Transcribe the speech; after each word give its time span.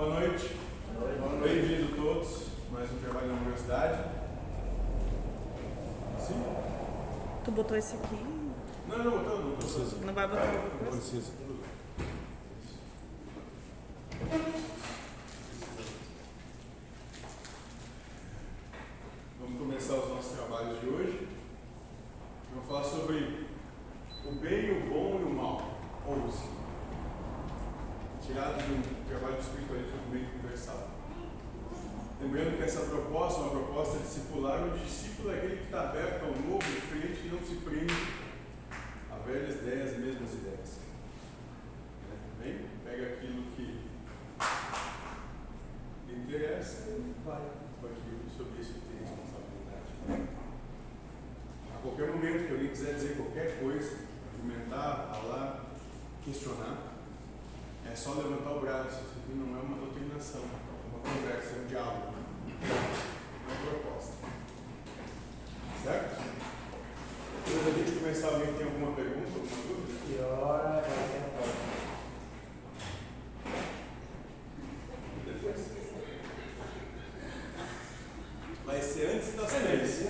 boa 0.00 0.18
noite. 0.18 0.56
Bem-vindo 1.42 1.94
todos. 1.94 2.46
Mais 2.72 2.90
um 2.90 2.96
trabalho 3.00 3.26
na 3.26 3.34
universidade. 3.34 4.02
Sim? 6.18 6.42
Tu 7.44 7.50
botou 7.50 7.76
esse 7.76 7.96
aqui? 7.96 8.16
Não, 8.88 8.96
não, 8.96 9.22
não, 9.22 9.42
não 9.50 9.56
precisa. 9.56 9.96
Não 10.02 10.14
vai 10.14 10.26
botar 10.26 10.44
outra 10.44 10.84
Não 10.84 10.90
precisa. 10.90 11.32
Vamos 19.38 19.58
começar 19.58 19.94
os 19.96 20.08
nossos 20.08 20.32
trabalhos 20.32 20.80
de 20.80 20.86
hoje. 20.86 21.28
Eu 22.48 22.62
vou 22.62 22.64
falar 22.64 22.84
sobre 22.84 23.46
o 24.24 24.32
bem, 24.32 24.78
o 24.78 24.88
bom 24.88 25.20
e 25.20 25.24
o 25.24 25.30
mal. 25.30 25.62
Ouça. 26.06 26.48
Tirado 28.26 28.62
de 28.62 28.72
um 28.72 29.04
trabalho 29.08 29.36
de 29.36 29.42
espiritualismo 29.42 30.00
meio 30.10 30.28
conversado. 30.30 30.90
Lembrando 32.20 32.58
que 32.58 32.64
essa 32.64 32.80
proposta 32.80 33.40
é 33.40 33.42
uma 33.44 33.50
proposta 33.50 33.98
discipular, 33.98 34.62
onde 34.62 34.80
o 34.80 34.84
discípulo 34.84 35.32
é 35.32 35.38
aquele 35.38 35.56
que 35.56 35.64
está 35.64 35.88
aberto 35.88 36.24
ao 36.24 36.30
novo, 36.30 36.58
diferente 36.58 37.22
que 37.22 37.28
não 37.28 37.40
se 37.40 37.54
prende 37.64 37.94
a 39.10 39.16
velhas 39.26 39.56
ideias, 39.62 39.98
mesmas 39.98 40.34
ideias. 40.34 40.78
Né? 42.08 42.16
Bem, 42.42 42.66
pega 42.84 43.14
aquilo 43.14 43.42
que 43.56 43.80
lhe 46.08 46.22
interessa 46.22 46.90
e 46.90 47.14
vai 47.24 47.42
com 47.80 47.86
aquilo 47.86 48.30
sobre 48.36 48.60
isso 48.60 48.74
que 48.74 48.80
tem 48.80 48.98
responsabilidade. 49.00 50.28
A 51.74 51.78
qualquer 51.82 52.12
momento 52.12 52.46
que 52.46 52.52
alguém 52.52 52.68
quiser 52.68 52.94
dizer 52.94 53.16
qualquer 53.16 53.60
coisa, 53.60 53.96
argumentar, 54.34 55.08
falar, 55.14 55.64
questionar, 56.22 56.90
é 57.90 57.96
só 57.96 58.12
levantar 58.12 58.52
o 58.52 58.60
braço. 58.60 59.00
Isso 59.00 59.14
aqui 59.18 59.34
não 59.34 59.58
é 59.58 59.62
uma 59.62 59.76
doutrinação, 59.78 60.42
é 60.42 60.44
uma 60.88 61.00
conversa, 61.00 61.56
é 61.56 61.60
um 61.60 61.66
diálogo. 61.66 62.14
É 62.62 62.66
uma 63.48 63.56
proposta. 63.68 64.12
Certo? 65.82 66.22
Antes 67.48 67.64
da 67.64 67.70
gente 67.72 67.98
começar, 67.98 68.28
alguém 68.28 68.52
tem 68.54 68.66
alguma 68.66 68.92
pergunta, 68.92 69.32
alguma 69.34 69.62
dúvida? 69.66 69.98
Que 70.06 70.22
hora 70.22 70.82
vai 70.82 70.82
ser 70.82 71.18
a 71.18 71.30
próxima? 71.34 71.70
Depois. 75.26 75.80
Vai 79.20 79.28
ser 79.28 79.36
antes 79.36 79.36
das 79.36 79.52
três. 79.52 80.06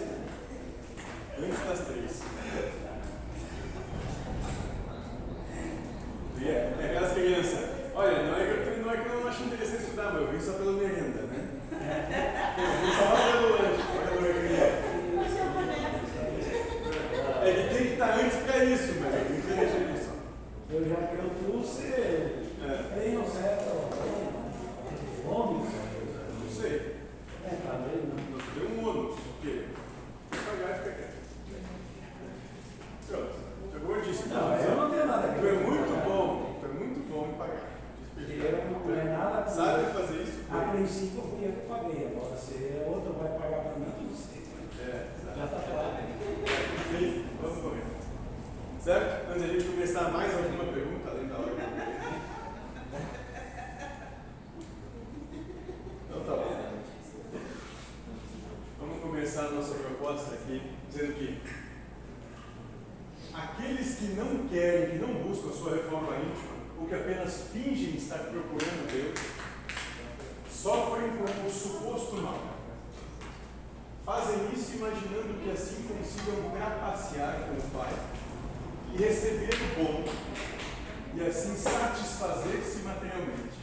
Antes 1.39 1.59
das 1.67 1.81
três. 1.87 2.23
E 6.39 6.49
é, 6.49 6.75
é 6.81 6.85
aquelas 6.87 7.13
crianças. 7.13 7.71
Olha, 7.95 8.23
não 8.23 8.37
é, 8.37 8.45
que 8.45 8.51
eu, 8.71 8.85
não 8.85 8.93
é 8.93 8.97
que 8.99 9.09
eu 9.09 9.21
não 9.21 9.29
acho 9.29 9.43
interessante 9.43 9.83
estudar, 9.83 10.13
mas 10.13 10.23
eu 10.23 10.29
vim 10.29 10.41
só 10.41 10.53
pela 10.53 10.73
merenda, 10.73 11.23
né? 11.23 11.49
Eu 12.57 12.71
vim 12.87 12.93
só 12.97 13.07
pelo 13.17 13.49
lanche, 13.51 13.85
olha 13.99 14.11
a 14.17 14.21
merenda. 14.23 14.81
É 17.43 17.53
que 17.53 17.75
tem 17.75 17.87
que 17.87 17.93
estar 17.95 18.15
antes 18.15 18.37
para 18.39 18.65
isso, 18.65 18.95
mas 19.01 19.15
eu 19.15 19.21
não 19.21 19.41
queria 19.43 19.93
isso. 19.97 20.11
Eu 20.71 20.89
já 20.89 20.97
que 21.09 21.15
eu 21.17 21.31
trouxe, 21.51 21.83
É, 21.83 22.85
tem 22.95 23.19
um 23.19 23.29
certo 23.29 23.91
fome. 25.25 25.65
não 25.65 26.49
sei. 26.51 26.97
É, 27.45 27.49
tá 27.67 27.73
vendo? 27.85 28.15
Nós 28.31 28.43
temos 28.55 28.79
um 28.79 28.89
ônus, 28.89 29.17
porque 29.21 29.65
pagar 30.31 30.71
e 30.71 30.79
fica 30.79 30.91
quieto. 30.93 31.19
Pronto, 33.09 33.35
eu 33.75 33.81
vou 33.81 34.01
disso. 34.01 34.29
Não, 34.29 34.55
eu 34.57 34.77
não 34.77 34.91
tenho 34.91 35.07
nada 35.07 35.27
a 35.27 35.33
Tu 35.35 35.41
ver 35.41 35.55
é 35.55 35.59
com 35.59 35.71
muito 35.71 35.89
pagar. 35.91 36.05
bom, 36.05 36.57
tu 36.61 36.67
é 36.67 36.69
muito 36.69 37.01
bom 37.11 37.27
em 37.29 37.39
pagar. 37.39 37.67
Porque 38.15 38.33
eu 38.33 38.53
não 38.71 39.01
é 39.01 39.05
nada 39.17 39.43
com 39.43 39.51
Sabe 39.51 39.85
fazer 39.93 40.23
isso? 40.23 40.39
A 40.51 40.71
princípio 40.73 41.23
fui 41.23 41.47
eu 41.49 41.53
que 41.53 41.67
paguei, 41.67 42.07
agora 42.15 42.37
se 42.37 42.55
outro 42.87 43.13
vai 43.19 43.31
pagar 43.41 43.61
para 43.65 43.79
mim, 43.81 43.87
não 43.99 44.15
sei. 44.15 44.43
É, 44.87 45.07
Já 45.35 45.45
está 45.45 45.59
claro. 45.59 45.97
Sim, 46.91 47.27
vamos 47.43 47.59
correr. 47.63 47.85
Certo? 48.83 49.31
Antes 49.31 49.43
de 49.43 49.51
a 49.51 49.53
gente 49.53 49.71
começar, 49.73 50.11
mais 50.11 50.35
alguma 50.35 50.65
pergunta 50.73 51.11
além 51.11 51.29
da 51.29 51.35
hora? 51.35 51.53
Então 56.09 56.21
tá 56.25 56.33
bom. 56.33 56.73
Vamos 58.81 59.03
começar 59.03 59.49
a 59.49 59.51
nossa 59.51 59.75
proposta 59.75 60.35
aqui 60.35 60.63
dizendo 60.89 61.13
que 61.13 61.43
aqueles 63.35 63.97
que 63.97 64.05
não 64.15 64.49
querem, 64.49 64.91
que 64.93 65.05
não 65.05 65.13
buscam 65.25 65.51
a 65.51 65.53
sua 65.53 65.77
reforma 65.77 66.17
íntima, 66.17 66.55
ou 66.81 66.87
que 66.87 66.95
apenas 66.95 67.49
fingem 67.53 67.97
estar 67.97 68.19
procurando 68.19 68.91
Deus, 68.91 69.21
sofrem 70.51 71.11
com 71.19 71.47
o 71.47 71.51
suposto 71.51 72.17
mal. 72.17 72.41
Fazem 74.07 74.55
isso 74.55 74.77
imaginando 74.77 75.39
que 75.45 75.51
assim 75.51 75.87
consigam 75.87 76.51
trapacear 76.51 77.47
com 77.47 77.59
o 77.59 77.71
Pai 77.79 78.20
e 78.93 78.99
receber 78.99 79.51
o 79.55 79.85
bom, 79.85 80.05
e 81.15 81.21
assim 81.23 81.55
satisfazer-se 81.57 82.79
materialmente. 82.79 83.61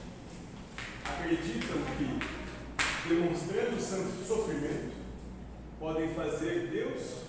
Acreditam 1.06 1.78
que, 1.98 3.10
demonstrando 3.10 3.80
seu 3.80 4.06
sofrimento, 4.26 4.94
podem 5.80 6.14
fazer 6.14 6.68
Deus 6.68 7.24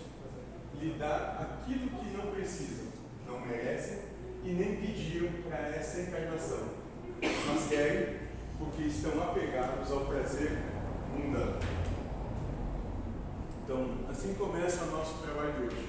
lhe 0.80 0.94
dar 0.98 1.60
aquilo 1.62 1.88
que 1.90 2.16
não 2.16 2.32
precisam, 2.32 2.86
não 3.26 3.40
merecem 3.40 3.98
e 4.44 4.50
nem 4.50 4.76
pediram 4.76 5.30
para 5.48 5.68
essa 5.68 6.00
encarnação, 6.00 6.68
mas 7.20 7.68
querem 7.68 8.18
porque 8.58 8.82
estão 8.82 9.22
apegados 9.22 9.90
ao 9.90 10.06
prazer 10.06 10.58
mundano. 11.12 11.58
Então, 13.64 13.98
assim 14.08 14.34
começa 14.34 14.84
o 14.84 14.90
nosso 14.90 15.18
trabalho 15.18 15.52
de 15.52 15.62
hoje. 15.66 15.87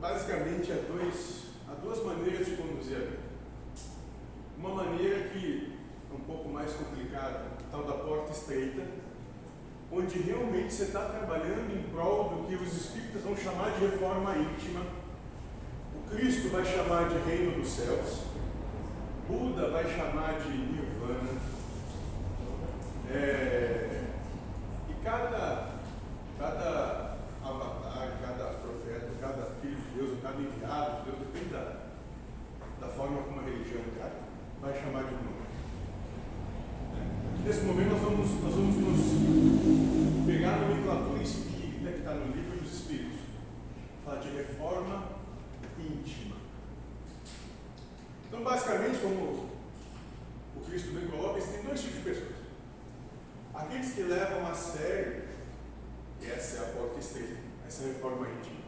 Basicamente, 0.00 0.70
há, 0.70 0.76
dois, 0.92 1.46
há 1.68 1.74
duas 1.74 2.04
maneiras 2.04 2.46
de 2.46 2.56
conduzir 2.56 2.96
a 2.96 3.00
vida. 3.00 3.18
Uma 4.56 4.70
maneira 4.70 5.28
que 5.28 5.76
é 6.10 6.14
um 6.14 6.20
pouco 6.20 6.48
mais 6.48 6.72
complicada, 6.72 7.44
tal 7.70 7.84
da 7.84 7.94
porta 7.94 8.32
estreita, 8.32 8.82
onde 9.90 10.18
realmente 10.20 10.72
você 10.72 10.84
está 10.84 11.00
trabalhando 11.06 11.74
em 11.74 11.90
prol 11.90 12.28
do 12.28 12.46
que 12.46 12.54
os 12.54 12.72
espíritas 12.74 13.22
vão 13.22 13.36
chamar 13.36 13.70
de 13.72 13.86
reforma 13.86 14.36
íntima, 14.36 14.82
o 15.94 16.10
Cristo 16.10 16.48
vai 16.50 16.64
chamar 16.64 17.08
de 17.08 17.18
reino 17.28 17.58
dos 17.58 17.68
céus, 17.68 18.22
Buda 19.26 19.70
vai 19.70 19.84
chamar 19.84 20.40
de 20.40 20.56
nirvana, 20.56 21.40
é, 23.10 24.04
e 24.90 25.04
cada, 25.04 25.70
cada 26.38 27.16
avatar, 27.42 28.18
cada 28.20 28.44
profeta, 28.54 29.08
cada 29.20 29.42
Deus, 29.98 30.10
ou 30.10 30.16
cada 30.22 30.40
enviado 30.40 31.02
de 31.02 31.10
Deus, 31.10 31.18
depende 31.18 31.52
da, 31.52 31.76
da 32.80 32.88
forma 32.88 33.22
como 33.22 33.40
a 33.40 33.42
religião 33.42 33.82
trata, 33.96 34.20
vai 34.60 34.72
chamar 34.72 35.04
de 35.04 35.10
nome. 35.10 35.38
Nesse 37.44 37.62
momento 37.62 37.90
nós 37.90 38.00
vamos, 38.02 38.30
nós 38.42 38.54
vamos 38.54 38.76
nos 38.76 40.26
pegar 40.26 40.54
a 40.54 40.58
nomenclatura 40.58 41.22
espírita 41.22 41.90
que 41.90 41.98
está 41.98 42.14
no 42.14 42.32
livro 42.32 42.60
dos 42.60 42.72
Espíritos. 42.72 43.20
Fala 44.04 44.20
de 44.20 44.28
reforma 44.30 45.08
íntima. 45.78 46.36
Então, 48.26 48.42
basicamente, 48.42 48.98
como 48.98 49.48
o 50.56 50.60
Cristo 50.68 50.92
bem 50.92 51.08
coloca, 51.08 51.38
existem 51.38 51.62
dois 51.62 51.80
tipos 51.80 51.96
de 51.96 52.02
pessoas. 52.02 52.38
Aqueles 53.54 53.92
que 53.94 54.02
levam 54.02 54.46
a 54.46 54.54
sério, 54.54 55.24
e 56.20 56.26
essa 56.26 56.58
é 56.58 56.68
a 56.68 56.72
porta 56.72 57.00
estreita, 57.00 57.36
essa 57.66 57.82
é 57.82 57.86
a 57.86 57.92
reforma 57.94 58.28
íntima. 58.28 58.58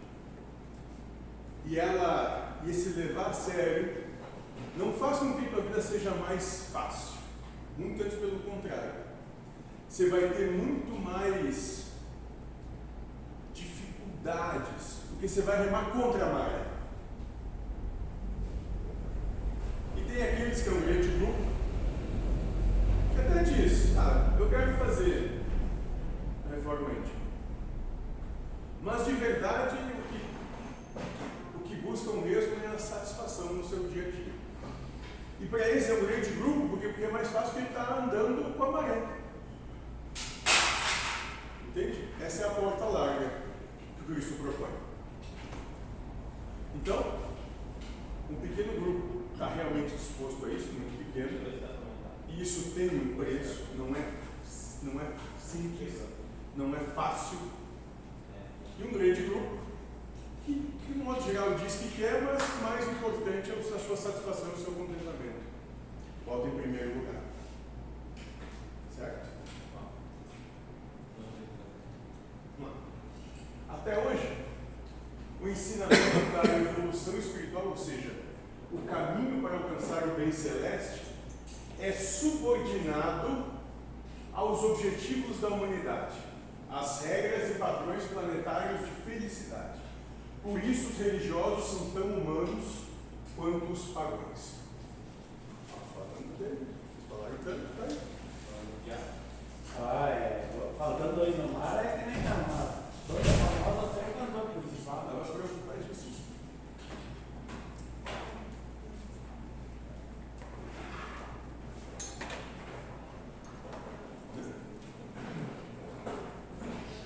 E 1.67 1.79
ela, 1.79 2.59
e 2.65 2.71
esse 2.71 2.99
levar 2.99 3.27
a 3.27 3.33
sério, 3.33 4.05
não 4.77 4.93
faz 4.93 5.19
com 5.19 5.35
que 5.35 5.47
a 5.47 5.51
tua 5.51 5.63
vida 5.63 5.81
seja 5.81 6.11
mais 6.41 6.71
fácil. 6.73 7.19
Muito 7.77 8.03
antes 8.03 8.19
pelo 8.19 8.41
contrário. 8.41 8.93
Você 9.89 10.09
vai 10.09 10.29
ter 10.31 10.51
muito 10.53 10.99
mais 10.99 11.91
dificuldades, 13.53 15.01
porque 15.11 15.29
você 15.29 15.43
vai 15.43 15.65
remar 15.65 15.91
contra 15.91 16.25
a 16.25 16.33
maré. 16.33 16.67
E 19.97 20.01
tem 20.03 20.23
aqueles 20.23 20.63
que 20.63 20.69
é 20.69 20.73
um 20.73 20.81
grande 20.81 21.09
grupo, 21.19 21.51
que 23.15 23.21
até 23.21 23.43
diz, 23.43 23.97
ah, 23.99 24.37
eu 24.39 24.49
quero 24.49 24.77
fazer 24.79 25.43
reforma 26.51 26.91
íntima. 26.91 27.21
Mas 28.83 29.05
de 29.05 29.13
verdade, 29.13 29.77
o 29.77 30.03
que, 30.09 31.57
o 31.57 31.61
que 31.61 31.75
buscam 31.83 32.13
mesmo 32.23 32.65
é 32.65 32.69
a 32.69 32.79
satisfação 32.79 33.55
no 33.55 33.69
seu 33.69 33.89
dia 33.89 34.09
a 34.09 34.11
dia. 34.11 34.40
E 35.41 35.47
para 35.47 35.69
eles 35.69 35.89
é 35.89 35.95
um 35.95 36.07
grande 36.07 36.31
grupo, 36.31 36.69
porque, 36.69 36.89
porque 36.89 37.05
é 37.05 37.11
mais 37.11 37.29
fácil 37.29 37.53
que 37.53 37.59
ele 37.59 37.69
está 37.69 37.95
andando 37.95 38.57
com 38.57 38.65
a 38.65 38.73
maré. 38.73 39.03
Entende? 41.69 42.09
Essa 42.21 42.43
é 42.43 42.47
a 42.47 42.51
porta 42.51 42.85
larga 42.85 43.33
que 43.97 44.13
Cristo 44.13 44.35
propõe. 44.43 44.71
Então, 46.75 47.21
um 48.29 48.35
pequeno 48.35 48.81
grupo 48.81 49.23
está 49.33 49.49
realmente 49.49 49.95
disposto 49.97 50.45
a 50.45 50.51
isso, 50.51 50.73
muito 50.73 51.07
pequeno. 51.07 51.61
E 52.29 52.43
isso 52.43 52.73
tem 52.75 52.89
um 52.89 53.17
preço, 53.17 53.67
não 53.77 53.95
é, 53.97 54.13
não 54.83 55.01
é 55.01 55.13
simples, 55.39 56.03
não 56.57 56.75
é 56.75 56.81
fácil. 56.81 57.39
E 58.79 58.85
um 58.85 58.93
grande 58.93 59.23
grupo 59.23 59.59
que, 60.45 60.53
de 60.87 60.99
modo 60.99 61.23
geral, 61.23 61.55
diz 61.55 61.75
que 61.77 61.97
quer, 61.97 62.23
mas 62.23 62.43
o 62.43 62.63
mais 62.63 62.89
importante 62.89 63.51
é 63.51 63.55
a 63.55 63.79
sua 63.79 63.97
satisfação 63.97 64.51
e 64.51 64.61
o 64.61 64.65
seu 64.65 64.73
contentamento. 64.73 65.30
Bota 66.31 66.47
em 66.47 66.61
primeiro 66.61 67.01
lugar. 67.01 67.23
Certo? 68.97 69.31
Até 73.69 73.99
hoje, 73.99 74.39
o 75.41 75.49
ensinamento 75.49 75.97
da 76.33 76.57
evolução 76.57 77.19
espiritual, 77.19 77.71
ou 77.71 77.77
seja, 77.77 78.15
o 78.71 78.79
caminho 78.83 79.43
para 79.43 79.57
alcançar 79.57 80.05
o 80.05 80.15
bem 80.15 80.31
celeste, 80.31 81.17
é 81.81 81.91
subordinado 81.91 83.47
aos 84.33 84.63
objetivos 84.63 85.41
da 85.41 85.49
humanidade, 85.49 86.15
às 86.71 87.07
regras 87.07 87.51
e 87.51 87.59
padrões 87.59 88.05
planetários 88.05 88.83
de 88.83 88.93
felicidade. 89.05 89.81
Por 90.45 90.63
isso, 90.63 90.91
os 90.91 90.99
religiosos 90.99 91.77
são 91.77 91.91
tão 91.91 92.19
humanos 92.19 92.85
quanto 93.37 93.73
os 93.73 93.87
pagãos. 93.87 94.70
Falando 97.43 97.57
dele, 97.57 97.69
falaram 97.69 97.69
tanto, 97.77 97.77
tá 97.77 97.85
aí. 97.85 97.99
Ah, 99.83 100.09
é. 100.11 100.51
Faltando 100.77 101.17
dois 101.17 101.37
no 101.39 101.53
mar 101.53 101.85
é 101.85 101.99
que 101.99 102.11
nem 102.11 102.23
na 102.23 102.31
mar. 102.31 102.83
Toda 103.07 103.23
famosa 103.23 103.93
até 103.93 104.13
cantou 104.13 104.63
principal. 104.63 105.07
Estava 105.07 105.25
preocupadíssimo. 105.25 106.17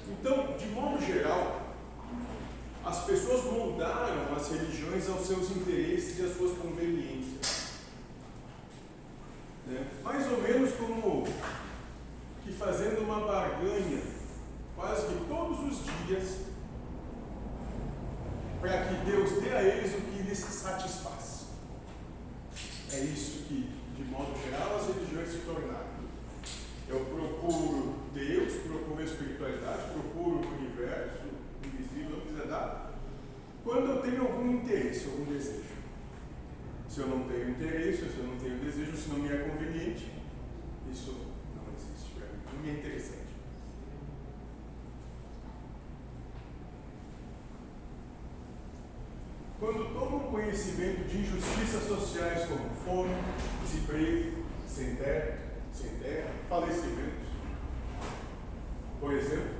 Então, 0.08 0.56
de 0.56 0.66
modo 0.66 1.04
geral, 1.04 1.60
as 2.84 3.04
pessoas 3.04 3.44
moldaram 3.44 4.34
as 4.36 4.48
religiões 4.50 5.08
aos 5.08 5.26
seus 5.26 5.50
interesses 5.50 6.18
e 6.18 6.22
às 6.22 6.36
suas 6.36 6.58
conveniências. 6.58 7.64
Né? 9.66 9.86
Mais 10.02 10.30
ou 10.30 10.42
menos 10.42 10.72
como 10.74 11.26
que 12.44 12.52
fazendo 12.52 13.02
uma 13.02 13.20
barganha 13.26 14.02
quase 14.76 15.06
que 15.06 15.24
todos 15.24 15.60
os 15.60 16.06
dias 16.06 16.44
para 18.60 18.84
que 18.84 18.94
Deus 19.10 19.42
dê 19.42 19.52
a 19.52 19.62
eles 19.62 19.94
o 19.94 20.00
que 20.02 20.22
lhes 20.22 20.38
satisfaz. 20.38 21.46
É 22.92 23.00
isso 23.00 23.44
que, 23.44 23.70
de 23.96 24.04
modo 24.04 24.34
geral, 24.42 24.76
as 24.76 24.86
religiões 24.86 25.30
se 25.30 25.38
tornaram. 25.38 25.94
Eu 26.86 27.00
procuro 27.00 27.94
Deus, 28.12 28.54
procuro 28.54 29.00
a 29.00 29.04
espiritualidade, 29.04 29.92
procuro 29.92 30.46
o 30.46 30.54
universo 30.58 31.24
invisível, 31.64 32.18
não 32.18 32.26
quiser 32.26 32.46
dar, 32.46 32.92
quando 33.64 33.90
eu 33.90 34.02
tenho 34.02 34.22
algum 34.22 34.50
interesse, 34.52 35.06
algum 35.06 35.24
desejo. 35.24 35.74
Se 36.88 37.00
eu 37.00 37.08
não 37.08 37.26
tenho 37.26 37.50
interesse, 37.50 38.08
se 38.08 38.18
eu 38.18 38.24
não 38.24 38.36
tenho 38.36 38.58
desejo, 38.60 38.96
se 38.96 39.08
não 39.08 39.18
me 39.18 39.28
é 39.28 39.38
conveniente, 39.38 40.12
isso 40.92 41.16
não 41.56 41.64
existe 41.74 42.14
para 42.14 42.26
mim, 42.26 42.38
não 42.54 42.62
me 42.62 42.70
é 42.70 42.72
interessante. 42.74 43.24
Quando 49.58 49.94
tomam 50.54 50.64
conhecimento 50.64 51.08
de 51.08 51.18
injustiças 51.18 51.84
sociais 51.84 52.48
como 52.48 52.70
fome, 52.84 53.14
desemprego, 53.62 54.44
sem 54.68 54.94
teto, 54.94 55.38
sem 55.72 55.90
terra, 55.98 56.30
falecimentos, 56.48 57.28
por 59.00 59.12
exemplo, 59.12 59.50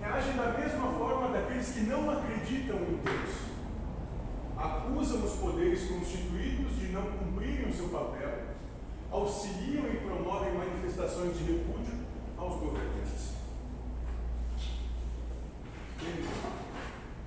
reagem 0.00 0.36
da 0.36 0.58
mesma 0.58 0.92
forma 0.92 1.28
daqueles 1.28 1.68
que 1.68 1.80
não 1.80 2.10
acreditam 2.10 2.76
em 2.76 3.00
Deus. 3.02 3.54
Acusam 4.56 5.24
os 5.24 5.32
poderes 5.34 5.88
constituídos 5.88 6.78
de 6.78 6.86
não 6.88 7.02
cumprirem 7.02 7.68
o 7.68 7.72
seu 7.72 7.88
papel, 7.88 8.42
auxiliam 9.10 9.84
e 9.86 10.00
promovem 10.04 10.54
manifestações 10.54 11.38
de 11.38 11.44
repúdio 11.44 11.94
aos 12.36 12.60
governantes. 12.60 13.34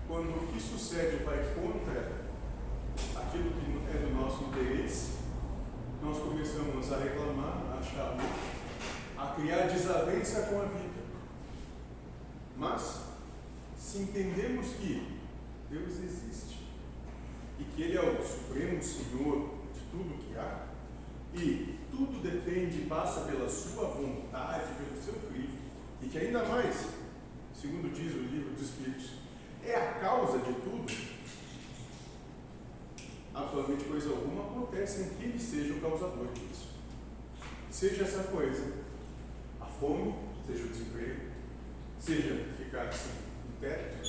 Quando 0.07 0.29
o 0.29 0.47
que 0.47 0.61
sucede 0.61 1.23
vai 1.23 1.37
contra 1.53 2.27
aquilo 3.15 3.51
que 3.51 3.95
é 3.95 3.99
do 3.99 4.15
nosso 4.15 4.45
interesse, 4.45 5.17
nós 6.01 6.17
começamos 6.47 6.93
a 6.93 6.97
reclamar, 6.97 7.61
a 7.73 7.79
achar 7.79 8.15
a 9.17 9.33
criar 9.35 9.67
desavença 9.67 10.43
com 10.43 10.61
a 10.61 10.65
vida. 10.65 11.03
Mas, 12.55 13.01
se 13.77 13.99
entendemos 13.99 14.67
que 14.75 15.17
Deus 15.69 15.99
existe 15.99 16.67
e 17.59 17.63
que 17.63 17.83
Ele 17.83 17.97
é 17.97 18.01
o 18.01 18.25
Supremo 18.25 18.81
Senhor 18.81 19.57
de 19.73 19.79
tudo 19.91 20.23
que 20.23 20.37
há, 20.37 20.67
e 21.33 21.79
tudo 21.91 22.21
depende 22.21 22.81
e 22.81 22.85
passa 22.87 23.21
pela 23.21 23.49
Sua 23.49 23.85
vontade, 23.89 24.73
pelo 24.75 25.01
seu 25.01 25.15
crivo, 25.29 25.57
e 26.01 26.07
que 26.07 26.17
ainda 26.17 26.45
mais, 26.45 26.87
segundo 27.53 27.93
diz 27.93 28.13
o 28.13 28.19
livro 28.19 28.53
dos 28.53 28.69
Espíritos, 28.69 29.11
é 29.65 29.75
a 29.75 29.93
causa 29.95 30.37
de 30.39 30.53
tudo, 30.53 31.16
atualmente 33.43 33.85
coisa 33.85 34.09
alguma 34.09 34.43
acontece 34.43 35.01
em 35.01 35.09
que 35.09 35.23
ele 35.25 35.39
seja 35.39 35.73
o 35.73 35.81
causador 35.81 36.27
disso. 36.33 36.69
Seja 37.69 38.03
essa 38.03 38.23
coisa, 38.23 38.73
a 39.61 39.65
fome, 39.65 40.15
seja 40.45 40.63
o 40.63 40.69
desemprego, 40.69 41.31
seja 41.99 42.45
ficar 42.57 42.91
sem 42.91 43.11
um 43.11 43.59
teto, 43.59 44.07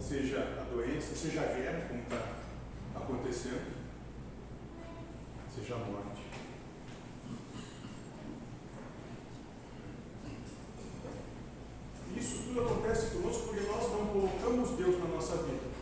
seja 0.00 0.38
a 0.38 0.64
doença, 0.72 1.14
seja 1.14 1.40
a 1.42 1.46
guerra, 1.46 1.88
como 1.88 2.02
está 2.02 2.26
acontecendo, 2.94 3.74
seja 5.54 5.74
a 5.74 5.78
morte. 5.78 6.24
Isso 12.16 12.44
tudo 12.44 12.60
acontece 12.60 13.16
conosco 13.16 13.48
porque 13.48 13.66
nós 13.66 13.90
não 13.90 14.06
colocamos 14.06 14.70
Deus 14.70 14.98
na 15.00 15.06
nossa 15.06 15.36
vida. 15.38 15.74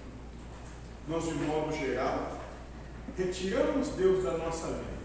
Nós, 1.07 1.25
de 1.25 1.35
modo 1.35 1.73
geral, 1.73 2.42
retiramos 3.17 3.89
Deus 3.91 4.25
da 4.25 4.39
nossa 4.39 4.69
vida. 4.69 5.03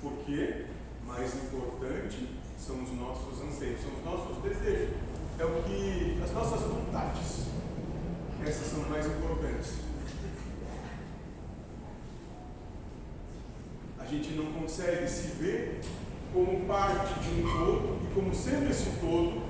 Porque 0.00 0.66
mais 1.06 1.34
importante 1.34 2.28
são 2.58 2.82
os 2.82 2.92
nossos 2.92 3.42
anseios, 3.42 3.80
são 3.80 3.92
os 3.92 4.04
nossos 4.04 4.42
desejos. 4.42 4.94
É 5.38 5.44
o 5.44 5.62
que 5.62 6.20
as 6.22 6.32
nossas 6.32 6.60
vontades. 6.62 7.46
Essas 8.44 8.66
são 8.68 8.88
mais 8.88 9.06
importantes. 9.06 9.74
A 13.98 14.04
gente 14.04 14.30
não 14.34 14.52
consegue 14.52 15.08
se 15.08 15.28
ver 15.36 15.80
como 16.32 16.66
parte 16.66 17.20
de 17.20 17.40
um 17.40 17.42
todo 17.42 17.98
e 18.04 18.14
como 18.14 18.34
sendo 18.34 18.70
esse 18.70 18.90
todo 19.00 19.42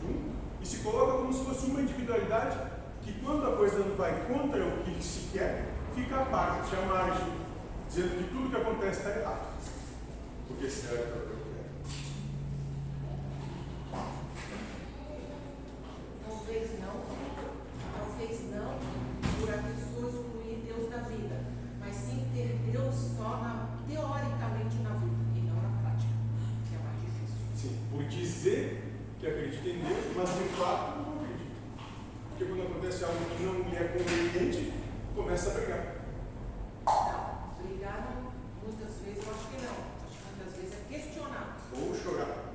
junto 0.00 0.36
e 0.60 0.66
se 0.66 0.78
coloca 0.78 1.18
como 1.18 1.32
se 1.32 1.44
fosse 1.44 1.66
uma 1.66 1.80
individualidade 1.80 2.58
que 3.02 3.12
quando 3.20 3.46
a 3.46 3.56
coisa 3.56 3.78
não 3.78 3.94
vai 3.94 4.26
contra 4.26 4.66
o 4.66 4.82
que 4.82 5.02
se 5.02 5.28
quer, 5.32 5.75
fica 5.96 6.20
à 6.20 6.24
parte, 6.26 6.76
à 6.76 6.82
margem, 6.82 7.32
dizendo 7.88 8.18
que 8.18 8.24
tudo 8.30 8.50
que 8.50 8.56
acontece 8.56 8.98
está 8.98 9.18
errado. 9.18 9.56
Porque 10.46 10.68
certo 10.68 10.94
é 10.94 11.00
o 11.00 11.26
que 11.26 11.32
eu 11.32 11.40
quero. 11.46 11.66
Talvez 16.28 16.80
não, 16.80 17.00
talvez 17.96 18.40
não 18.52 18.78
por 19.40 19.50
a 19.50 19.58
pessoa 19.58 20.10
excluir 20.10 20.64
Deus 20.66 20.90
da 20.90 20.98
vida, 20.98 21.40
mas 21.80 21.94
sim 21.94 22.28
ter 22.34 22.60
Deus 22.70 22.94
só 23.16 23.38
na, 23.38 23.78
teoricamente 23.88 24.76
na 24.82 24.90
vida 24.90 25.16
e 25.34 25.40
não 25.40 25.56
na 25.56 25.80
prática, 25.80 26.12
que 26.68 26.74
é 26.74 26.78
mais 26.78 27.00
difícil. 27.00 27.40
Sim, 27.56 27.78
por 27.90 28.04
dizer 28.04 28.82
que 29.18 29.26
acredita 29.26 29.68
em 29.70 29.78
Deus, 29.78 30.04
mas 30.14 30.28
de 30.28 30.44
fato 30.60 30.98
não 30.98 31.14
acredita. 31.14 31.56
Porque 32.28 32.44
quando 32.44 32.62
acontece 32.70 33.04
algo 33.04 33.24
que 33.34 33.42
não 33.42 33.54
lhe 33.62 33.76
é 33.76 33.84
conveniente, 33.84 34.76
começa 35.16 35.50
a 35.50 35.54
brigar. 35.54 35.96
Não, 36.84 37.64
brigar 37.64 38.12
muitas 38.62 38.96
vezes 39.00 39.24
eu 39.24 39.32
acho 39.32 39.48
que 39.48 39.62
não. 39.64 39.76
Acho 40.04 40.16
que 40.20 40.28
muitas 40.28 40.52
vezes 40.60 40.76
é 40.76 40.92
questionar. 40.92 41.56
Ou 41.72 41.94
chorar. 41.94 42.52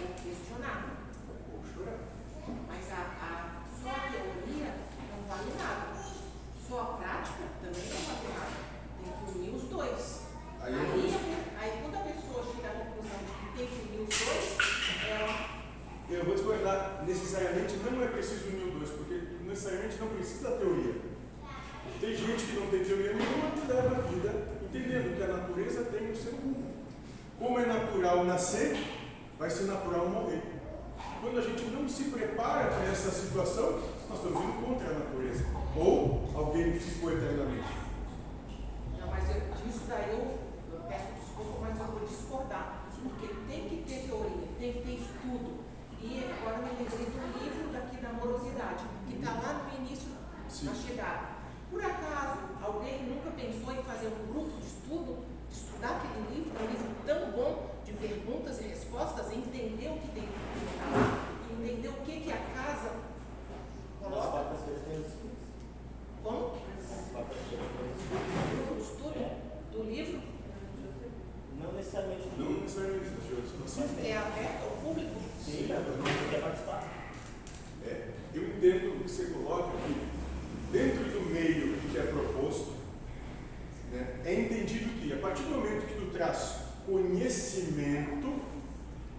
Ou 0.00 0.08
questionar. 0.16 0.96
Ou 1.52 1.60
chorar. 1.68 1.98
Mas 2.66 2.90
a, 2.90 3.00
a, 3.20 3.62
só 3.82 3.90
a 3.90 4.10
teoria 4.10 4.72
não 5.12 5.28
vale 5.28 5.52
nada. 5.60 5.92
Só 6.66 6.80
a 6.80 6.84
prática 6.96 7.44
também 7.60 7.84
não 7.84 8.00
vale 8.00 8.28
nada. 8.32 8.56
Tem 9.04 9.12
que 9.12 9.38
unir 9.38 9.54
os 9.54 9.68
dois. 9.68 10.22
Aí 10.62 10.74
Aí, 10.74 11.36
aí, 11.60 11.82
quando 11.82 11.96
a 11.96 12.00
pessoa 12.00 12.44
chega 12.44 12.68
à 12.68 12.72
conclusão 12.72 13.18
de 13.18 13.32
que 13.32 13.58
tem 13.58 13.66
que 13.66 13.88
unir 13.88 14.08
os 14.08 14.18
dois, 14.18 14.44
ela. 15.06 15.58
Eu 16.08 16.24
vou 16.24 16.34
discordar, 16.34 17.04
necessariamente 17.06 17.76
não 17.76 18.02
é 18.02 18.08
preciso 18.08 18.48
unir 18.48 18.68
os 18.68 18.74
dois, 18.74 18.90
porque 18.90 19.44
necessariamente 19.44 19.98
não 19.98 20.08
precisa 20.08 20.50
da 20.50 20.56
teoria. 20.56 21.07
Tem 22.08 22.16
gente 22.16 22.46
que 22.46 22.58
não 22.58 22.68
tem 22.68 22.82
teoria 22.82 23.12
nenhuma 23.12 23.50
que 23.50 23.70
leva 23.70 23.96
a 23.96 24.00
vida 24.08 24.32
entendendo 24.62 25.14
que 25.14 25.22
a 25.22 25.26
natureza 25.26 25.84
tem 25.92 26.10
o 26.10 26.16
seu 26.16 26.32
rumo. 26.32 26.72
Como 27.38 27.58
é 27.58 27.66
natural 27.66 28.24
nascer, 28.24 28.78
vai 29.38 29.50
ser 29.50 29.64
natural 29.64 30.08
morrer. 30.08 30.40
Quando 31.20 31.38
a 31.38 31.42
gente 31.42 31.64
não 31.66 31.86
se 31.86 32.04
prepara 32.04 32.70
para 32.70 32.84
essa 32.86 33.10
situação, 33.10 33.78
nós 34.08 34.24
estamos 34.24 34.42
indo 34.42 34.66
contra 34.66 34.88
a 34.88 34.98
natureza. 35.00 35.44
Ou 35.76 36.30
alguém 36.34 36.80
ficou 36.80 37.12
eternamente. 37.12 37.76
Não, 38.98 39.06
mas 39.08 39.28
eu, 39.28 39.42
disso 39.62 39.82
daí 39.86 40.08
eu, 40.08 40.38
eu 40.72 40.80
peço 40.88 41.12
desculpa, 41.12 41.58
mas 41.60 41.78
eu 41.78 41.86
vou 41.88 42.08
discordar. 42.08 42.88
Porque 43.02 43.34
tem 43.52 43.68
que 43.68 43.84
ter 43.86 44.08
teoria, 44.08 44.48
tem 44.58 44.72
que 44.72 44.80
ter 44.80 44.94
estudo. 44.94 45.58
E 46.00 46.24
agora 46.40 46.56
eu 46.56 46.62
me 46.62 46.70
lembrei 46.70 47.04
do 47.04 47.44
livro 47.44 47.70
daqui 47.70 47.98
da 47.98 48.12
morosidade, 48.14 48.84
que 49.06 49.16
está 49.16 49.32
lá 49.32 49.68
no 49.68 49.84
início 49.84 50.08
Sim. 50.48 50.68
da 50.68 50.74
chegada 50.74 51.37
por 51.70 51.84
acaso, 51.84 52.38
alguém 52.62 53.02
nunca 53.04 53.30
pensou 53.30 53.72
em 53.74 53.82
fazer 53.82 54.08
um 54.08 54.32
grupo 54.32 54.58
de 54.60 54.66
estudo, 54.66 55.18
estudar 55.50 55.96
aquele 55.96 56.34
livro, 56.34 56.52
é 56.58 56.62
um 56.62 56.70
livro 56.70 56.88
tão 57.06 57.30
bom 57.32 57.70
de 57.84 57.92
perguntas 57.92 58.60
e 58.60 58.64
respostas, 58.68 59.30
entender 59.32 59.88
o 59.88 59.98
que 59.98 60.08
tem 60.08 60.22
que 60.24 60.74
estar 60.74 60.90
lá, 60.92 61.28
entender 61.50 61.88
o 61.88 62.04
que, 62.04 62.20
que 62.20 62.32
a 62.32 62.38
casa 62.54 62.92
coloca. 64.00 64.46
Como? 66.22 66.56
Estudos. 66.56 67.08
Grupo 68.50 68.74
de 68.74 68.82
estudo 68.82 69.20
do 69.72 69.82
livro 69.84 70.20
Não 71.60 71.72
necessariamente 71.72 72.28
Não 72.36 72.52
necessariamente, 72.60 73.06
mas 73.16 73.26
de 73.26 73.34
outros 73.34 73.52
princípios. 73.52 74.06
é 74.06 74.16
aberto 74.16 74.62
ao 74.64 74.70
público. 74.82 75.10
Sim, 75.44 75.66
você 75.68 76.30
quer 76.30 76.40
participar. 76.40 76.88
É, 77.84 78.08
eu 78.34 78.48
entendo 78.48 78.96
o 78.96 79.04
que 79.04 79.10
você 79.10 79.26
coloca 79.26 79.76
aqui. 79.78 80.17
Dentro 80.72 81.04
do 81.04 81.30
meio 81.32 81.78
que 81.78 81.98
é 81.98 82.02
proposto, 82.02 82.74
né, 83.92 84.20
é 84.24 84.34
entendido 84.40 84.90
que 85.00 85.12
a 85.12 85.16
partir 85.16 85.42
do 85.44 85.50
momento 85.50 85.86
que 85.86 85.94
tu 85.94 86.10
traz 86.12 86.68
conhecimento, 86.84 88.40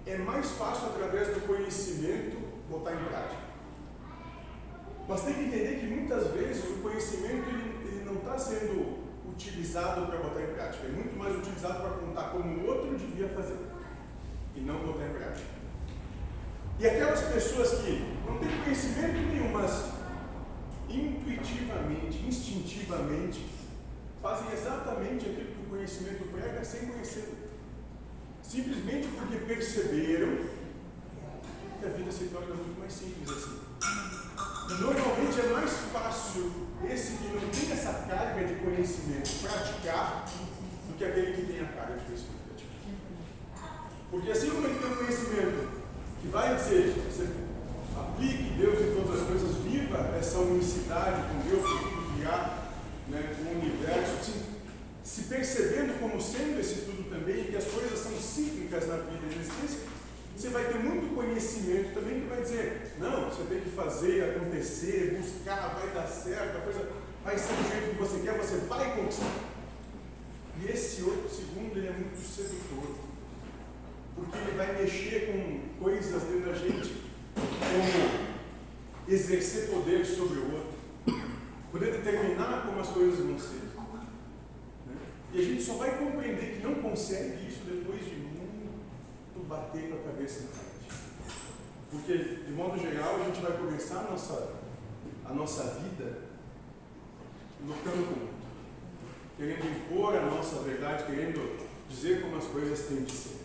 é 0.06 0.18
mais 0.18 0.52
fácil 0.52 0.88
através 0.88 1.28
do 1.30 1.46
conhecimento 1.46 2.38
botar 2.70 2.94
em 2.94 3.04
prática. 3.06 3.50
Mas 5.08 5.22
tem 5.22 5.34
que 5.34 5.44
entender 5.46 5.80
que 5.80 5.86
muitas 5.88 6.32
vezes 6.32 6.64
o 6.66 6.82
conhecimento 6.82 7.50
ele, 7.50 7.88
ele 7.88 8.06
não 8.06 8.16
está 8.16 8.38
sendo 8.38 9.00
utilizado 9.28 10.08
para 10.08 10.18
botar 10.18 10.42
em 10.42 10.54
prática, 10.54 10.86
é 10.86 10.92
muito 10.92 11.18
mais 11.18 11.36
utilizado 11.36 11.82
para 11.82 11.92
contar 11.92 12.30
como 12.32 12.60
o 12.60 12.68
outro 12.68 12.98
devia 12.98 13.30
fazer 13.30 13.58
e 14.56 14.60
não 14.62 14.80
botar 14.80 15.06
em 15.06 15.14
prática. 15.14 15.48
E 16.80 16.88
aquelas 16.88 17.22
pessoas 17.22 17.82
que 17.82 18.04
não 18.26 18.38
têm 18.38 18.50
conhecimento 18.64 19.14
nenhum, 19.14 19.52
mas 19.52 19.99
intuitivamente, 20.90 22.26
instintivamente, 22.28 23.46
fazem 24.22 24.52
exatamente 24.52 25.30
aquilo 25.30 25.52
que 25.52 25.66
o 25.66 25.70
conhecimento 25.70 26.32
prega 26.32 26.64
sem 26.64 26.88
conhecer. 26.88 27.34
Simplesmente 28.42 29.08
porque 29.10 29.38
perceberam 29.46 30.38
que 31.80 31.86
a 31.86 31.90
vida 31.90 32.12
se 32.12 32.26
torna 32.26 32.56
muito 32.56 32.80
mais 32.80 32.92
simples 32.92 33.30
assim. 33.30 33.60
E 34.70 34.74
normalmente 34.82 35.40
é 35.40 35.54
mais 35.54 35.72
fácil 35.94 36.52
esse 36.88 37.18
que 37.18 37.28
não 37.28 37.50
tem 37.50 37.72
essa 37.72 37.94
carga 38.08 38.46
de 38.46 38.56
conhecimento 38.56 39.42
praticar 39.42 40.26
do 40.88 40.98
que 40.98 41.06
aquele 41.06 41.34
que 41.34 41.52
tem 41.52 41.62
a 41.62 41.68
carga 41.68 41.98
de 41.98 42.06
conhecimento 42.06 42.40
praticar. 42.48 43.90
Porque 44.12 44.32
assim 44.32 44.50
como 44.50 44.68
ele 44.68 44.80
tem 44.80 44.92
o 44.92 44.96
conhecimento 44.96 45.70
que 46.22 46.28
vai 46.28 46.56
dizer, 46.56 46.94
aplique 48.00 48.54
Deus 48.58 48.80
em 48.80 48.96
todas 48.96 49.22
as 49.22 49.28
coisas, 49.28 49.56
viva 49.58 50.16
essa 50.18 50.40
unicidade 50.40 51.24
com 51.28 51.50
Deus, 51.50 51.64
com 51.64 52.14
criado, 52.16 52.72
né, 53.08 53.36
com 53.38 53.44
o 53.44 53.60
universo, 53.60 54.24
se, 54.24 54.34
se 55.04 55.28
percebendo 55.28 56.00
como 56.00 56.22
sendo 56.22 56.60
esse 56.60 56.82
tudo 56.82 57.10
também, 57.10 57.46
que 57.46 57.56
as 57.56 57.66
coisas 57.66 58.00
são 58.00 58.12
cíclicas 58.18 58.88
na 58.88 58.98
vida 58.98 59.20
na 59.26 59.42
existência, 59.42 59.90
você 60.36 60.50
vai 60.50 60.66
ter 60.66 60.80
muito 60.80 61.14
conhecimento 61.16 61.94
também 61.94 62.22
que 62.22 62.28
vai 62.28 62.42
dizer, 62.42 62.94
não, 63.00 63.30
você 63.30 63.44
tem 63.44 63.60
que 63.60 63.70
fazer, 63.72 64.36
acontecer, 64.36 65.20
buscar, 65.22 65.80
vai 65.80 65.94
dar 65.94 66.08
certo, 66.08 66.58
a 66.58 66.62
coisa 66.62 66.90
vai 67.24 67.38
ser 67.38 67.54
do 67.54 67.70
jeito 67.70 67.96
que 67.96 68.02
você 68.02 68.20
quer, 68.20 68.38
você 68.38 68.58
vai 68.68 68.96
conquistar. 68.96 69.50
E 70.62 70.72
esse 70.72 71.04
outro 71.04 71.30
segundo, 71.30 71.78
ele 71.78 71.88
é 71.88 71.92
muito 71.92 72.18
sedutor 72.26 73.10
porque 74.20 74.38
ele 74.38 74.58
vai 74.58 74.82
mexer 74.82 75.28
com 75.28 75.84
coisas 75.84 76.24
dentro 76.24 76.52
da 76.52 76.54
gente, 76.54 77.09
como 77.40 78.30
exercer 79.08 79.70
poder 79.70 80.06
sobre 80.06 80.40
o 80.40 80.54
outro, 80.54 81.24
poder 81.72 81.92
determinar 81.92 82.66
como 82.66 82.80
as 82.80 82.90
coisas 82.90 83.20
vão 83.20 83.40
ser. 83.40 83.62
né? 84.86 84.96
E 85.34 85.40
a 85.40 85.44
gente 85.44 85.62
só 85.64 85.74
vai 85.74 85.98
compreender 85.98 86.56
que 86.56 86.64
não 86.68 86.76
consegue 86.76 87.48
isso 87.48 87.62
depois 87.66 88.06
de 88.06 88.16
muito 88.16 89.48
bater 89.48 89.90
com 89.90 89.96
a 89.96 90.12
cabeça 90.12 90.42
na 90.44 90.50
frente. 90.50 90.70
Porque, 91.92 92.18
de 92.46 92.52
modo 92.52 92.80
geral, 92.80 93.16
a 93.16 93.26
gente 93.26 93.42
vai 93.42 93.58
começar 93.58 94.02
a 94.02 94.12
nossa, 94.12 94.54
a 95.26 95.34
nossa 95.34 95.64
vida 95.80 96.30
lutando 97.66 98.06
com 98.06 98.20
o 98.20 98.22
outro, 98.22 98.36
querendo 99.38 99.66
impor 99.66 100.16
a 100.16 100.26
nossa 100.26 100.62
verdade, 100.62 101.06
querendo 101.06 101.68
dizer 101.90 102.22
como 102.22 102.38
as 102.38 102.46
coisas 102.46 102.88
têm 102.88 103.04
de 103.04 103.12
ser. 103.12 103.39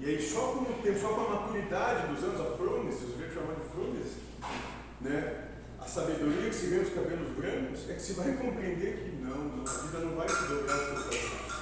E 0.00 0.06
aí 0.06 0.20
só 0.20 0.52
com 0.52 0.62
o 0.62 0.82
tempo, 0.82 0.98
só 0.98 1.08
com 1.08 1.20
a 1.20 1.40
maturidade 1.40 2.08
dos 2.08 2.22
anos, 2.24 2.40
a 2.40 2.56
frônese, 2.56 3.04
os 3.04 3.16
gregos 3.16 3.34
chamam 3.34 3.54
de 3.54 3.68
frônese, 3.68 4.16
né? 5.00 5.44
a 5.80 5.86
sabedoria 5.86 6.48
que 6.48 6.54
se 6.54 6.66
vê 6.66 6.76
nos 6.76 6.94
cabelos 6.94 7.36
brancos, 7.36 7.88
é 7.90 7.94
que 7.94 8.02
se 8.02 8.14
vai 8.14 8.32
compreender 8.32 8.96
que 8.96 9.16
não, 9.22 9.36
não, 9.36 9.64
a 9.64 9.78
vida 9.82 9.98
não 9.98 10.16
vai 10.16 10.28
se 10.28 10.42
dobrar 10.48 10.74
as 10.74 10.88
pessoas. 10.88 11.54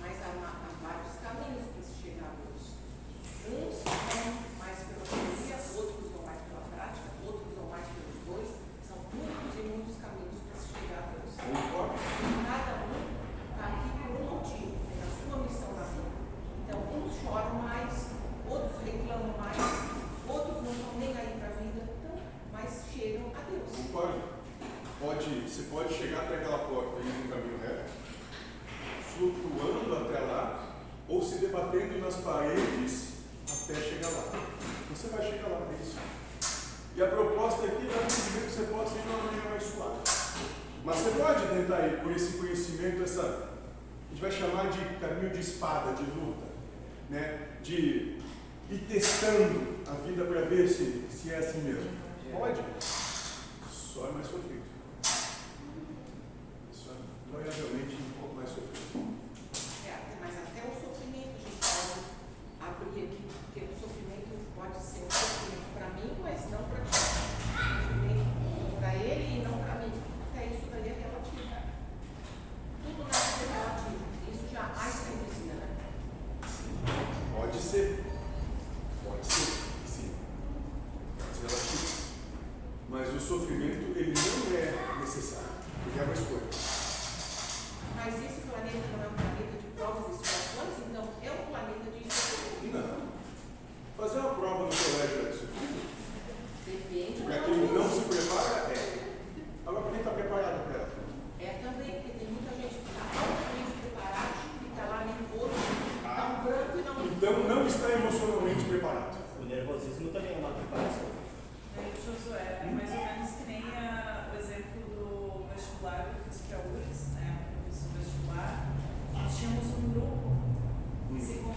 Mas 0.00 0.16
há, 0.18 0.30
há 0.32 0.68
vários 0.82 1.14
caminhos 1.22 1.64
para 1.72 1.82
se 1.82 1.94
chegar 2.02 2.26
a 2.26 2.34
Deus. 2.40 2.72
Uns 3.52 3.84
vão 3.84 4.34
mais 4.58 4.78
pela 4.78 5.04
teoria, 5.04 5.56
outros 5.76 6.10
vão 6.10 6.22
mais 6.24 6.40
pela 6.40 6.64
prática, 6.72 7.08
outros 7.26 7.52
vão 7.54 7.68
mais 7.68 7.86
pelos 7.86 8.18
dois. 8.26 8.48
São 8.86 8.96
muitos 9.12 9.52
e 9.52 9.62
muitos 9.68 9.96
caminhos 10.00 10.40
para 10.48 10.56
se 10.56 10.68
chegar 10.72 11.00
a 11.04 11.06
Deus. 11.12 11.36
Concorda? 11.36 12.00
Cada 12.48 12.74
um 12.88 13.02
está 13.52 13.64
aqui 13.68 13.90
por 13.92 14.16
um 14.16 14.24
motivo, 14.40 14.72
tem 14.88 15.04
a 15.04 15.10
sua 15.12 15.36
missão 15.44 15.70
na 15.76 15.84
vida. 15.84 16.16
Então, 16.64 16.80
uns 16.96 17.12
choram 17.20 17.56
mais, 17.60 17.92
outros 18.48 18.80
reclamam 18.88 19.36
mais, 19.36 19.60
outros 20.28 20.62
não 20.62 20.70
estão 20.72 20.94
nem 20.98 21.16
aí 21.16 21.34
para 21.38 21.48
a 21.48 21.56
vida, 21.58 21.82
então, 21.82 22.16
mas 22.52 22.68
chegam 22.94 23.32
a 23.34 23.40
Deus. 23.50 23.68
Concordo. 23.76 24.22
Pode, 25.00 25.40
você 25.40 25.62
pode 25.64 25.92
chegar 25.94 26.20
até 26.20 26.36
aquela 26.36 26.58
porta 26.60 27.00
aí 27.00 27.04
no 27.04 27.28
caminho 27.28 27.58
reto, 27.58 27.90
flutuando 29.02 29.96
até 29.96 30.20
lá, 30.20 30.76
ou 31.08 31.20
se 31.20 31.38
debatendo 31.38 31.98
nas 31.98 32.16
paredes 32.16 33.14
até 33.50 33.74
chegar 33.74 34.08
lá. 34.10 34.40
Você 34.90 35.08
vai 35.08 35.22
chegar 35.28 35.48
lá, 35.48 35.66
é 35.72 35.82
isso. 35.82 35.98
E 36.94 37.02
a 37.02 37.08
proposta 37.08 37.66
aqui 37.66 37.88
é 37.88 38.06
dizer 38.06 38.44
que 38.44 38.50
você 38.52 38.62
possa 38.72 38.94
ir 38.96 39.02
de 39.02 39.08
uma 39.08 39.18
maneira 39.24 39.50
mais 39.50 39.62
suave. 39.64 39.98
Mas 40.84 40.96
você 40.96 41.10
pode 41.20 41.46
tentar 41.48 41.86
ir 41.88 42.00
por 42.00 42.12
esse 42.12 42.38
conhecimento, 42.38 43.02
essa. 43.02 43.22
A 43.22 44.14
gente 44.14 44.20
vai 44.20 44.30
chamar 44.30 44.70
de 44.70 44.84
caminho 45.00 45.30
de 45.30 45.31
espada, 45.42 45.92
de 45.92 46.02
luta, 46.04 46.21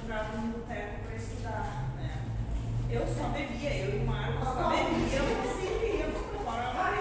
entrava 0.05 0.37
no 0.37 0.53
boteco 0.53 0.99
para 1.03 1.15
estudar, 1.15 1.85
né? 1.97 2.21
Eu 2.91 3.07
só 3.07 3.29
bebia, 3.29 3.75
eu 3.75 3.97
e 3.97 4.03
o 4.03 4.05
Marcos 4.05 4.47
só 4.47 4.69
bebíamos 4.69 5.63
e 5.63 5.97
íamos 5.97 6.21
para 6.21 6.39
fora 6.39 6.61
da 6.61 6.73
Maria. 6.75 6.95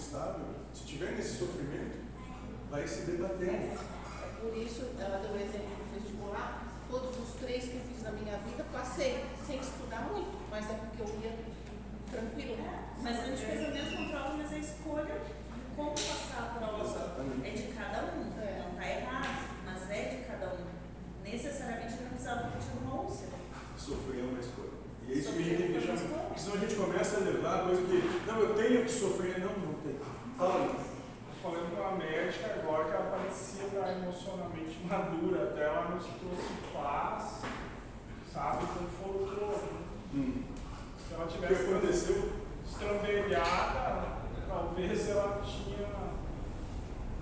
Estável, 0.00 0.46
se 0.72 0.84
tiver 0.84 1.12
nesse 1.12 1.38
sofrimento, 1.38 1.98
vai 2.70 2.86
se 2.86 3.02
debatendo. 3.02 3.76
É 3.76 4.40
por 4.40 4.56
isso, 4.56 4.90
ela 4.98 5.18
deu 5.18 5.32
o 5.32 5.36
exemplo 5.36 5.76
do 5.76 5.94
vestibular, 5.94 6.66
todos 6.90 7.16
os 7.18 7.34
três 7.40 7.64
que 7.64 7.76
eu 7.76 7.82
fiz 7.82 8.02
na 8.02 8.12
minha 8.12 8.38
vida, 8.38 8.64
passei 8.72 9.24
sem 9.46 9.60
estudar 9.60 10.08
muito, 10.10 10.32
mas 10.50 10.68
é 10.70 10.74
porque 10.74 11.02
eu 11.02 11.20
ia 11.22 11.36
tranquilo. 12.10 12.56
Mas 13.02 13.20
a 13.20 13.24
gente 13.26 13.44
fez 13.44 13.64
a 13.64 13.70
mesma 13.70 14.08
prova, 14.08 14.36
mas 14.36 14.52
a 14.52 14.58
escolha 14.58 15.14
de 15.20 15.40
como 15.76 15.90
passar 15.92 16.50
a 16.50 16.58
prova 16.58 16.84
Exatamente. 16.84 17.48
é 17.48 17.50
de 17.50 17.72
cada 17.72 18.12
um. 18.12 18.40
É. 18.40 18.62
Não 18.62 18.70
está 18.72 18.88
errado, 18.90 19.48
mas 19.64 19.90
é 19.90 20.04
de 20.08 20.24
cada 20.24 20.46
um. 20.54 20.66
Necessariamente 21.22 22.02
não 22.02 22.08
precisava 22.10 22.50
ter 22.50 22.58
tido 22.58 22.82
uma 22.82 23.02
úlcera. 23.02 23.32
Sofrer 23.78 24.20
é 24.20 24.22
uma 24.22 24.40
escolha. 24.40 24.70
E 25.06 25.12
é 25.12 25.14
isso 25.16 25.32
que 25.32 25.38
a 25.38 25.42
gente 25.42 25.56
tem 25.56 25.66
que 25.72 25.78
uma 25.78 25.96
deixar. 25.96 26.08
Porque 26.26 26.40
senão 26.40 26.56
a 26.56 26.60
gente 26.60 26.74
começa 26.74 27.16
a 27.16 27.20
levar 27.20 27.60
a 27.60 27.64
coisa 27.64 27.82
que, 27.82 28.26
não, 28.26 28.38
eu 28.40 28.54
tenho 28.54 28.84
que 28.84 28.92
sofrer, 28.92 29.40
não, 29.40 29.69
não 30.40 30.50
tem. 30.50 30.58
Fala 30.60 30.64
aí. 30.64 30.90
Falando 31.42 31.74
com 31.74 31.82
a 31.82 31.92
médica 31.92 32.60
agora 32.62 32.84
que 32.84 32.90
ela 32.90 33.10
parecia 33.10 33.64
estar 33.64 33.92
emocionalmente 33.92 34.78
madura, 34.84 35.44
até 35.44 35.64
ela 35.64 35.88
nos 35.88 36.04
trouxe 36.04 36.52
paz, 36.72 37.40
sabe, 38.30 38.66
confortou. 38.66 39.62
Hum. 40.14 40.42
Se 40.98 41.14
ela 41.14 41.26
tivesse 41.26 41.64
aconteceu? 41.64 42.40
estrambelhada, 42.70 44.20
talvez 44.48 45.08
ela 45.08 45.42
tinha 45.42 45.88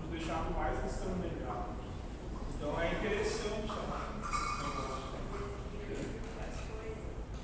nos 0.01 0.11
deixado 0.11 0.55
mais 0.55 0.85
estrambelhados. 0.85 1.79
Então 2.55 2.81
é 2.81 2.93
interessante 2.93 3.73
né, 3.73 4.09
esse 4.23 4.65
negócio. 4.65 5.09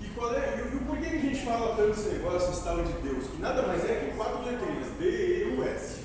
E 0.01 0.04
qual 0.15 0.35
é, 0.35 0.61
e, 0.61 0.85
por 0.85 0.97
que 0.99 1.11
que 1.11 1.17
a 1.17 1.21
gente 1.21 1.45
fala 1.45 1.77
tanto 1.77 1.91
esse 1.91 2.09
negócio, 2.11 2.51
esse 2.51 2.63
tal 2.63 2.83
de 2.83 2.93
Deus? 2.93 3.27
Que 3.27 3.41
nada 3.41 3.63
mais 3.63 3.85
é 3.85 3.95
que 3.97 4.17
quatro 4.17 4.45
letrinhas, 4.45 4.89
D, 4.99 5.05
E, 5.05 5.59
U, 5.59 5.65
S. 5.65 6.05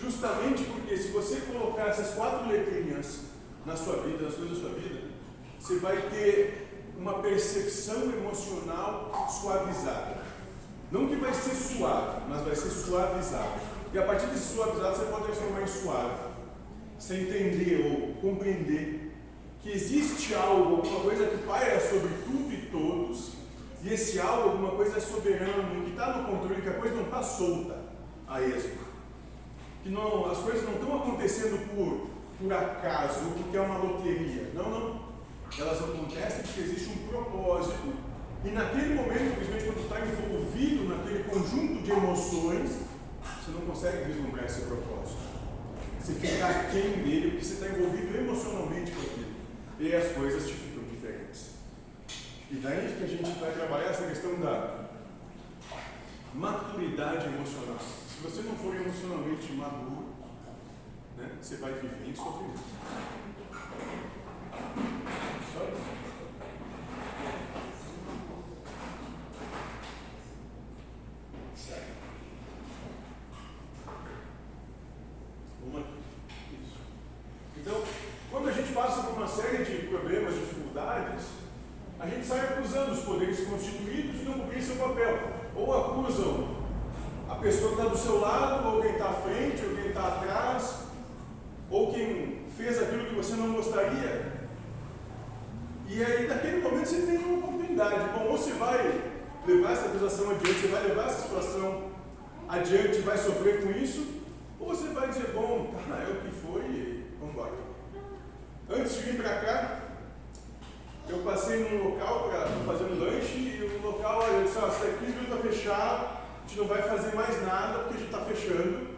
Justamente 0.00 0.64
porque 0.64 0.96
se 0.96 1.08
você 1.08 1.40
colocar 1.40 1.88
essas 1.88 2.14
quatro 2.14 2.48
letrinhas 2.48 3.22
na 3.64 3.74
sua 3.74 4.02
vida, 4.02 4.24
nas 4.24 4.34
coisas 4.34 4.58
da 4.58 4.68
sua 4.68 4.78
vida, 4.78 5.00
você 5.58 5.78
vai 5.78 5.96
ter 6.10 6.68
uma 6.98 7.14
percepção 7.14 8.02
emocional 8.02 9.28
suavizada. 9.30 10.18
Não 10.92 11.08
que 11.08 11.16
vai 11.16 11.32
ser 11.32 11.54
suave, 11.54 12.20
mas 12.28 12.42
vai 12.42 12.54
ser 12.54 12.70
suavizada. 12.70 13.60
E 13.92 13.98
a 13.98 14.02
partir 14.02 14.26
desse 14.26 14.54
suavizado 14.54 14.96
você 14.96 15.06
pode 15.06 15.24
transformar 15.24 15.62
em 15.62 15.66
suave. 15.66 16.36
Você 16.98 17.14
entender 17.16 17.90
ou 17.90 18.14
compreender 18.20 19.05
que 19.66 19.72
existe 19.72 20.32
algo, 20.32 20.76
alguma 20.76 21.00
coisa 21.00 21.26
que 21.26 21.38
paira 21.38 21.80
sobre 21.80 22.10
tudo 22.24 22.52
e 22.52 22.68
todos, 22.70 23.32
e 23.82 23.92
esse 23.92 24.20
algo, 24.20 24.50
alguma 24.50 24.70
coisa 24.70 24.96
é 24.96 25.00
soberano, 25.00 25.82
que 25.82 25.90
está 25.90 26.18
no 26.18 26.28
controle, 26.28 26.62
que 26.62 26.68
a 26.68 26.74
coisa 26.74 26.94
não 26.94 27.02
está 27.02 27.20
solta 27.20 27.76
a 28.28 28.40
esmo. 28.40 28.86
Que 29.82 29.88
não, 29.88 30.30
as 30.30 30.38
coisas 30.38 30.62
não 30.62 30.74
estão 30.74 30.96
acontecendo 30.96 31.58
por, 31.74 32.08
por 32.38 32.52
acaso 32.52 33.32
porque 33.36 33.56
é 33.56 33.60
uma 33.60 33.78
loteria. 33.78 34.50
Não, 34.54 34.70
não. 34.70 35.06
Elas 35.58 35.78
acontecem 35.78 36.42
porque 36.42 36.60
existe 36.60 36.90
um 36.90 37.08
propósito. 37.08 37.92
E 38.44 38.48
naquele 38.50 38.94
momento, 38.94 39.36
principalmente 39.36 39.64
quando 39.64 39.82
está 39.82 40.00
envolvido 40.00 40.88
naquele 40.88 41.24
conjunto 41.24 41.82
de 41.82 41.90
emoções, 41.90 42.70
você 43.40 43.50
não 43.52 43.60
consegue 43.62 44.12
vislumbrar 44.12 44.44
esse 44.44 44.60
propósito. 44.62 45.26
Você 46.00 46.12
fica 46.14 46.46
aquém 46.46 46.92
dele 47.02 47.30
porque 47.32 47.44
você 47.44 47.54
está 47.54 47.66
envolvido 47.68 48.16
emocionalmente 48.16 48.92
com 48.92 49.00
aquilo. 49.00 49.25
E 49.78 49.94
as 49.94 50.12
coisas 50.12 50.46
te 50.46 50.54
ficam 50.54 50.84
diferentes. 50.84 51.50
E 52.50 52.54
daí 52.56 52.94
que 52.96 53.04
a 53.04 53.06
gente 53.06 53.38
vai 53.38 53.52
trabalhar 53.52 53.90
essa 53.90 54.06
questão 54.06 54.40
da 54.40 54.86
maturidade 56.32 57.26
emocional. 57.26 57.78
Se 57.78 58.22
você 58.22 58.42
não 58.42 58.54
for 58.56 58.74
emocionalmente 58.74 59.52
maduro, 59.52 60.06
né, 61.18 61.30
você 61.40 61.56
vai 61.56 61.72
viver 61.72 62.08
em 62.08 62.14
sofrimento. 62.14 62.60
Só 65.52 65.64
isso. 65.64 65.96
Certo. 71.54 71.90
Vamos 75.64 75.80
aqui. 75.80 75.98
Isso. 76.62 76.78
Então, 77.58 77.82
quando 78.30 78.48
a 78.48 78.52
gente 78.52 78.72
passa 78.72 79.02
por 79.02 79.14
uma 79.16 79.26
série 79.26 79.64
de 79.64 79.86
problemas, 79.86 80.34
dificuldades, 80.34 81.24
a 81.98 82.06
gente 82.06 82.26
sai 82.26 82.40
acusando 82.40 82.92
os 82.92 83.00
poderes 83.00 83.40
constituídos 83.48 84.18
de 84.20 84.24
não 84.26 84.40
cumprir 84.40 84.62
seu 84.62 84.76
papel. 84.76 85.32
Ou 85.54 85.74
acusam 85.74 86.56
a 87.30 87.36
pessoa 87.36 87.74
que 87.74 87.80
está 87.80 87.88
do 87.90 87.96
seu 87.96 88.20
lado, 88.20 88.68
ou 88.68 88.82
quem 88.82 88.92
está 88.92 89.08
à 89.08 89.14
frente, 89.14 89.64
ou 89.64 89.74
quem 89.74 89.86
está 89.86 90.06
atrás, 90.06 90.80
ou 91.70 91.92
quem 91.92 92.44
fez 92.54 92.82
aquilo 92.82 93.06
que 93.06 93.14
você 93.14 93.34
não 93.36 93.54
gostaria. 93.54 94.32
E 95.88 96.04
aí, 96.04 96.26
naquele 96.28 96.60
momento, 96.62 96.86
você 96.86 97.06
tem 97.06 97.16
uma 97.16 97.38
oportunidade. 97.38 98.10
Bom, 98.10 98.26
ou 98.26 98.36
você 98.36 98.52
vai 98.52 99.00
levar 99.46 99.72
essa 99.72 99.86
acusação 99.86 100.30
adiante, 100.32 100.60
você 100.60 100.68
vai 100.68 100.82
levar 100.82 101.06
essa 101.06 101.22
situação 101.22 101.90
adiante 102.48 102.98
e 102.98 103.02
vai 103.02 103.16
sofrer 103.16 103.62
com 103.62 103.70
isso, 103.70 104.06
ou 104.60 104.68
você 104.68 104.88
vai 104.88 105.08
dizer, 105.08 105.32
bom, 105.32 105.74
tá, 105.88 105.96
é 105.96 106.10
o 106.10 106.20
que 106.20 106.30
foi 106.30 106.62
e 106.62 107.16
vamos 107.18 107.34
embora. 107.34 107.52
Antes 108.68 108.96
de 108.96 109.02
vir 109.02 109.22
para 109.22 109.40
cá, 109.40 109.80
eu 111.08 111.18
passei 111.18 111.70
num 111.70 111.90
local 111.90 112.28
para 112.28 112.46
fazer 112.66 112.84
um 112.84 112.98
lanche 112.98 113.38
e 113.38 113.78
o 113.80 113.86
local, 113.86 114.22
olha, 114.22 114.38
eu 114.38 114.44
disse, 114.44 114.58
ó, 114.58 114.68
se 114.68 114.86
aqui 114.86 115.04
está 115.04 115.36
fechado, 115.36 116.04
a 116.06 116.48
gente 116.48 116.58
não 116.58 116.66
vai 116.66 116.82
fazer 116.82 117.14
mais 117.14 117.46
nada 117.46 117.78
porque 117.80 117.94
a 117.94 117.98
gente 117.98 118.06
está 118.06 118.24
fechando. 118.24 118.96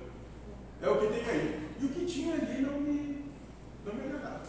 É 0.80 0.88
o 0.88 0.98
que 0.98 1.06
tem 1.08 1.28
aí. 1.28 1.68
E 1.80 1.84
o 1.84 1.88
que 1.90 2.06
tinha 2.06 2.34
ali 2.34 2.62
não 2.62 2.80
me, 2.80 3.30
não 3.84 3.94
me 3.94 4.04
agradava. 4.04 4.40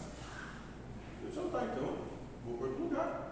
Eu 1.22 1.28
disse, 1.28 1.38
ó, 1.38 1.48
tá, 1.50 1.66
então, 1.70 1.96
vou 2.46 2.56
para 2.56 2.66
outro 2.68 2.84
lugar. 2.84 3.30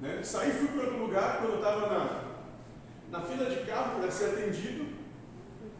Né? 0.00 0.20
Saí, 0.22 0.52
fui 0.52 0.68
para 0.68 0.82
outro 0.82 0.98
lugar, 0.98 1.38
quando 1.38 1.52
eu 1.52 1.56
estava 1.56 1.86
na, 1.86 2.24
na 3.10 3.20
fila 3.24 3.48
de 3.48 3.64
carro 3.64 4.00
para 4.00 4.10
ser 4.10 4.26
atendido, 4.26 4.86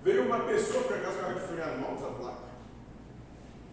veio 0.03 0.25
uma 0.25 0.41
pessoa, 0.41 0.85
por 0.85 0.97
acaso, 0.97 1.19
cara 1.19 1.35
de 1.35 1.41
Florianópolis, 1.41 2.03
a 2.03 2.07
placa, 2.07 2.49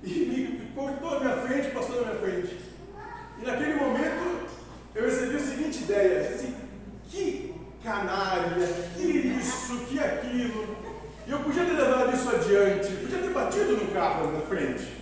e 0.04 0.10
me 0.10 0.72
cortou 0.76 1.12
na 1.12 1.20
minha 1.20 1.38
frente, 1.48 1.72
passou 1.72 2.02
na 2.02 2.12
minha 2.12 2.20
frente. 2.20 2.60
E 3.42 3.46
naquele 3.46 3.74
momento, 3.74 4.48
eu 4.94 5.04
recebi 5.04 5.36
a 5.36 5.40
seguinte 5.40 5.84
ideia, 5.84 6.30
assim, 6.30 6.56
que 7.10 7.56
canalha, 7.84 8.68
que 8.96 9.04
isso, 9.04 9.78
que 9.86 10.00
aquilo. 10.00 10.76
E 11.28 11.32
eu 11.32 11.40
podia 11.40 11.66
ter 11.66 11.74
levado 11.74 12.16
isso 12.16 12.30
adiante, 12.30 12.96
podia 12.98 13.18
ter 13.18 13.34
batido 13.34 13.78
no 13.78 13.92
carro 13.92 14.32
na 14.32 14.42
frente. 14.42 14.96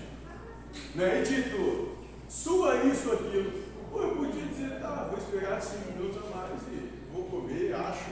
Né? 0.95 1.21
E 1.21 1.23
dito, 1.23 1.97
sua 2.29 2.77
isso, 2.77 3.11
aquilo. 3.11 3.61
Ou 3.91 4.01
eu 4.01 4.15
podia 4.15 4.45
dizer, 4.45 4.79
tá, 4.79 5.09
vou 5.11 5.19
esperar 5.19 5.61
cinco 5.61 5.91
minutos 5.91 6.17
a 6.17 6.35
mais 6.35 6.61
e 6.71 6.89
vou 7.13 7.25
comer, 7.25 7.75
acho. 7.75 8.09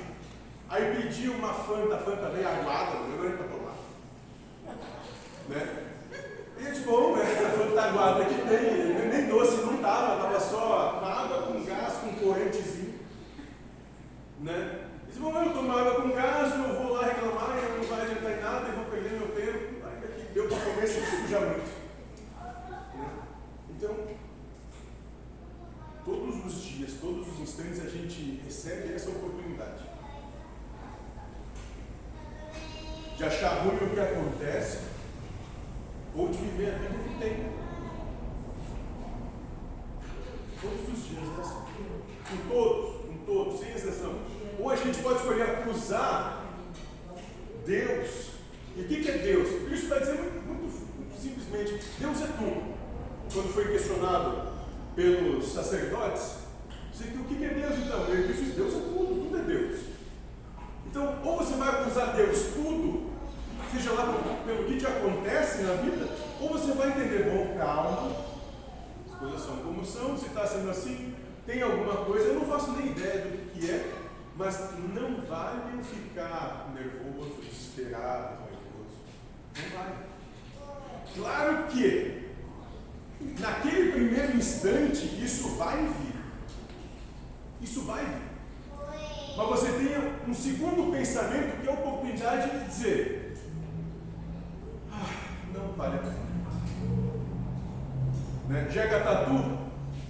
Aí 0.70 0.96
pedi 0.96 1.30
uma 1.30 1.54
Fanta, 1.54 1.96
a 1.96 1.98
Fanta 1.98 2.30
bem 2.30 2.46
aguada, 2.46 3.00
não 3.00 3.10
deu 3.10 3.24
nem 3.24 3.38
para 3.38 3.48
tomar. 3.48 3.76
Né? 5.50 5.86
E 6.60 6.66
eu 6.66 6.72
disse, 6.72 6.84
bom, 6.84 7.16
né, 7.16 7.24
a 7.24 7.50
Fanta 7.58 7.76
tá 7.76 7.84
aguada 7.86 8.26
que 8.26 8.41
nem 8.58 9.28
doce 9.28 9.62
não 9.62 9.78
tava, 9.78 10.22
tava 10.22 10.40
só 10.40 11.02
água 11.04 11.44
com 11.44 11.64
gás, 11.64 11.94
com 11.96 12.14
corentezinho. 12.14 13.00
Né? 14.40 14.88
Disse, 15.08 15.20
bom, 15.20 15.44
eu 15.44 15.54
tomo 15.54 15.72
água 15.72 16.02
com 16.02 16.10
gás, 16.12 16.54
eu 16.54 16.82
vou 16.82 16.94
lá 16.94 17.06
reclamar, 17.06 17.58
eu 17.58 17.78
não 17.78 17.84
vai 17.84 18.02
adiantar 18.02 18.32
em 18.32 18.42
nada, 18.42 18.68
eu 18.68 18.76
vou 18.76 18.86
perder 18.86 19.12
meu 19.12 19.28
tempo, 19.30 19.86
ainda 19.86 20.08
que 20.08 20.34
deu 20.34 20.48
para 20.48 20.58
comer 20.58 20.88
sem 20.88 21.04
sujar 21.06 21.42
muito. 21.42 21.72
Né? 22.96 23.10
Então, 23.70 23.96
todos 26.04 26.46
os 26.46 26.64
dias, 26.64 26.94
todos 27.00 27.28
os 27.28 27.40
instantes 27.40 27.86
a 27.86 27.90
gente 27.90 28.42
recebe 28.46 28.94
essa 28.94 29.10
oportunidade 29.10 29.92
de 33.22 33.28
achar 33.28 33.64
ruim 33.64 33.76
o 33.76 33.90
que 33.92 34.00
acontece 34.00 34.80
ou 36.16 36.30
de 36.30 36.38
viver 36.40 36.74
a 36.74 36.78
vida 36.78 36.96
que 37.04 37.20
tem. 37.20 37.71
Todos 40.62 40.80
os 40.94 41.10
dias 41.10 41.24
é 41.38 41.42
assim. 41.42 41.62
Com 42.30 42.54
todos, 42.54 42.96
com 43.08 43.18
todos, 43.26 43.60
sem 43.60 43.72
exceção. 43.72 44.14
Ou 44.60 44.70
a 44.70 44.76
gente 44.76 45.02
pode 45.02 45.20
escolher 45.20 45.42
acusar 45.42 46.46
Deus. 47.66 48.30
E 48.78 48.82
o 48.82 48.88
que, 48.88 49.02
que 49.02 49.10
é 49.10 49.18
Deus? 49.18 49.50
Cristo 49.66 49.86
está 49.86 49.98
dizendo 49.98 50.22
muito, 50.22 50.46
muito, 50.46 50.98
muito 50.98 51.20
simplesmente: 51.20 51.84
Deus 52.00 52.22
é 52.22 52.28
tudo. 52.28 52.72
Quando 53.34 53.54
foi 53.54 53.72
questionado 53.72 54.52
pelos 54.96 55.52
sacerdotes, 55.52 56.36
disse, 56.92 57.18
o 57.18 57.24
que, 57.24 57.36
que 57.36 57.46
é 57.46 57.50
Deus 57.50 57.80
então? 57.80 58.06
Ele 58.08 58.32
disse: 58.32 58.52
Deus 58.52 58.74
é 58.76 58.80
tudo, 58.80 59.24
tudo 59.24 59.38
é 59.38 59.42
Deus. 59.42 59.80
Então, 60.86 61.20
ou 61.24 61.38
você 61.38 61.56
vai 61.56 61.70
acusar 61.70 62.16
Deus 62.16 62.38
tudo, 62.54 63.10
seja 63.72 63.94
lá 63.94 64.14
pelo 64.46 64.66
que 64.66 64.78
te 64.78 64.86
acontece 64.86 65.64
na 65.64 65.74
vida, 65.76 66.08
ou 66.40 66.50
você 66.50 66.74
vai 66.74 66.90
entender, 66.90 67.24
bom, 67.32 67.58
calma, 67.58 68.12
coisas 69.22 69.42
são 69.42 69.58
como 69.58 69.86
são, 69.86 70.18
se 70.18 70.26
está 70.26 70.46
sendo 70.46 70.72
assim, 70.72 71.14
tem 71.46 71.62
alguma 71.62 71.98
coisa, 72.06 72.30
eu 72.30 72.40
não 72.40 72.46
faço 72.46 72.72
nem 72.72 72.92
ideia 72.92 73.22
do 73.22 73.52
que 73.52 73.70
é, 73.70 73.94
mas 74.36 74.72
não 74.94 75.22
vale 75.22 75.84
ficar 75.84 76.72
nervoso, 76.74 77.42
desesperado, 77.42 78.40
raivoso. 78.42 78.98
Não 79.56 79.78
vale. 79.78 80.12
Claro 81.16 81.68
que, 81.68 82.30
naquele 83.40 83.92
primeiro 83.92 84.38
instante, 84.38 85.24
isso 85.24 85.50
vai 85.56 85.78
vir. 85.78 86.16
Isso 87.62 87.84
vai 87.84 88.04
vir. 88.04 88.32
Mas 89.38 89.48
você 89.48 89.72
tem 89.74 90.30
um 90.30 90.34
segundo 90.34 90.92
pensamento 90.92 91.62
que 91.62 91.68
é 91.68 91.72
a 91.72 91.76
oportunidade 91.76 92.60
de 92.60 92.66
dizer: 92.66 93.38
ah, 94.92 95.06
não 95.54 95.74
vale 95.74 95.96
a 95.96 96.00
pena. 96.00 96.31
Né? 98.52 98.66
Tatu, 98.66 99.58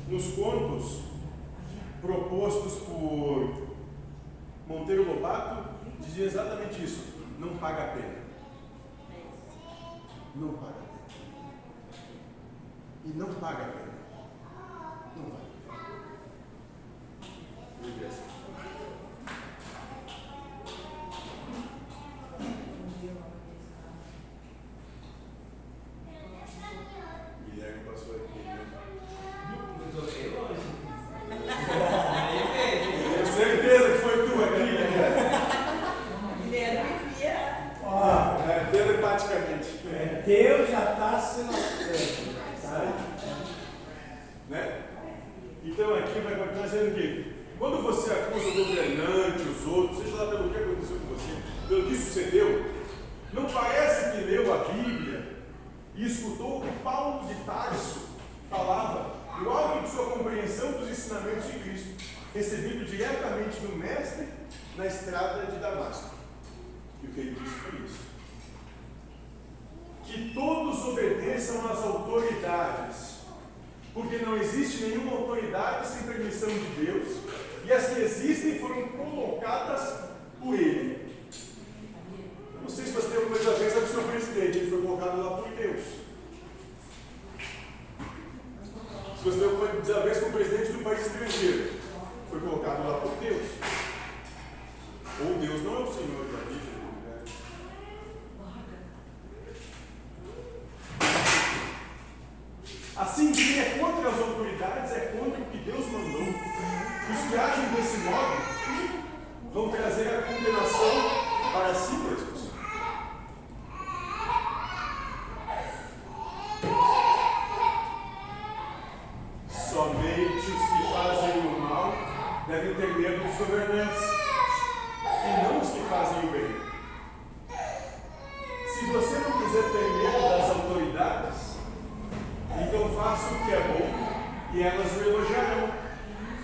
nos 0.08 0.34
contos 0.34 1.04
propostos 2.02 2.80
por 2.88 3.68
Monteiro 4.68 5.14
Lobato, 5.14 5.70
dizia 6.00 6.26
exatamente 6.26 6.84
isso: 6.84 7.24
não 7.38 7.56
paga 7.58 7.84
a 7.84 7.88
pena. 7.90 8.16
Não 10.34 10.54
paga 10.54 10.70
a 10.70 10.74
pena. 10.74 12.02
E 13.06 13.10
não 13.10 13.32
paga 13.36 13.64
a 13.64 13.68
pena. 13.68 13.92
Não 15.18 15.24
vale. 15.30 15.52
Regressa. 17.84 18.41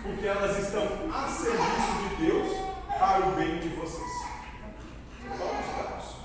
Porque 0.04 0.26
elas 0.26 0.58
estão 0.60 0.84
a 1.14 1.28
serviço 1.28 2.10
de 2.10 2.26
Deus 2.26 2.58
para 2.98 3.28
o 3.28 3.32
bem 3.34 3.60
de 3.60 3.70
vocês. 3.70 4.26
Paulo 5.38 5.56
de 5.62 5.84
Tarso. 5.84 6.16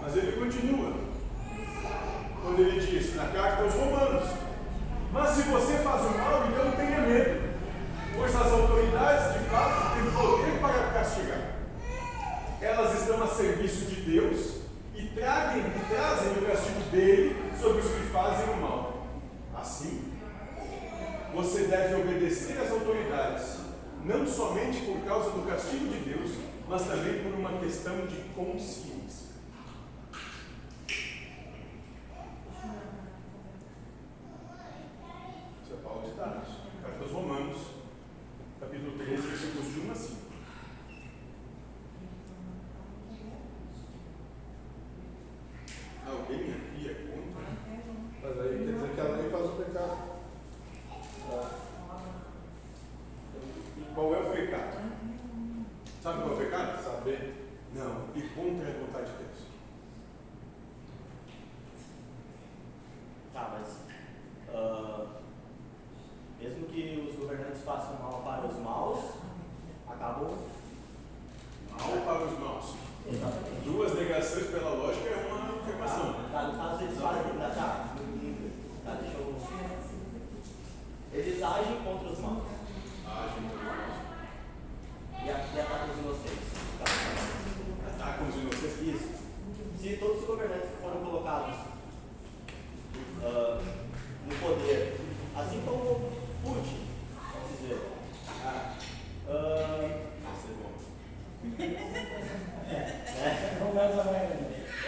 Mas 0.00 0.16
ele 0.16 0.32
continua, 0.32 0.92
quando 2.42 2.60
ele 2.60 2.80
diz 2.80 3.16
na 3.16 3.26
carta 3.26 3.62
aos 3.62 3.74
Romanos: 3.74 4.28
Mas 5.12 5.30
se 5.30 5.42
você 5.42 5.78
faz 5.78 6.02
o 6.02 6.18
mal, 6.18 6.46
então 6.48 6.64
não 6.64 6.76
tenha 6.76 7.00
medo, 7.00 7.58
pois 8.16 8.34
as 8.34 8.52
autoridades 8.52 9.40
de 9.40 9.48
fato 9.50 9.94
têm 9.94 10.10
poder 10.12 10.60
para 10.60 10.92
castigar. 10.92 11.52
Elas 12.60 13.00
estão 13.00 13.22
a 13.22 13.26
serviço 13.26 13.86
de 13.86 14.02
Deus 14.02 14.62
e, 14.94 15.08
tragem, 15.08 15.62
e 15.62 15.94
trazem 15.94 16.32
o 16.38 16.46
castigo 16.46 16.80
dele 16.90 17.36
sobre 17.60 17.80
os 17.80 17.90
que 17.90 18.12
fazem 18.12 18.54
o 18.54 18.56
mal. 18.60 19.06
Assim, 19.54 20.12
você 21.34 21.64
deve 21.64 21.94
obedecer 21.94 22.58
às 22.60 22.70
autoridades, 22.70 23.58
não 24.04 24.26
somente 24.26 24.82
por 24.82 25.00
causa 25.04 25.30
do 25.30 25.46
castigo 25.46 25.88
de 25.88 25.98
Deus, 26.00 26.32
mas 26.68 26.82
também 26.82 27.22
por 27.22 27.32
uma 27.38 27.58
questão 27.58 28.06
de 28.06 28.16
consciência. 28.34 29.32
Isso 35.62 35.72
é 35.72 35.76
Paulo 35.82 36.08
de 36.08 36.14
Tarso, 36.16 36.60
carta 36.82 37.02
aos 37.02 37.12
Romanos, 37.12 37.58
capítulo 38.60 38.98
13, 38.98 39.22
versículos 39.22 39.72
de 39.72 39.80
1 39.80 39.90
a 39.90 39.94
5. 39.94 40.22
Alguém 46.04 46.52
aqui 46.52 46.90
é 46.90 46.94
contra? 46.94 47.42
Mas 48.22 48.40
aí 48.40 48.58
quer 48.58 48.72
dizer 48.72 48.94
que 48.94 49.00
a 49.00 49.04
lei 49.04 49.30
faz 49.30 49.46
o 49.46 49.52
pecado. 49.52 50.12
E 53.78 53.94
qual 53.94 54.14
é 54.14 54.18
o 54.18 54.30
pecado? 54.30 54.76
Sabe 56.02 56.22
qual 56.22 56.30
é 56.30 56.34
o 56.34 56.36
pecado? 56.36 56.84
Saber. 56.84 57.34
Não, 57.74 58.08
ir 58.14 58.28
contra 58.34 58.68
a 58.68 58.72
vontade 58.72 59.10
de 59.12 59.16
Deus. 59.16 59.32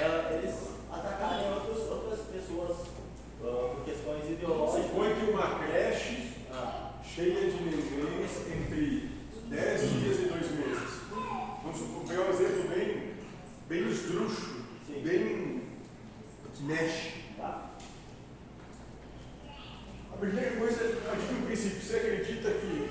Ela- 0.00 0.32
eles 0.32 0.54
atacarem 0.90 1.52
outros, 1.52 1.90
outras 1.90 2.20
pessoas 2.20 2.76
ah, 3.42 3.74
por 3.74 3.84
questões 3.84 4.30
ideológicas. 4.30 4.86
Supõe 4.86 5.14
que 5.14 5.30
uma 5.30 5.58
creche 5.58 6.32
Ah, 6.52 6.92
cheia 7.02 7.50
de 7.50 7.62
nenéns 7.64 8.30
entre 8.46 9.10
10 9.48 9.80
dias 9.90 10.18
e 10.20 10.26
2 10.26 10.50
meses. 10.52 11.00
Vamos 11.62 11.78
supor, 11.78 12.04
pegar 12.06 12.22
um 12.22 12.30
exemplo 12.30 12.68
bem, 12.68 13.14
bem 13.68 13.88
esdrúxulo, 13.90 14.62
Sim. 14.86 15.02
bem 15.02 15.62
que 16.54 16.62
mexe. 16.62 17.10
tá. 17.36 17.70
A 20.12 20.16
primeira 20.16 20.56
coisa, 20.56 20.84
a 20.84 21.08
partir 21.10 21.26
do 21.34 21.46
princípio, 21.46 21.80
você 21.82 21.96
acredita 21.96 22.50
que 22.52 22.90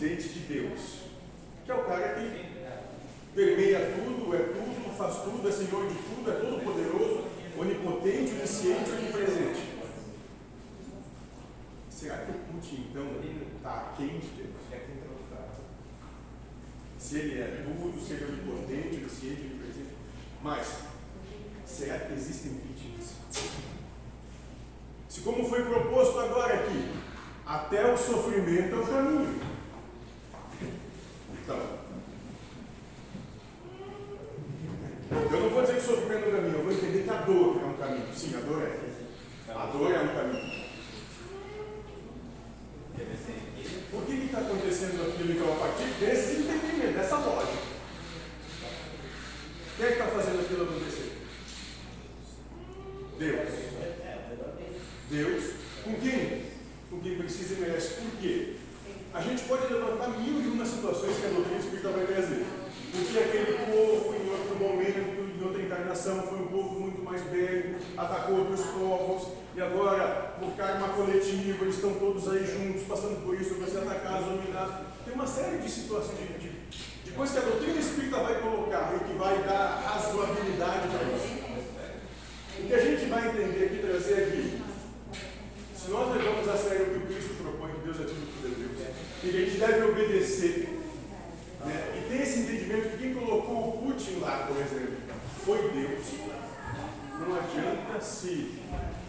no 0.00 0.06
ocidente 0.06 0.28
de 0.30 0.40
Deus, 0.40 0.80
que 1.64 1.70
é 1.70 1.74
o 1.74 1.84
cara 1.84 2.14
que 2.14 2.50
permeia 3.34 3.92
tudo, 3.94 4.34
é 4.34 4.38
tudo, 4.38 4.96
faz 4.96 5.16
tudo, 5.16 5.46
é 5.46 5.52
senhor 5.52 5.88
de 5.88 5.94
tudo, 5.94 6.30
é 6.30 6.34
todo 6.34 6.64
poderoso, 6.64 7.24
onipotente, 7.58 8.32
onisciente, 8.32 8.90
onipresente. 8.90 9.70
Será 11.90 12.16
que 12.18 12.30
o 12.30 12.34
Putin, 12.34 12.88
então, 12.90 13.06
está 13.56 13.92
aquém 13.92 14.18
de 14.18 14.28
Deus? 14.28 14.50
Se 16.98 17.18
ele 17.18 17.40
é 17.40 17.64
tudo, 17.64 18.00
se 18.00 18.12
ele 18.12 18.24
é 18.24 18.26
onipotente, 18.28 18.96
onisciente, 19.02 19.40
onipresente. 19.42 19.94
Mas, 20.42 20.78
será 21.66 21.98
que 21.98 22.14
existem 22.14 22.52
vítimas? 22.52 23.14
Se 25.08 25.20
como 25.20 25.44
foi 25.46 25.62
proposto 25.64 26.18
agora 26.20 26.54
aqui, 26.54 26.90
até 27.44 27.92
o 27.92 27.98
sofrimento 27.98 28.74
é 28.74 28.78
o 28.78 28.86
caminho. 28.86 29.50
Então, 31.42 31.58
eu 35.32 35.40
não 35.40 35.50
vou 35.50 35.62
dizer 35.62 35.74
que 35.74 35.80
o 35.80 35.82
sofrimento 35.82 36.24
é 36.24 36.28
o 36.28 36.32
caminho, 36.32 36.54
eu 36.56 36.64
vou 36.64 36.72
entender 36.72 37.02
que 37.04 37.10
a 37.10 37.20
dor 37.22 37.60
é 37.62 37.66
um 37.66 37.74
caminho. 37.74 38.14
Sim, 38.14 38.36
a 38.36 38.40
dor 38.40 38.62
é. 38.62 39.52
A 39.52 39.66
dor 39.66 39.92
é 39.92 40.00
um 40.00 40.08
caminho. 40.08 40.60
Por 43.90 44.04
que 44.06 44.12
está 44.12 44.38
acontecendo 44.38 45.08
aquilo 45.08 45.32
então 45.32 45.52
a 45.52 45.56
partir 45.56 45.84
desse 45.98 46.42
entendimento, 46.42 46.94
dessa 46.94 47.16
lógica? 47.16 47.58
Quem 49.76 49.86
é 49.86 49.88
que 49.88 49.94
está 49.94 50.06
fazendo 50.06 50.40
aquilo 50.40 50.64
acontecer? 50.64 51.12
Deus. 53.18 53.48
Deus. 55.10 55.54
Com 55.84 55.94
quem? 55.94 56.44
Com 56.90 57.00
quem 57.00 57.18
precisa 57.18 57.54
e 57.54 57.60
merece. 57.60 57.94
Por 57.94 58.20
quê? 58.20 58.56
A 59.12 59.20
gente 59.20 59.42
pode 59.44 59.72
levantar 59.72 60.08
mil 60.18 60.40
e 60.40 60.46
uma 60.48 60.64
situações 60.64 61.16
que 61.16 61.26
a 61.26 61.30
doutrina 61.30 61.58
espírita 61.58 61.88
vai 61.90 62.06
trazer. 62.06 62.46
Porque 62.92 63.18
aquele 63.18 63.58
povo, 63.66 64.14
em 64.14 64.30
outro 64.30 64.56
momento, 64.56 65.19
em 65.40 65.44
outra 65.46 65.62
encarnação, 65.62 66.22
foi 66.22 66.38
um 66.38 66.46
povo 66.48 66.80
muito 66.80 67.02
mais 67.02 67.22
belo, 67.22 67.76
atacou 67.96 68.38
outros 68.38 68.60
povos, 68.66 69.28
e 69.56 69.60
agora, 69.60 70.34
por 70.38 70.54
karma 70.54 70.88
coletivo, 70.90 71.64
eles 71.64 71.76
estão 71.76 71.94
todos 71.94 72.28
aí 72.28 72.44
juntos, 72.44 72.82
passando 72.82 73.24
por 73.24 73.34
isso, 73.34 73.54
para 73.54 73.66
ser 73.66 73.78
atacados, 73.78 74.26
dominados. 74.26 74.74
Tem 75.04 75.14
uma 75.14 75.26
série 75.26 75.58
de 75.58 75.70
situações, 75.70 76.18
de, 76.18 76.38
de, 76.38 76.50
de 77.04 77.10
coisas 77.12 77.36
que 77.36 77.42
a 77.42 77.50
doutrina 77.50 77.80
espírita 77.80 78.18
vai 78.18 78.40
colocar 78.40 78.94
e 78.94 79.04
que 79.04 79.18
vai 79.18 79.42
dar 79.42 79.82
razoabilidade 79.84 80.88
para 80.88 81.02
isso. 81.14 81.50
O 82.58 82.66
que 82.66 82.74
a 82.74 82.84
gente 82.84 83.06
vai 83.06 83.28
entender 83.28 83.64
aqui, 83.64 83.78
trazer 83.78 84.14
aqui, 84.24 84.62
se 85.74 85.90
nós 85.90 86.14
levamos 86.14 86.46
a 86.48 86.56
sério 86.56 86.96
o 86.96 87.00
que 87.00 87.14
Cristo 87.14 87.42
propõe, 87.42 87.72
que 87.72 87.80
Deus 87.80 88.00
é 88.00 88.04
tudo 88.04 88.26
que 88.30 88.48
Deus, 88.48 88.70
e 89.24 89.28
que 89.28 89.36
a 89.36 89.40
gente 89.46 89.56
deve 89.58 89.90
obedecer, 89.90 90.68
né? 91.64 91.92
e 91.96 92.08
tem 92.08 92.22
esse 92.22 92.40
entendimento 92.40 92.90
que 92.90 92.98
quem 92.98 93.14
colocou 93.14 93.68
o 93.68 93.82
Putin 93.82 94.20
lá, 94.20 94.46
por 94.46 94.56
exemplo, 94.58 94.99
foi 95.50 95.68
Deus, 95.70 96.06
não 97.18 97.36
adianta 97.36 98.00
se 98.00 98.54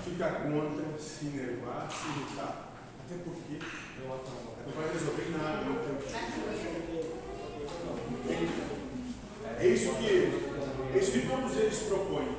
ficar 0.04 0.42
contra, 0.42 0.98
se 0.98 1.28
enervar, 1.28 1.88
se 1.92 2.08
irritar, 2.08 2.72
até 3.06 3.16
porque 3.24 3.60
não 4.00 4.74
vai 4.76 4.92
resolver 4.92 5.30
nada. 5.38 5.64
Não 5.64 5.76
tem... 5.84 5.92
É 9.60 9.68
isso 9.68 9.94
que, 9.94 10.32
é 10.96 10.98
isso 10.98 11.12
que 11.12 11.28
todos 11.28 11.58
eles 11.58 11.80
propõem. 11.84 12.38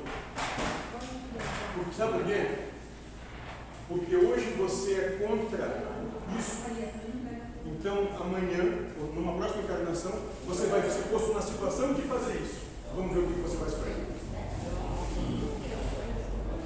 Porque, 1.75 1.95
sabe 1.95 2.11
por 2.11 2.25
quê? 2.25 2.47
Porque 3.87 4.15
hoje 4.17 4.49
você 4.57 4.95
é 4.95 5.25
contra 5.25 5.81
isso. 6.37 6.63
Então, 7.65 8.09
amanhã, 8.19 8.63
numa 9.15 9.37
próxima 9.37 9.63
encarnação, 9.63 10.11
você 10.45 10.67
vai 10.67 10.81
ser 10.89 11.03
posto 11.03 11.33
na 11.33 11.41
situação 11.41 11.93
de 11.93 12.01
fazer 12.01 12.41
isso. 12.41 12.72
Vamos 12.95 13.11
ver 13.11 13.19
o 13.21 13.27
que 13.27 13.41
você 13.41 13.57
faz 13.57 13.73
para 13.73 13.89
ele. 13.89 14.05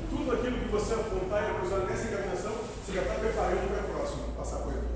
Tudo 0.09 0.31
aquilo 0.33 0.59
que 0.59 0.67
você 0.67 0.93
apontar 0.93 1.43
e 1.43 1.51
acusar 1.55 1.79
nessa 1.79 2.07
encarnação, 2.07 2.51
você 2.85 2.93
já 2.93 3.01
está 3.01 3.13
preparando 3.15 3.67
para 3.69 3.79
a 3.79 3.95
próxima, 3.95 4.23
passar 4.35 4.57
por 4.57 4.73
ele. 4.73 4.87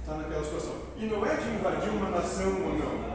Está 0.00 0.14
naquela 0.16 0.44
situação. 0.44 0.74
E 0.96 1.06
não 1.06 1.26
é 1.26 1.34
de 1.34 1.48
invadir 1.48 1.90
uma 1.90 2.10
nação 2.10 2.46
ou 2.62 2.78
não. 2.78 3.14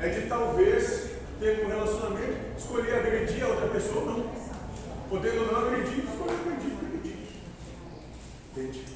É 0.00 0.08
de 0.08 0.26
talvez 0.26 1.10
ter 1.38 1.64
um 1.64 1.68
relacionamento, 1.68 2.56
escolher 2.56 2.94
agredir 2.94 3.44
a 3.44 3.48
outra 3.48 3.68
pessoa 3.68 4.00
ou 4.00 4.06
não. 4.06 4.30
Podendo 5.10 5.52
não 5.52 5.66
agredir, 5.66 6.04
escolher 6.04 6.40
agredir, 6.40 6.72
agredir. 6.80 7.16
Entende? 8.50 8.91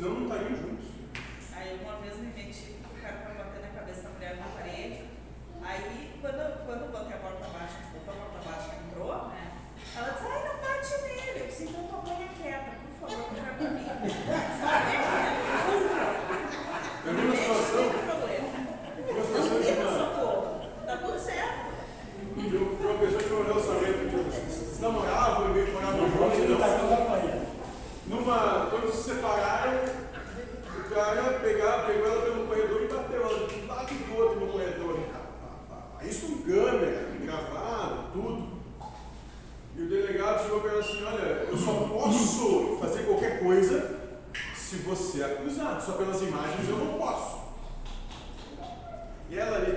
senão 0.00 0.14
não 0.14 0.22
estariam 0.22 0.56
juntos. 0.56 0.86
Aí 1.52 1.78
uma 1.84 2.00
vez 2.00 2.16
me 2.16 2.32
meti 2.32 2.80
com 2.80 2.88
o 2.88 3.02
cara 3.02 3.16
pra 3.20 3.44
bater 3.44 3.60
na 3.60 3.68
cabeça 3.68 4.00
da 4.04 4.08
mulher 4.16 4.36
na 4.38 4.46
parede. 4.56 5.04
Aí 5.62 6.16
quando, 6.22 6.64
quando 6.64 6.82
eu 6.84 6.88
botei 6.88 7.12
a 7.12 7.20
porta 7.20 7.44
abaixo, 7.44 7.76
botou 7.92 8.14
a 8.14 8.16
porta 8.16 8.48
abaixo 8.48 8.80
entrou, 8.80 9.28
né? 9.28 9.60
Ela 9.94 10.08
disse, 10.08 10.24
ai, 10.24 10.40
não 10.48 10.56
bate 10.56 10.96
nele. 11.04 11.40
Eu 11.40 11.46
disse, 11.48 11.64
então 11.64 11.84
tua 11.84 12.00
mãe 12.00 12.16
é 12.16 12.32
quieta, 12.32 12.80
por 12.80 12.96
favor, 12.96 13.28
não 13.28 13.36
joga 13.36 13.52
pra 13.60 13.68
mim. 13.76 13.84
Sabe? 14.56 14.92
Eu 17.04 17.12
vi 17.12 17.20
uma 17.20 17.36
situação. 17.36 17.84
Uma 19.04 19.24
situação 19.24 19.56
de 19.60 19.68
uma. 19.68 19.92
Tá 20.86 20.96
tudo 20.96 21.18
certo. 21.20 21.76
De 22.36 22.56
uma 22.56 22.98
pessoa 22.98 23.22
que 23.22 23.32
olhou 23.34 23.52
o 23.52 23.58
orçamento, 23.58 24.00
tipo, 24.08 24.28
assim, 24.28 24.48
se 24.48 24.80
namoravam 24.80 25.56
e. 25.56 25.60
Então, 25.60 25.80
numa. 28.06 28.66
Quando 28.70 28.90
se 28.92 29.02
separaram. 29.10 29.59
você 44.90 45.22
acusado, 45.22 45.84
só 45.84 45.92
pelas 45.92 46.20
imagens 46.20 46.68
eu 46.68 46.76
não 46.76 46.98
posso. 46.98 47.38
E 49.30 49.38
ela 49.38 49.58
ali 49.58 49.69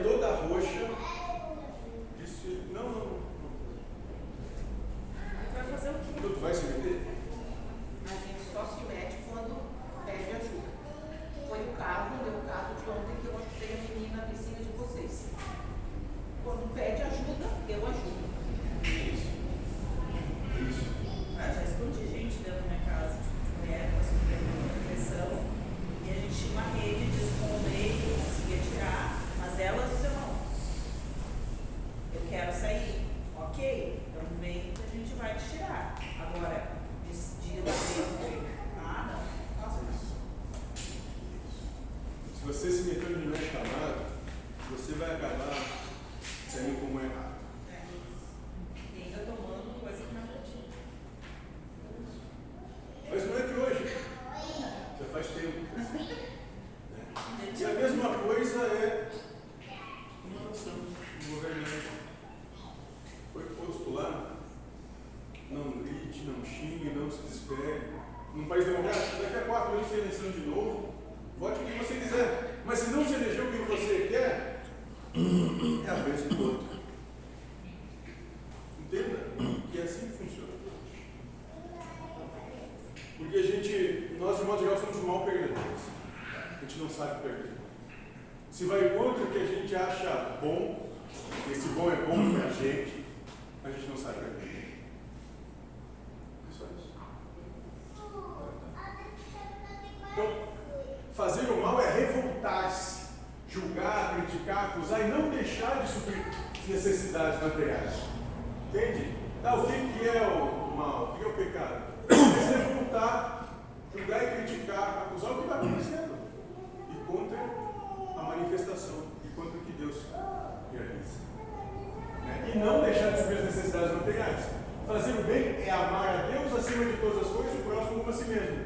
Né? 122.25 122.51
E 122.53 122.57
não 122.57 122.81
deixar 122.81 123.11
de 123.11 123.21
subir 123.21 123.37
as 123.37 123.45
necessidades 123.45 123.93
materiais. 123.93 124.45
Fazer 124.87 125.11
assim, 125.11 125.21
o 125.21 125.23
bem 125.23 125.63
é 125.65 125.69
amar 125.71 126.09
a 126.09 126.31
Deus 126.31 126.53
acima 126.59 126.85
de 126.85 126.97
todas 126.97 127.25
as 127.25 127.31
coisas 127.31 127.53
e 127.53 127.57
o 127.57 127.63
próximo 127.63 127.99
como 127.99 128.09
a 128.09 128.13
si 128.13 128.25
mesmo. 128.25 128.57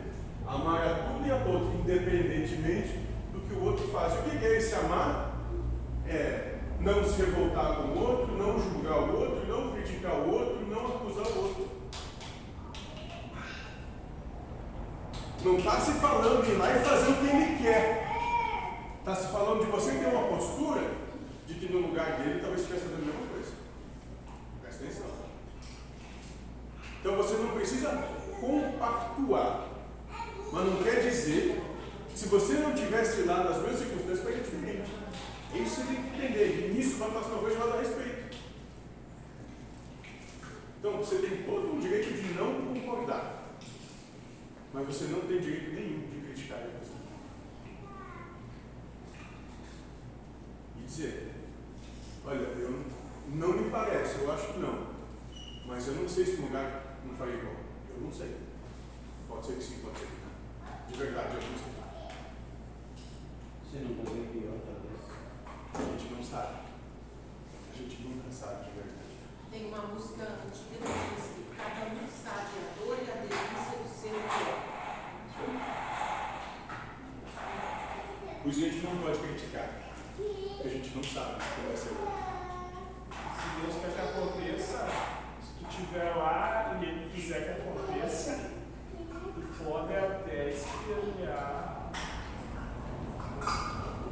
Amar 0.48 0.88
a 0.88 0.96
tudo 0.96 1.28
e 1.28 1.32
a 1.32 1.40
todos, 1.40 1.76
independentemente 1.76 3.00
do 3.34 3.40
que 3.42 3.54
o 3.54 3.64
outro 3.64 3.88
faz. 3.90 4.14
O 4.14 4.24
que 4.24 4.46
é 4.46 4.58
esse 4.58 4.74
amar? 4.76 5.36
É 6.08 6.58
não 6.80 7.04
se 7.04 7.22
revoltar 7.22 7.76
com 7.76 7.84
o 7.90 8.00
outro, 8.00 8.38
não 8.38 8.60
julgar 8.60 9.00
o 9.00 9.20
outro, 9.20 9.48
não 9.48 9.72
criticar 9.74 10.14
o 10.14 10.32
outro, 10.32 10.66
não 10.68 10.86
acusar 10.88 11.28
o 11.28 11.42
outro. 11.42 11.68
Não 15.44 15.58
está 15.58 15.80
se 15.80 15.92
falando 15.94 16.44
de 16.44 16.52
ir 16.52 16.56
lá 16.56 16.76
e 16.76 16.80
fazer 16.80 17.12
o 17.12 17.16
que 17.16 17.28
ele 17.28 17.64
quer. 17.64 18.08
Está 19.00 19.16
se 19.16 19.32
falando 19.32 19.66
de 19.66 19.72
você 19.72 19.92
ter 19.92 20.08
uma 20.08 20.28
postura 20.28 20.82
de 21.58 21.66
que 21.66 21.74
no 21.74 21.88
lugar 21.88 22.18
dele 22.18 22.40
talvez 22.40 22.62
estivesse 22.62 22.86
fazendo 22.86 23.02
a 23.02 23.06
mesma 23.06 23.28
coisa. 23.34 23.52
Presta 24.62 24.84
atenção. 24.84 25.06
Então 27.00 27.16
você 27.16 27.38
não 27.38 27.50
precisa 27.54 27.90
compactuar. 28.40 29.68
Mas 30.52 30.66
não 30.66 30.84
quer 30.84 31.02
dizer 31.02 31.62
se 32.14 32.28
você 32.28 32.54
não 32.54 32.74
tivesse 32.74 33.24
lá 33.24 33.44
nas 33.44 33.62
mesmas 33.62 33.80
circunstâncias, 33.80 34.24
seria 34.24 34.44
diferente. 34.44 34.90
Isso 35.54 35.82
você 35.82 35.94
tem 35.94 36.04
que 36.04 36.18
entender. 36.18 36.70
E 36.70 36.74
nisso 36.74 36.98
vai 36.98 37.12
passar 37.12 37.30
uma 37.30 37.40
coisa 37.40 37.58
chamada 37.58 37.80
respeito. 37.80 38.38
Então 40.80 40.98
você 40.98 41.18
tem 41.18 41.44
todo 41.44 41.76
o 41.76 41.82
direito 41.82 42.14
de 42.14 42.34
não 42.34 42.74
concordar. 42.74 43.56
Mas 44.74 44.86
você 44.86 45.06
não 45.06 45.22
tem 45.22 45.40
direito 45.40 45.74
nenhum 45.74 46.08
de 46.08 46.22
criticar 46.22 46.60
a 46.60 46.80
pessoa. 46.80 46.98
E 50.78 50.86
dizer, 50.86 51.38
olha, 52.28 52.48
eu 52.60 52.86
não 53.30 53.54
me 53.54 53.70
parece, 53.70 54.20
eu 54.20 54.32
acho 54.32 54.54
que 54.54 54.60
não. 54.60 54.88
Mas 55.66 55.88
eu 55.88 55.96
não 55.96 56.08
sei 56.08 56.26
se 56.26 56.42
o 56.42 56.42
lugar 56.44 56.98
não 57.06 57.16
faria 57.16 57.36
igual. 57.36 57.56
Eu 57.90 58.02
não 58.02 58.12
sei. 58.12 58.36
Pode 59.28 59.46
ser 59.46 59.54
que 59.54 59.64
sim, 59.64 59.80
pode 59.82 60.00
ser 60.00 60.08
que 60.08 60.18
não. 60.22 60.92
De 60.92 60.98
verdade, 60.98 61.36
eu 61.36 61.42
não 61.42 61.58
sei. 61.58 61.78
Se 63.70 63.78
não 63.80 64.04
fazer 64.04 64.28
pior, 64.32 64.60
talvez. 64.64 65.04
A 65.74 65.98
gente 65.98 66.14
não 66.14 66.24
sabe. 66.24 66.58
A 67.74 67.78
gente 67.78 68.02
nunca 68.04 68.32
sabe 68.32 68.66
de 68.66 68.72
verdade. 68.72 68.98
Tem 69.52 69.68
uma 69.68 69.88
música 69.88 70.24
antiga 70.24 70.84
que 70.84 71.16
diz 71.16 71.26
que 71.36 71.56
cada 71.56 71.86
um 71.86 72.08
sabe 72.08 72.52
a 72.60 72.80
dor 72.80 72.98
e 72.98 73.12
a 73.12 73.16
delícia 73.16 73.78
do 73.80 73.88
seu 73.88 74.12
corpo. 74.12 74.78
Por 78.44 78.50
isso 78.50 78.66
a 78.66 78.70
gente 78.70 78.86
não 78.86 78.98
pode 79.02 79.20
criticar. 79.20 79.87
Porque 80.58 80.68
a 80.68 80.72
gente 80.72 80.96
não 80.96 81.04
sabe 81.04 81.36
como 81.56 81.68
vai 81.68 81.78
ser. 81.78 81.90
Se 83.38 83.62
Deus 83.62 83.76
quer 83.82 83.92
que 83.94 84.02
aconteça, 84.02 84.88
se 85.42 85.50
tu 85.64 85.70
estiver 85.70 86.16
lá 86.16 86.78
e 86.82 86.86
Ele 86.86 87.12
quiser 87.14 87.44
que 87.44 87.52
aconteça, 87.62 88.52
tu 88.98 89.64
pode 89.64 89.94
até 89.96 90.50
espelhar. 90.50 91.92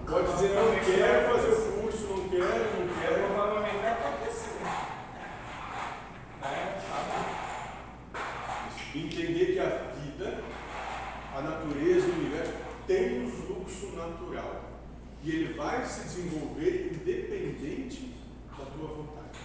Pode 0.08 0.34
dizer, 0.34 0.50
não 0.54 0.76
quero 0.80 1.34
fazer 1.34 1.52
o 1.52 1.82
curso, 1.82 2.04
não 2.08 2.30
quero, 2.30 2.46
não 2.46 2.86
É, 2.86 3.08
quero. 3.08 3.26
provavelmente 3.26 3.78
vai 3.78 3.92
acontecer. 3.92 4.60
Né? 6.42 6.82
Sabe? 6.88 7.16
Entender 9.00 9.46
que 9.54 9.60
a 9.60 9.70
vida, 10.00 10.44
a 11.36 11.42
natureza, 11.42 12.08
o 12.08 12.12
universo, 12.20 12.54
tem 12.86 13.26
um 13.26 13.32
fluxo 13.32 13.96
natural. 13.96 14.62
E 15.26 15.30
ele 15.32 15.54
vai 15.56 15.84
se 15.84 16.02
desenvolver 16.02 16.94
independente 16.94 18.16
da 18.56 18.64
tua 18.66 18.88
vontade. 18.90 19.40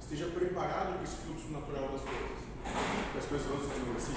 Esteja 0.00 0.24
preparado 0.28 0.94
para 0.94 1.02
esse 1.02 1.16
fluxo 1.16 1.50
natural 1.50 1.90
das 1.90 2.00
coisas. 2.00 2.38
As 3.14 3.24
coisas 3.26 3.46
vão 3.46 3.60
se 3.60 3.66
desenvolver 3.66 3.98
assim. 3.98 4.14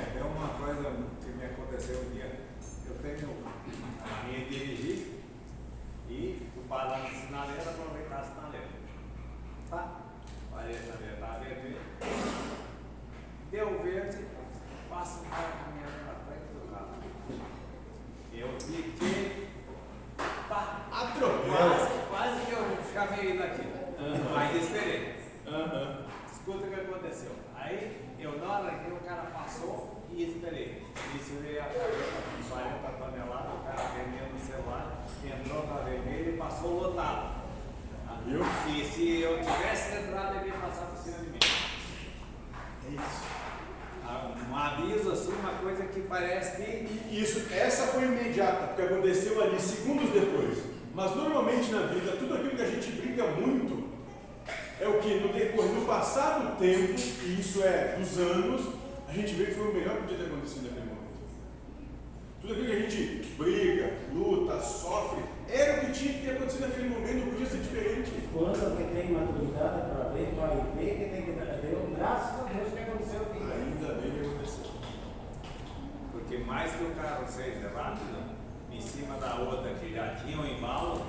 É, 0.00 0.18
é 0.18 0.24
uma 0.24 0.48
coisa 0.48 0.96
que 1.22 1.28
me 1.30 1.44
aconteceu 1.44 2.00
um 2.06 2.14
dia. 2.14 2.40
Eu 2.86 2.94
tenho 3.02 3.36
a 4.00 4.26
minha 4.26 4.46
dirigir 4.46 5.20
e 6.08 6.48
o 6.56 6.62
padrão 6.66 7.04
de 7.04 7.16
sinaleira 7.16 7.70
aproveitar 7.70 8.20
a 8.20 8.24
sinaleira. 8.24 8.68
Tá? 9.68 10.00
Parei 10.50 10.74
a 10.74 10.78
sinaleira, 10.78 11.16
tá 11.16 11.38
verde. 11.40 11.76
Deu 13.50 13.82
verde, 13.82 14.24
passa 14.88 15.20
um 15.20 15.24
carro 15.28 15.52
caminhando 15.66 16.06
na 16.06 16.14
frente 16.24 16.48
do 16.54 16.72
carro. 16.72 16.96
Eu 18.38 18.60
fiquei. 18.60 19.48
Pá, 20.48 20.86
Atropela. 20.92 21.76
quase, 21.76 22.06
quase 22.10 22.46
que 22.46 22.52
eu 22.52 22.78
chamei 22.92 23.38
daqui. 23.38 23.62
Mas 24.34 24.62
esperei. 24.62 25.16
Aham. 25.46 26.04
Escuta 26.30 26.66
o 26.66 26.70
que 26.70 26.80
aconteceu. 26.80 27.32
Aí 27.56 28.06
eu 28.18 28.38
não 28.38 28.52
arranquei, 28.52 28.92
o 28.92 29.00
cara 29.00 29.30
passou 29.34 30.04
e 30.10 30.24
esperei. 30.24 30.84
Misturei 31.14 31.58
a 31.58 31.64
careta 31.64 32.22
com 32.36 32.48
40 32.50 32.88
toneladas, 32.90 33.54
o 33.54 33.64
cara 33.64 33.88
vendendo 33.96 34.36
o 34.36 34.46
celular, 34.46 35.06
entrou 35.24 35.66
na 35.66 35.80
vermelha 35.80 36.30
e 36.30 36.36
passou 36.36 36.80
lotado. 36.82 37.46
Viu? 38.26 38.42
E 38.68 38.84
se 38.84 39.20
eu 39.22 39.38
tivesse 39.38 39.96
entrado, 39.96 40.36
ele 40.36 40.48
ia 40.48 40.58
passar 40.58 40.86
por 40.86 40.98
cima 40.98 41.18
de 41.18 41.30
mim. 41.30 41.38
É 42.85 42.85
isso. 42.96 43.26
Ah, 44.04 44.32
Um 44.50 44.56
aviso 44.56 45.12
assim, 45.12 45.32
uma 45.32 45.52
coisa 45.54 45.84
que 45.84 46.00
parece 46.00 46.56
que. 46.56 46.62
E 47.10 47.20
Isso, 47.22 47.52
essa 47.52 47.88
foi 47.88 48.04
imediata, 48.04 48.68
porque 48.68 48.82
aconteceu 48.82 49.42
ali 49.42 49.60
segundos 49.60 50.10
depois. 50.10 50.58
Mas 50.94 51.14
normalmente 51.14 51.70
na 51.72 51.82
vida, 51.82 52.12
tudo 52.12 52.34
aquilo 52.34 52.56
que 52.56 52.62
a 52.62 52.70
gente 52.70 52.90
briga 52.92 53.26
muito 53.26 53.86
é 54.80 54.88
o 54.88 54.98
que 54.98 55.20
no 55.20 55.32
decorrer, 55.32 55.72
no 55.72 55.86
passar 55.86 56.38
do 56.38 56.58
tempo, 56.58 56.94
e 57.24 57.40
isso 57.40 57.62
é 57.62 57.96
dos 57.98 58.18
anos, 58.18 58.68
a 59.08 59.12
gente 59.12 59.34
vê 59.34 59.46
que 59.46 59.54
foi 59.54 59.70
o 59.70 59.74
melhor 59.74 59.96
que 59.96 60.02
podia 60.02 60.18
ter 60.18 60.26
acontecido 60.26 60.64
naquele 60.64 60.86
momento. 60.86 60.96
Tudo 62.40 62.52
aquilo 62.52 62.66
que 62.66 62.72
a 62.72 62.80
gente 62.80 63.34
briga, 63.38 63.92
luta, 64.12 64.60
sofre, 64.60 65.24
era 65.48 65.78
o 65.78 65.86
que 65.86 65.92
tinha 65.92 66.14
que 66.14 66.26
ter 66.26 66.30
acontecido 66.32 66.60
naquele 66.68 66.88
momento, 66.88 67.24
não 67.24 67.32
podia 67.32 67.46
ser 67.46 67.58
diferente. 67.58 68.12
Quando 68.32 68.76
que 68.76 68.94
tem 68.94 69.12
maturidade 69.12 69.90
para 69.90 70.08
ver, 70.10 70.34
vai 70.36 70.56
ver 70.76 70.98
que 70.98 71.10
tem 71.14 71.22
que 71.22 71.32
dar. 71.32 71.45
Deu 71.68 71.94
graças 71.96 72.40
a 72.40 72.42
Deus 72.52 72.72
que 72.72 72.78
aconteceu 72.78 73.22
aqui. 73.22 73.38
Ainda 73.42 73.94
bem 74.00 74.10
que 74.10 74.20
aconteceu. 74.26 74.70
Porque 76.12 76.38
mais 76.38 76.72
que 76.72 76.84
o 76.84 76.90
carro 76.94 77.24
seja 77.28 77.70
rápido, 77.74 78.18
em 78.72 78.80
cima 78.80 79.16
da 79.18 79.34
outra 79.36 79.72
que 79.74 79.92
já 79.94 80.14
tinha 80.16 80.38
um 80.40 80.46
embalo, 80.46 81.02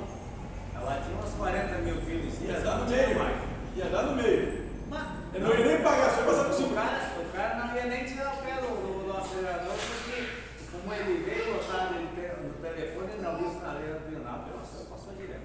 ela 0.75 1.01
tinha 1.01 1.17
uns 1.17 1.33
40 1.35 1.77
mil 1.79 1.97
quilos 2.01 2.25
em 2.25 2.31
cima. 2.31 2.53
Ia 2.53 2.59
dar 2.61 2.75
no 2.77 2.83
não 2.85 2.91
meio, 2.91 3.19
mais. 3.19 3.37
ia 3.75 3.85
dar 3.85 4.03
no 4.03 4.15
meio. 4.15 4.67
Mas, 4.89 5.07
Eu 5.33 5.41
não 5.41 5.53
ia 5.53 5.65
nem 5.65 5.81
pagar, 5.83 6.09
só 6.11 6.23
passar 6.23 6.43
por 6.45 6.51
O 6.51 6.53
cima. 6.53 6.73
cara, 6.81 7.11
o 7.19 7.31
cara 7.35 7.55
não 7.65 7.75
ia 7.75 7.85
nem 7.85 8.05
tirar 8.05 8.33
o 8.33 8.37
pé 8.37 8.53
do, 8.55 8.67
do, 8.67 9.05
do 9.11 9.17
acelerador, 9.17 9.73
porque 9.73 10.27
como 10.71 10.93
ele 10.93 11.23
veio 11.23 11.59
te- 11.59 12.47
no 12.47 12.53
telefone, 12.61 13.11
ele 13.13 13.21
não 13.21 13.37
viu 13.37 13.49
sinaleira, 13.49 13.99
não 13.99 14.09
viu 14.09 14.19
nada, 14.23 14.43
passou, 14.57 14.85
passou 14.85 15.13
direto. 15.13 15.41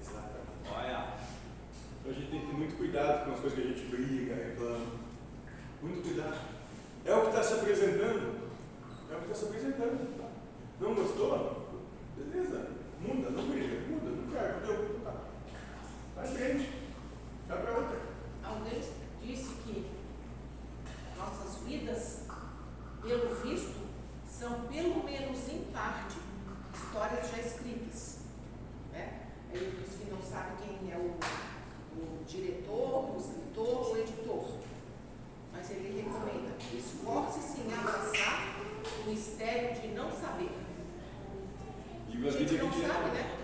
Exatamente. 0.00 0.64
Olha, 0.74 1.04
Então 2.04 2.12
a 2.12 2.20
gente 2.20 2.30
tem 2.30 2.40
que 2.40 2.46
ter 2.48 2.52
muito 2.52 2.76
cuidado 2.76 3.24
com 3.24 3.32
as 3.32 3.40
coisas 3.40 3.58
que 3.58 3.64
a 3.64 3.68
gente 3.70 3.86
briga, 3.86 4.34
reclama. 4.34 4.86
Muito 5.80 6.02
cuidado. 6.02 6.36
É 7.02 7.14
o 7.14 7.22
que 7.22 7.28
está 7.28 7.42
se 7.42 7.54
apresentando. 7.54 8.50
É 9.10 9.16
o 9.16 9.18
que 9.20 9.24
está 9.24 9.34
se 9.34 9.44
apresentando. 9.46 10.30
Não 10.80 10.94
gostou? 10.94 11.80
Beleza. 12.18 12.68
Muda, 13.00 13.30
não 13.30 13.48
briga. 13.48 13.88
Muda, 13.88 14.10
não 14.10 14.30
quero. 14.30 14.66
Deu. 14.66 15.00
Tá. 15.02 15.14
Vai 16.14 16.26
em 16.26 16.34
frente. 16.34 16.72
Vai 17.48 17.62
para 17.62 17.72
outra. 17.72 17.98
alguém 18.44 18.82
disse 19.22 19.54
que 19.62 19.86
nossas 21.16 21.62
vidas, 21.66 22.26
pelo 23.00 23.34
visto, 23.36 23.80
são 24.28 24.60
pelo 24.66 25.04
menos 25.04 25.48
em 25.48 25.64
parte 25.72 26.16
histórias 26.74 27.30
já 27.30 27.38
escritas. 27.38 28.18
Né? 28.92 29.22
Ele 29.50 29.82
disse 29.82 30.04
que 30.04 30.10
não 30.10 30.20
sabe 30.20 30.62
quem 30.62 30.92
é 30.92 30.98
o, 30.98 31.16
o 32.24 32.26
diretor, 32.26 33.14
o 33.14 33.16
escritor, 33.18 33.92
o 33.92 33.98
editor. 33.98 34.44
Mas 35.52 35.70
ele 35.70 36.02
recomenda, 36.02 36.54
esforce-se 36.72 37.60
em 37.60 37.72
abraçar 37.72 38.56
o 39.04 39.10
mistério 39.10 39.80
de 39.80 39.88
não 39.88 40.10
saber. 40.10 40.50
E 42.08 42.28
A 42.28 42.30
gente 42.30 42.54
não 42.54 42.72
sabe, 42.72 43.10
né? 43.10 43.36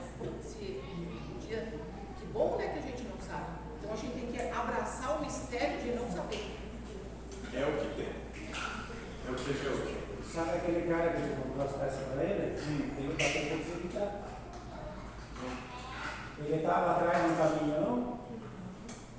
Se 0.42 0.82
um 0.98 1.38
dia, 1.38 1.74
que 2.18 2.26
bom, 2.32 2.56
né, 2.56 2.68
que 2.68 2.78
a 2.78 2.82
gente 2.82 3.02
não 3.02 3.20
sabe. 3.20 3.50
Então 3.78 3.92
a 3.92 3.96
gente 3.96 4.12
tem 4.12 4.32
que 4.32 4.40
abraçar 4.40 5.18
o 5.18 5.24
mistério 5.24 5.80
de 5.80 5.90
não 5.92 6.10
saber. 6.10 6.56
É 7.52 7.64
o 7.64 7.72
que 7.72 7.94
tem. 7.96 8.08
É 8.08 9.30
o 9.30 9.34
que 9.34 9.44
tem 9.44 9.72
hoje. 9.72 10.00
Sabe 10.32 10.50
aquele 10.50 10.88
cara 10.88 11.12
que 11.12 11.42
comprou 11.42 11.66
as 11.66 11.72
peças 11.72 12.08
para 12.08 12.22
ele? 12.22 12.56
Ele 12.98 13.12
está 13.12 13.40
tentando 13.40 13.64
se 13.64 13.70
evitar. 13.72 14.26
Ele 16.38 16.56
estava 16.56 16.90
atrás 16.92 17.24
de 17.24 17.30
um 17.30 17.36
caminhão 17.36 18.19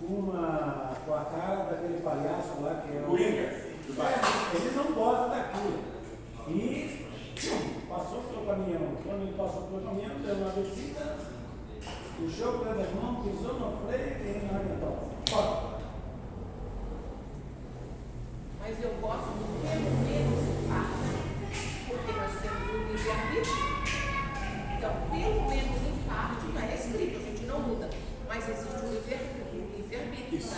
uma, 0.09 0.93
com 1.05 1.13
a 1.13 1.25
cara 1.25 1.63
daquele 1.65 2.01
palhaço 2.01 2.61
lá 2.61 2.81
que 2.81 2.97
é 2.97 3.01
o. 3.01 3.05
Coringa, 3.05 3.71
do 3.87 3.93
bairro. 3.93 4.19
É, 4.21 4.57
eles 4.57 4.75
não 4.75 4.91
gostam 4.93 5.29
daquilo. 5.29 5.79
E 6.47 7.07
passou 7.87 8.21
pelo 8.21 8.45
caminhão. 8.45 8.97
Quando 9.03 9.21
ele 9.23 9.37
passou 9.37 9.63
pelo 9.63 9.81
caminhão, 9.81 10.19
deu 10.23 10.35
uma 10.35 10.51
descida, 10.51 11.17
puxou 12.17 12.55
o 12.55 12.59
pé 12.59 12.73
das 12.73 12.93
mãos, 12.93 13.25
pisou 13.25 13.53
no 13.53 13.87
freio 13.87 14.17
e 14.21 14.45
não 14.45 14.55
arrebentou. 14.55 15.11
Mas 18.59 18.83
eu 18.83 18.93
gosto 19.01 19.25
do 19.25 19.45
pelo 19.61 19.91
menos 20.05 20.39
em 20.47 20.67
parte, 20.69 21.11
porque 21.87 22.11
nós 22.13 22.31
temos 22.41 22.63
o 22.69 22.77
livre-arbítrio. 22.91 23.71
Então, 24.77 24.93
pelo 25.09 25.49
menos 25.49 25.79
em 25.81 25.97
parte, 26.07 26.45
não 26.53 26.61
é 26.61 26.75
escrito, 26.75 27.17
a 27.17 27.19
gente 27.19 27.43
não 27.45 27.59
muda. 27.59 27.89
Mas 28.27 28.47
existe 28.47 28.85
o 28.85 28.91
livre-arbítrio, 28.91 29.45
o 29.51 29.77
livre-arbítrio, 29.77 30.20
Isso. 30.31 30.55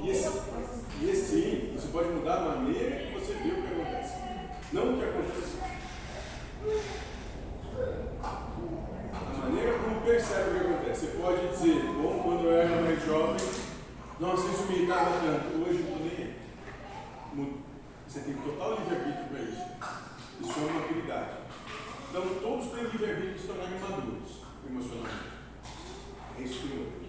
E 0.00 0.10
esse, 0.10 0.28
e 1.00 1.10
esse 1.10 1.72
você 1.74 1.88
pode 1.88 2.08
mudar 2.10 2.36
a 2.36 2.40
maneira 2.40 3.06
que 3.06 3.14
você 3.18 3.34
vê 3.34 3.50
o 3.50 3.62
que 3.62 3.66
acontece. 3.66 4.14
Não 4.72 4.94
o 4.94 4.98
que 4.98 5.04
acontece. 5.04 5.58
A 8.22 9.38
maneira 9.38 9.78
como 9.78 10.00
percebe 10.02 10.50
o 10.50 10.52
que 10.52 10.66
acontece. 10.66 11.06
Você 11.06 11.18
pode 11.18 11.48
dizer, 11.48 11.82
bom, 12.00 12.20
quando 12.22 12.44
eu 12.44 12.52
era 12.52 12.82
mais 12.82 13.04
jovem, 13.04 13.44
nossa, 14.20 14.48
isso 14.48 14.64
me 14.68 14.76
irritava 14.76 15.18
tanto. 15.20 15.68
Hoje 15.68 15.84
eu 15.88 15.98
nem. 15.98 16.34
Muda. 17.34 17.58
Você 18.06 18.20
tem 18.20 18.34
total 18.34 18.78
livre-arbítrio 18.78 19.28
para 19.28 19.40
isso. 19.40 19.64
Isso 20.40 20.58
é 20.58 20.62
uma 20.62 20.80
maturidade. 20.80 21.30
Então, 22.08 22.22
todos 22.40 22.66
têm 22.72 22.84
livre-arbítrio 22.84 23.34
de 23.34 23.40
se 23.40 23.46
tornarem 23.46 23.80
maduros 23.80 24.42
emocionalmente. 24.68 25.30
É 26.38 26.42
isso 26.42 26.60
que 26.60 26.76
eu 26.76 26.99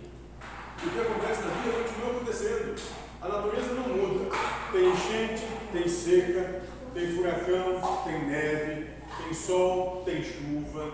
o 0.83 0.89
que 0.89 0.99
acontece 0.99 1.41
na 1.41 1.53
vida 1.61 1.83
continua 1.83 2.11
acontecendo. 2.11 2.81
A 3.21 3.27
natureza 3.27 3.73
não 3.73 3.87
muda. 3.89 4.35
Tem 4.71 4.89
enchente, 4.89 5.45
tem 5.71 5.87
seca, 5.87 6.63
tem 6.93 7.15
furacão, 7.15 8.03
tem 8.03 8.25
neve, 8.25 8.87
tem 9.23 9.33
sol, 9.33 10.01
tem 10.03 10.23
chuva, 10.23 10.91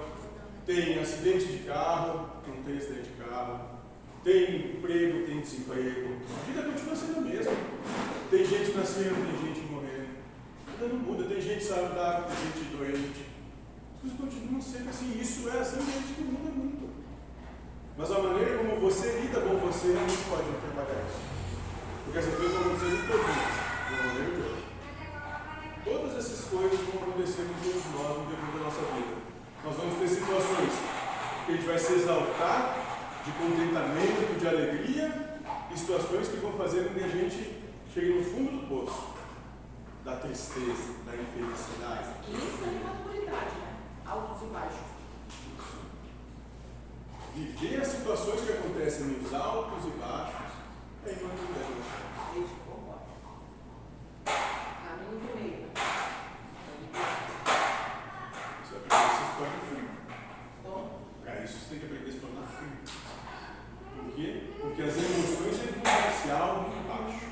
tem 0.65 0.99
acidente 0.99 1.45
de 1.45 1.59
carro, 1.59 2.29
não 2.45 2.63
tem 2.63 2.77
acidente 2.77 3.09
de 3.09 3.23
carro, 3.23 3.61
tem 4.23 4.73
emprego, 4.73 5.25
tem 5.25 5.39
desemprego. 5.39 6.17
A 6.35 6.45
vida 6.45 6.63
continua 6.63 6.95
sendo 6.95 7.19
a 7.19 7.21
mesma. 7.21 7.53
Tem 8.29 8.45
gente 8.45 8.71
nascendo, 8.71 9.15
tem 9.15 9.53
gente 9.53 9.71
morrendo. 9.71 10.17
A 10.67 10.71
vida 10.71 10.93
não 10.93 10.99
muda. 10.99 11.23
Tem 11.23 11.39
gente 11.39 11.63
saudável, 11.63 12.25
tem 12.25 12.35
gente 12.35 12.75
doente. 12.75 13.25
As 13.95 14.11
coisas 14.11 14.19
continuam 14.19 14.61
sendo 14.61 14.89
assim. 14.89 15.17
Isso 15.17 15.47
é 15.47 15.59
assim 15.59 15.77
desde 15.77 16.13
que 16.13 16.21
o 16.21 16.25
mundo 16.25 16.47
é 16.49 16.51
mundo. 16.51 16.86
Mas 17.98 18.12
a 18.12 18.20
maneira 18.20 18.58
como 18.60 18.80
você 18.80 19.20
lida 19.22 19.41
com 19.41 19.58
você 19.58 19.88
não 19.88 20.06
pode 20.06 20.54
trabalhar 20.62 21.04
isso. 21.10 21.20
Porque 22.06 22.20
essas 22.20 22.36
coisas 22.36 22.54
vão 22.54 22.62
acontecer 22.62 22.93
em 22.93 23.08
todos 23.08 23.26
nós, 23.26 23.58
de 23.88 23.93
uma 23.93 24.04
maneira 24.06 24.30
ou 24.30 24.36
de 24.36 24.41
outra. 24.48 24.64
Todas 25.84 26.18
essas 26.18 26.45
coisas 26.45 26.80
vão 26.80 27.02
acontecer 27.02 27.41
com 27.41 27.58
todos 27.64 27.86
nós 27.98 28.18
no 28.18 28.26
decorrer 28.30 28.54
da 28.54 28.64
nossa 28.64 28.84
vida. 28.93 29.16
Nós 29.66 29.76
vamos 29.76 29.98
ter 29.98 30.08
situações 30.08 30.74
que 31.45 31.52
a 31.52 31.56
gente 31.56 31.66
vai 31.66 31.80
se 31.80 31.93
exaltar 31.93 32.78
de 33.26 33.32
contentamento, 33.32 34.39
de 34.39 34.48
alegria, 34.48 35.28
e 35.74 35.78
situações 35.78 36.28
que 36.28 36.38
vão 36.38 36.54
fazer 36.54 36.88
com 36.88 36.93
que 36.93 37.04
a 37.04 37.08
gente 37.08 37.64
chegue 37.93 38.14
no 38.14 38.24
fundo 38.24 38.52
do 38.52 38.68
poço 38.68 39.16
da 40.06 40.16
tristeza, 40.18 40.93
da 41.06 41.14
infelicidade. 41.16 42.10
Isso 42.30 42.64
é 42.64 42.86
maturidade, 42.86 43.56
né? 43.58 43.76
Altos 44.06 44.43
e 44.43 44.45
baixos. 44.54 44.98
Viver 47.38 47.81
as 47.81 47.88
situações 47.88 48.41
que 48.41 48.51
acontecem 48.51 49.05
nos 49.05 49.31
altos 49.31 49.85
e 49.85 49.89
baixos 49.99 50.51
é 51.05 51.11
imaturidade. 51.11 51.73
Isso, 52.35 52.55
concordo. 52.65 53.05
Caminho 54.25 55.19
do 55.21 55.35
meio. 55.38 55.67
Você 58.63 58.73
vai 58.73 58.97
aprender 58.97 59.05
a 59.05 59.09
se 59.13 59.38
tornar 59.38 59.61
frio. 59.69 59.89
Então, 60.59 60.89
Para 61.23 61.35
isso 61.43 61.57
você 61.59 61.65
tem 61.69 61.77
que 61.79 61.85
aprender 61.85 62.09
a 62.09 62.11
se 62.13 62.19
tornar 62.19 62.47
frio. 62.47 62.71
Por 63.95 64.15
quê? 64.15 64.27
Porque 64.59 64.81
as 64.81 64.97
emoções 64.97 65.55
sempre 65.57 65.79
vão 65.83 66.21
ser 66.23 66.31
alto 66.31 66.71
e 66.71 66.88
baixo. 66.89 67.27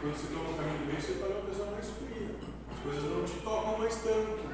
Quando 0.00 0.14
você 0.16 0.26
toma 0.32 0.48
o 0.50 0.54
caminho 0.54 0.78
do 0.78 0.86
meio, 0.86 1.00
você 1.02 1.12
torna 1.20 1.34
uma 1.36 1.48
pessoa 1.50 1.70
mais 1.72 1.86
fria. 1.90 2.30
As 2.72 2.78
coisas 2.80 3.02
não 3.04 3.24
te 3.24 3.40
tocam 3.44 3.78
mais 3.78 3.94
tanto. 3.96 4.48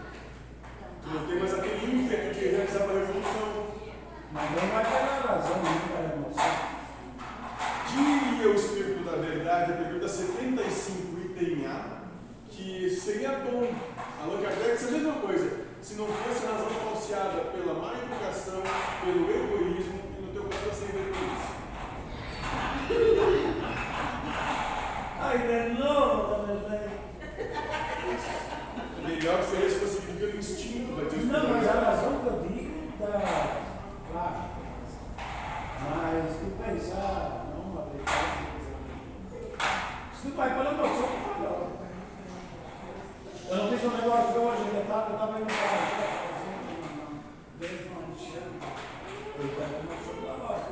Tu 1.05 1.11
não 1.11 1.27
tem 1.27 1.39
mais 1.39 1.53
aquele 1.53 1.85
ímpeto 1.85 2.35
de 2.35 2.47
realizar 2.49 2.85
uma 2.85 2.95
revolução. 2.95 3.67
Mas 4.33 4.51
não 4.53 4.69
vai 4.73 4.85
pela 4.85 5.35
razão, 5.35 5.57
não 5.63 5.79
pela 5.87 6.15
emoção. 6.15 6.53
Diria 7.91 8.49
o 8.51 8.55
Espírito 8.55 9.05
da 9.05 9.17
Verdade, 9.19 9.73
a 9.73 9.77
pergunta 9.77 10.09
75 10.09 11.21
item 11.21 11.67
A, 11.67 12.01
que 12.49 12.89
seria 12.89 13.33
bom. 13.33 13.71
Allan 14.23 14.41
Kardec 14.41 14.73
disse 14.73 14.89
a 14.89 14.91
mesma 14.93 15.13
coisa. 15.21 15.65
Se 15.83 15.95
não 15.97 16.07
fosse 16.07 16.47
a 16.47 16.51
razão 16.53 16.71
falseada 16.71 17.41
pela 17.53 17.75
má 17.75 17.93
educação, 18.03 18.63
pelo 19.05 19.31
egoísmo, 19.31 20.01
e 20.19 20.23
no 20.23 20.33
teu 20.33 20.45
caso 20.45 20.73
sem 20.73 20.89
egoísmo. 20.89 21.55
Ai, 25.21 25.39
de 25.39 25.79
novo, 25.79 26.47
dona 26.47 26.53
Eugênia. 26.55 27.05
Melhor 29.07 29.43
seria 29.43 29.69
se 29.71 29.79
fosse 29.81 30.01
viver 30.01 30.27
pelo 30.29 30.39
instinto, 30.39 30.97
vai 30.97 31.05
dizer 31.05 31.21
o 31.21 31.27
Não, 31.27 31.37
Espírito 31.39 31.55
mas 31.55 31.65
da 31.65 31.71
a 31.71 31.75
Verdade. 31.75 31.97
razão 31.97 32.21
que 32.21 32.27
eu 32.27 32.37
digo 32.49 32.99
da. 32.99 33.07
Claro. 34.11 34.39
Mas 35.85 36.33
se 36.33 36.39
tu 36.39 36.49
pensar, 36.65 37.47
não, 37.53 37.79
aplicar. 37.79 38.25
Se 40.15 40.23
tu 40.29 40.37
vai 40.37 40.49
pela 40.55 40.71
emoção, 40.73 41.09
tu 41.09 41.41
melhor. 41.41 41.69
Eu 43.51 43.57
não 43.57 43.69
fiz 43.71 43.85
um 43.85 43.97
negócio 43.97 44.33
de 44.33 44.39
hoje, 44.39 44.63
eu 44.75 44.81
estava 44.83 45.13
eu 45.13 45.19
tava 45.19 45.39
indo 45.39 45.47
para 45.47 46.05
Desde 47.61 47.89
uma 47.89 48.03
enxame. 48.09 48.57
Eu 49.39 49.47
estava 49.47 49.75
emocionado 49.85 50.39
da 50.39 50.45
hora. 50.45 50.65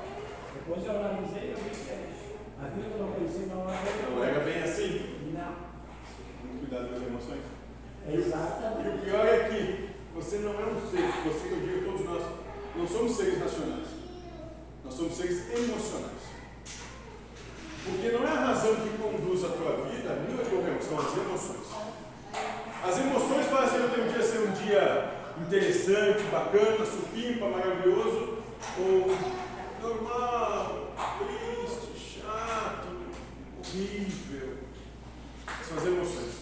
Depois 0.55 0.85
eu 0.87 0.91
analisei 0.91 1.43
e 1.43 1.51
eu 1.53 1.57
vi 1.59 1.71
que 1.71 1.91
é 1.91 2.11
isso. 2.11 2.33
Aquilo 2.63 2.85
que 2.85 2.95
eu 2.99 3.07
não 3.07 3.13
pensei 3.13 3.47
na 3.47 3.57
hora 3.57 3.77
eu 3.77 4.17
Não 4.17 4.25
era 4.25 4.41
bem 4.41 4.63
assim. 4.63 4.93
Não. 5.35 5.53
Muito 6.43 6.61
cuidado 6.61 6.89
com 6.89 6.97
as 6.97 7.03
emoções. 7.03 7.45
E 8.09 8.15
Exatamente. 8.15 8.89
o 8.89 8.99
pior 8.99 9.27
é 9.27 9.39
que 9.49 9.91
você 10.15 10.37
não 10.39 10.53
é 10.53 10.65
um 10.67 10.81
ser, 10.91 11.07
você 11.25 11.49
que 11.49 11.55
eu 11.55 11.61
digo, 11.61 11.85
todos 11.93 12.05
nós, 12.07 12.23
não 12.75 12.87
somos 12.89 13.13
seres 13.17 13.39
racionais. 13.41 13.87
Nós 14.85 14.95
somos 14.95 15.15
seres 15.15 15.39
emocionais. 15.55 16.23
Porque 17.85 18.11
não 18.11 18.25
é 18.27 18.31
a 18.31 18.41
razão 18.47 18.75
que 18.77 18.99
conduz 18.99 19.45
a 19.45 19.49
tua 19.49 19.87
vida, 19.87 20.13
a 20.13 20.17
minha 20.17 20.39
ou 20.39 20.45
de 20.45 20.51
qualquer 20.51 20.73
um, 20.73 20.83
são 20.83 20.99
as 20.99 21.17
emoções. 21.17 21.69
As 22.85 22.99
emoções 22.99 23.47
fazem 23.47 23.85
o 23.87 23.91
teu 23.91 24.09
dia 24.09 24.23
ser 24.23 24.39
um 24.41 24.53
dia 24.53 25.11
interessante, 26.03 26.31
bacana, 26.31 26.85
supimpa, 26.85 27.47
maravilhoso, 27.47 28.39
ou 28.79 29.17
normal, 29.81 30.95
triste, 31.19 32.21
chato, 32.21 32.89
horrível. 33.59 34.57
São 35.63 35.79
as 35.79 35.87
emoções. 35.87 36.42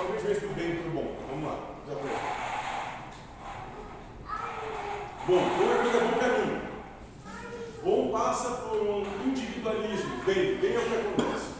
Somente 0.00 0.22
vez 0.22 0.40
do 0.40 0.54
bem 0.54 0.70
e 0.70 0.76
pelo 0.76 0.90
bom. 0.92 1.14
Vamos 1.28 1.44
lá, 1.44 1.56
já 1.86 1.94
foi. 1.94 2.10
Bom, 5.26 5.42
outra 5.60 5.76
coisa 5.82 6.00
bom 6.00 6.18
para. 6.18 6.40
Bom 7.84 8.10
passa 8.10 8.48
por 8.62 8.78
um 8.78 9.04
individualismo. 9.26 10.24
Bem, 10.24 10.56
bem 10.56 10.74
é 10.74 10.78
o 10.78 10.82
que 10.82 10.94
acontece. 10.96 11.52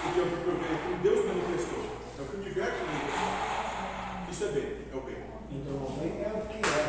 Porque 0.00 0.20
é 0.20 0.22
o 0.22 0.26
que 0.26 0.32
eu 0.32 0.56
vejo, 0.58 0.70
é 0.70 0.74
o 0.74 0.96
que 0.96 1.02
Deus 1.02 1.26
manifestou. 1.26 1.82
É 2.18 2.22
o 2.22 2.24
que 2.26 2.36
o 2.36 2.40
universo 2.40 2.78
manifestou. 2.86 4.30
Isso 4.30 4.44
é 4.44 4.48
bem, 4.48 4.68
é 4.92 4.96
o 4.96 5.00
bem. 5.00 5.16
Então 5.50 5.74
o 5.74 5.98
bem 5.98 6.22
é 6.22 6.28
o 6.28 6.46
que 6.46 6.58
é. 6.64 6.82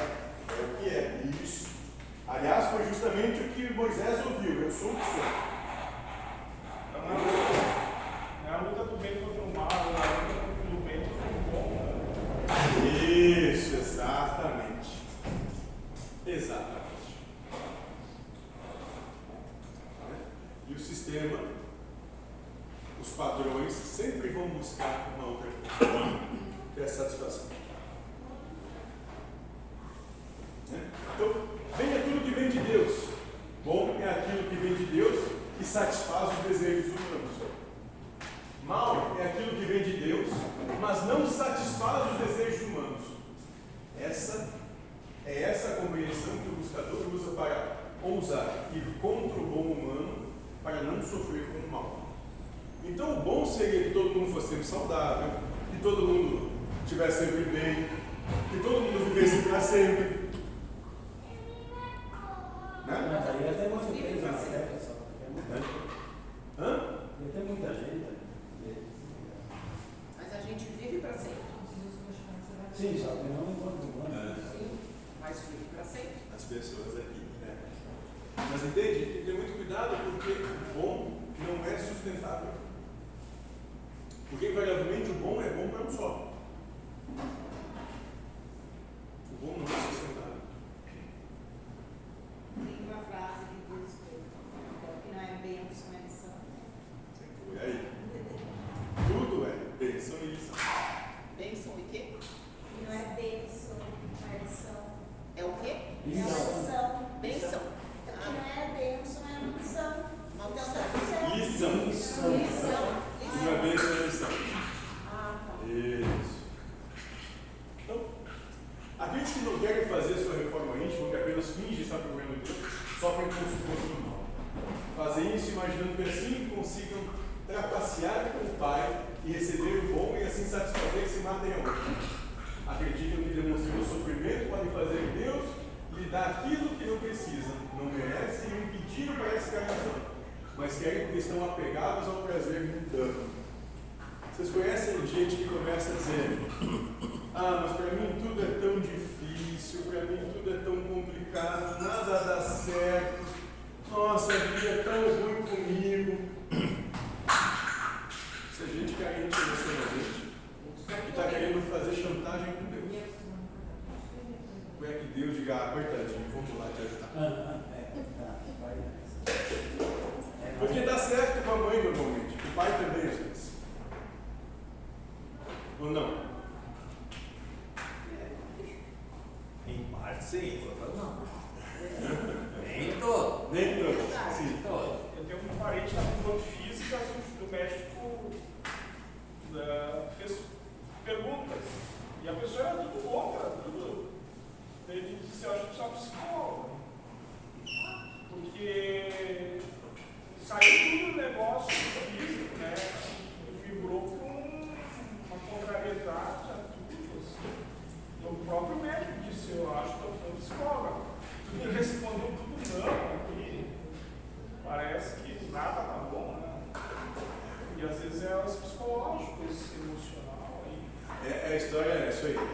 É 0.47 0.63
o 0.63 0.77
que 0.77 0.89
é, 0.89 1.21
isso. 1.43 1.69
Aliás, 2.27 2.69
foi 2.69 2.85
justamente 2.85 3.41
o 3.41 3.49
que 3.49 3.73
Moisés 3.73 4.23
ouviu. 4.27 4.61
Eu 4.61 4.71
sou 4.71 4.91
o 4.91 4.95
que 4.95 5.05
sou. 5.05 5.52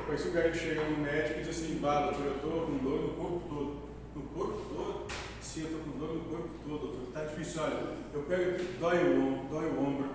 Mas 0.10 0.22
se 0.22 0.30
o 0.30 0.32
cara 0.32 0.52
chega 0.52 0.84
no 0.86 0.98
médico 0.98 1.40
e 1.40 1.44
diz 1.44 1.50
assim, 1.50 1.76
bala, 1.76 2.12
eu 2.14 2.36
estou 2.36 2.66
com 2.66 2.78
dor 2.80 3.00
no 3.00 3.10
corpo 3.10 3.42
todo. 3.48 3.90
No 4.16 4.22
corpo 4.34 4.76
todo? 4.76 5.08
Sim, 5.40 5.68
eu 5.72 5.80
com 5.80 6.00
dor 6.00 6.16
no 6.16 6.22
corpo 6.22 6.50
todo, 6.68 6.80
doutor. 6.80 7.08
Está 7.10 7.26
difícil, 7.26 7.62
olha, 7.62 7.78
eu 8.12 8.24
pego 8.24 8.50
aqui, 8.50 8.76
dói 8.80 8.98
o 9.04 9.22
ombro, 9.22 9.46
dói 9.52 9.70
o 9.70 9.80
ombro, 9.80 10.10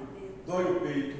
dói 0.44 0.64
o 0.64 0.80
peito, 0.80 1.16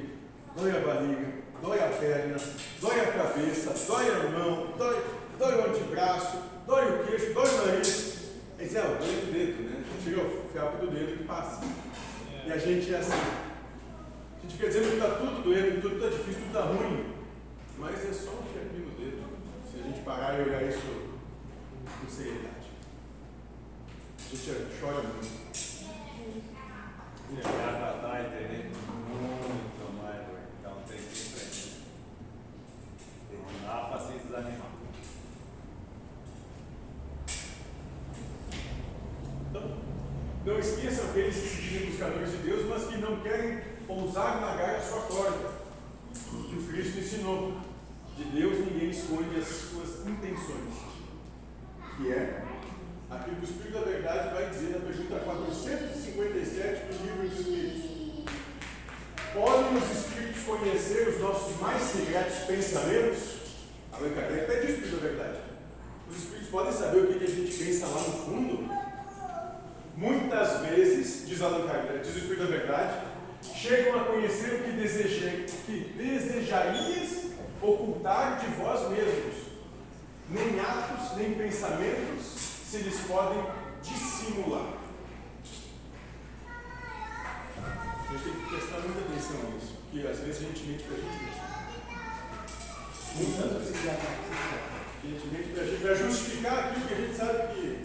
dói 0.57 0.71
a 0.71 0.79
barriga, 0.81 1.33
dói 1.61 1.79
a 1.79 1.87
perna, 1.87 2.35
dói 2.81 2.99
a 2.99 3.11
cabeça, 3.13 3.73
dói 3.87 4.09
a 4.09 4.29
mão, 4.37 4.73
dói, 4.77 5.03
dói 5.39 5.55
o 5.55 5.69
antebraço, 5.69 6.37
dói 6.67 6.85
o 6.85 7.03
queixo, 7.05 7.33
dói 7.33 7.47
o 7.47 7.65
nariz. 7.65 8.31
Esse 8.59 8.77
é 8.77 8.81
o 8.81 8.97
dói 8.97 9.07
do 9.07 9.31
dedo, 9.31 9.69
né? 9.69 9.83
Chega 10.03 10.21
o 10.21 10.49
fiapo 10.51 10.85
do 10.85 10.91
dedo 10.91 11.17
que 11.17 11.23
passa. 11.23 11.61
E 12.45 12.51
a 12.51 12.57
gente 12.57 12.93
é 12.93 12.97
assim. 12.97 13.13
A 13.13 14.41
gente 14.41 14.57
quer 14.57 14.67
dizer 14.67 14.81
que 14.81 14.93
está 14.95 15.11
tudo 15.11 15.43
doendo, 15.43 15.75
que 15.75 15.81
tudo 15.81 15.95
está 15.95 16.09
difícil, 16.09 16.41
tudo 16.41 16.47
está 16.47 16.61
ruim. 16.61 17.14
Mas 17.77 18.05
é 18.05 18.13
só 18.13 18.31
um 18.31 18.43
fiapinho 18.43 18.87
no 18.87 18.95
dedo, 18.97 19.25
se 19.69 19.79
a 19.79 19.83
gente 19.83 20.01
parar 20.01 20.39
e 20.39 20.43
olhar 20.43 20.63
isso 20.63 21.11
com 21.85 22.09
seriedade. 22.09 22.71
A 24.17 24.35
gente 24.35 24.79
chora 24.79 25.03
muito. 25.03 25.45
Lembrar 27.29 27.71
da 27.71 28.01
Dai 28.01 28.29
teria 28.29 28.65
muito 28.65 30.01
mais, 30.01 30.21
então 30.59 30.75
tem 30.87 30.97
que 30.97 31.03
enfrentar. 31.03 31.81
Terminar 33.29 33.89
para 33.89 33.99
se 33.99 34.13
desanimar. 34.19 34.71
Então, 39.49 39.77
não 40.45 40.59
esqueça 40.59 41.03
aqueles 41.03 41.35
que 41.35 41.47
se 41.47 41.61
dizem 41.61 41.89
buscadores 41.89 42.31
de 42.31 42.37
Deus, 42.37 42.65
mas 42.67 42.87
que 42.87 42.97
não 42.97 43.21
querem 43.21 43.61
pousar 43.85 44.41
na 44.41 44.55
gaia 44.55 44.81
sua 44.81 45.01
corda, 45.01 45.51
que 46.13 46.55
o 46.55 46.67
Cristo 46.67 46.99
ensinou. 46.99 47.64
De 48.15 48.23
Deus 48.23 48.59
ninguém 48.59 48.89
esconde 48.91 49.37
as 49.37 49.45
suas 49.45 50.07
intenções. 50.07 50.73
Que 51.97 52.11
é 52.13 52.43
aquilo 53.09 53.35
que 53.35 53.41
o 53.41 53.49
Espírito 53.49 53.73
da 53.73 53.85
Verdade 53.85 54.33
vai 54.33 54.49
dizer 54.49 54.69
na 54.69 54.79
pergunta 54.79 55.19
457 55.19 56.93
do 56.93 57.03
livro 57.03 57.27
dos 57.27 57.39
Espíritos. 57.39 57.95
Podem 59.33 59.77
os 59.77 59.91
Espíritos 59.91 60.43
conhecer 60.43 61.09
os 61.09 61.19
nossos 61.19 61.59
mais 61.59 61.81
secretos 61.81 62.37
pensamentos? 62.47 63.35
Allan 63.91 64.13
Kardec 64.13 64.47
pede 64.47 64.65
o 64.65 64.69
Espírito 64.69 64.95
da 64.95 65.07
Verdade. 65.07 65.37
Os 66.09 66.17
Espíritos 66.17 66.49
podem 66.49 66.71
saber 66.71 66.99
o 66.99 67.07
que 67.07 67.23
a 67.23 67.27
gente 67.27 67.57
pensa 67.57 67.87
lá 67.87 68.01
no 68.01 68.13
fundo? 68.13 68.69
Muitas 69.97 70.61
vezes, 70.61 71.27
diz 71.27 71.41
Allan 71.41 71.67
Kardec, 71.67 71.99
diz 71.99 72.15
o 72.15 72.19
Espírito 72.19 72.43
da 72.43 72.49
Verdade, 72.49 73.07
chegam 73.41 73.99
a 73.99 74.03
conhecer 74.05 74.53
o 74.53 74.63
que, 74.63 74.71
desejei, 74.71 75.45
que 75.65 75.93
desejarias 75.97 77.24
ocultar 77.65 78.39
de 78.39 78.47
vós 78.55 78.89
mesmos. 78.89 79.45
Nem 80.29 80.59
atos, 80.59 81.17
nem 81.17 81.33
pensamentos 81.35 82.25
se 82.25 82.77
lhes 82.77 82.99
podem 83.01 83.45
dissimular. 83.81 84.73
A 87.57 88.11
gente 88.11 88.23
tem 88.23 88.33
que 88.33 88.49
prestar 88.49 88.79
muita 88.79 88.99
atenção 89.01 89.51
nisso, 89.51 89.73
porque 89.83 90.07
às 90.07 90.19
vezes 90.19 90.37
a 90.37 90.45
gente 90.47 90.63
mente 90.63 90.83
para 90.83 90.95
a 90.95 90.99
gente 90.99 91.23
mesmo. 91.23 91.45
Muitas 93.15 93.51
vezes 93.51 93.75
a 93.75 93.93
gente 95.03 95.27
mente 95.27 95.49
para 95.53 95.61
a 95.61 95.65
gente, 95.65 95.81
para 95.81 95.95
justificar 95.95 96.59
aquilo 96.59 96.87
que 96.87 96.93
a 96.93 96.97
gente 96.97 97.15
sabe 97.15 97.53
que 97.53 97.81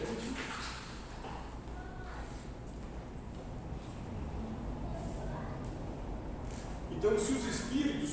é 0.00 0.06
mentira. 0.06 0.50
Então, 6.92 7.18
se 7.18 7.32
os 7.32 7.46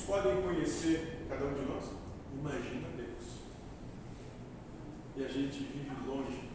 podem 0.08 0.42
conhecer 0.42 1.26
cada 1.28 1.46
um 1.46 1.54
de 1.54 1.66
nós, 1.66 1.84
imagina 2.34 2.88
Deus. 2.96 3.42
E 5.18 5.26
a 5.26 5.28
gente 5.28 5.66
vive 5.66 6.08
longe, 6.08 6.50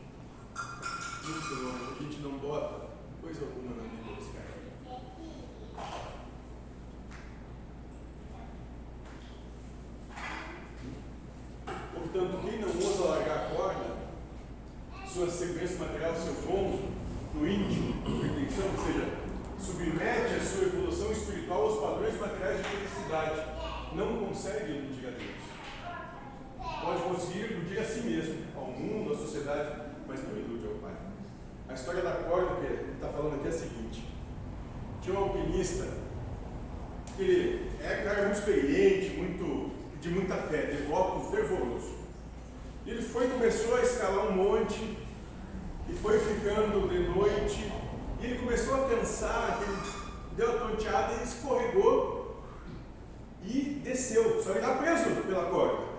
muito 1.22 1.54
longe, 1.62 1.84
a 1.90 2.02
gente 2.02 2.20
não 2.22 2.38
bota 2.38 2.88
coisa 3.20 3.44
alguma 3.44 3.76
na 3.76 3.82
vida 3.82 4.14
desse 4.16 4.32
cara. 4.32 4.52
Portanto, 11.92 12.40
quem 12.42 12.58
não 12.58 12.68
ousa 12.68 13.04
largar 13.04 13.36
a 13.36 13.50
corda, 13.50 13.96
sua 15.06 15.28
segurança 15.28 15.84
material, 15.84 16.14
seu 16.16 16.34
dom 16.46 16.90
no 17.34 17.46
íntimo, 17.46 18.02
sua 18.02 18.26
intenção, 18.28 18.64
ou 18.70 18.86
seja, 18.86 19.22
submete 19.62 20.34
a 20.34 20.40
sua 20.44 20.64
evolução 20.64 21.12
espiritual 21.12 21.62
aos 21.62 21.80
padrões 21.80 22.18
materiais 22.20 22.58
de 22.58 22.64
felicidade. 22.64 23.40
Não 23.94 24.26
consegue 24.26 24.72
iludir 24.72 25.06
a 25.06 25.10
Deus. 25.10 25.42
Pode 26.82 27.02
conseguir 27.02 27.52
iludir 27.52 27.78
a 27.78 27.84
si 27.84 28.00
mesmo, 28.00 28.44
ao 28.56 28.66
mundo, 28.66 29.12
à 29.12 29.16
sociedade, 29.16 29.82
mas 30.08 30.22
não 30.26 30.36
ilude 30.36 30.66
ao 30.66 30.74
Pai. 30.74 30.94
A 31.68 31.74
história 31.74 32.02
da 32.02 32.12
corda 32.12 32.56
que 32.56 32.66
ele 32.66 32.92
está 32.94 33.08
falando 33.08 33.36
aqui 33.36 33.41
é 33.41 33.41
a 33.52 33.58
seguinte: 33.58 34.08
tinha 35.00 35.18
um 35.18 35.22
alpinista 35.22 36.02
ele 37.18 37.70
é 37.80 38.00
um 38.00 38.04
cara 38.04 38.22
muito 38.22 38.38
experiente, 38.38 39.10
muito, 39.16 39.70
de 40.00 40.08
muita 40.08 40.36
fé, 40.36 40.62
devoto, 40.62 41.30
fervoroso. 41.30 41.94
E 42.86 42.90
ele 42.90 43.02
foi 43.02 43.28
começou 43.28 43.76
a 43.76 43.82
escalar 43.82 44.26
um 44.26 44.32
monte 44.32 44.96
e 45.88 45.92
foi 45.94 46.18
ficando 46.18 46.88
de 46.88 46.98
noite 47.08 47.70
e 48.20 48.24
ele 48.24 48.38
começou 48.38 48.74
a 48.74 48.88
cansar, 48.88 49.60
ele 49.62 49.76
deu 50.36 50.50
a 50.50 50.58
tonteada 50.60 51.14
e 51.20 51.24
escorregou 51.24 52.42
e 53.44 53.80
desceu. 53.84 54.42
Só 54.42 54.52
que 54.52 54.58
estava 54.58 54.82
preso 54.82 55.22
pela 55.22 55.46
corda. 55.46 55.92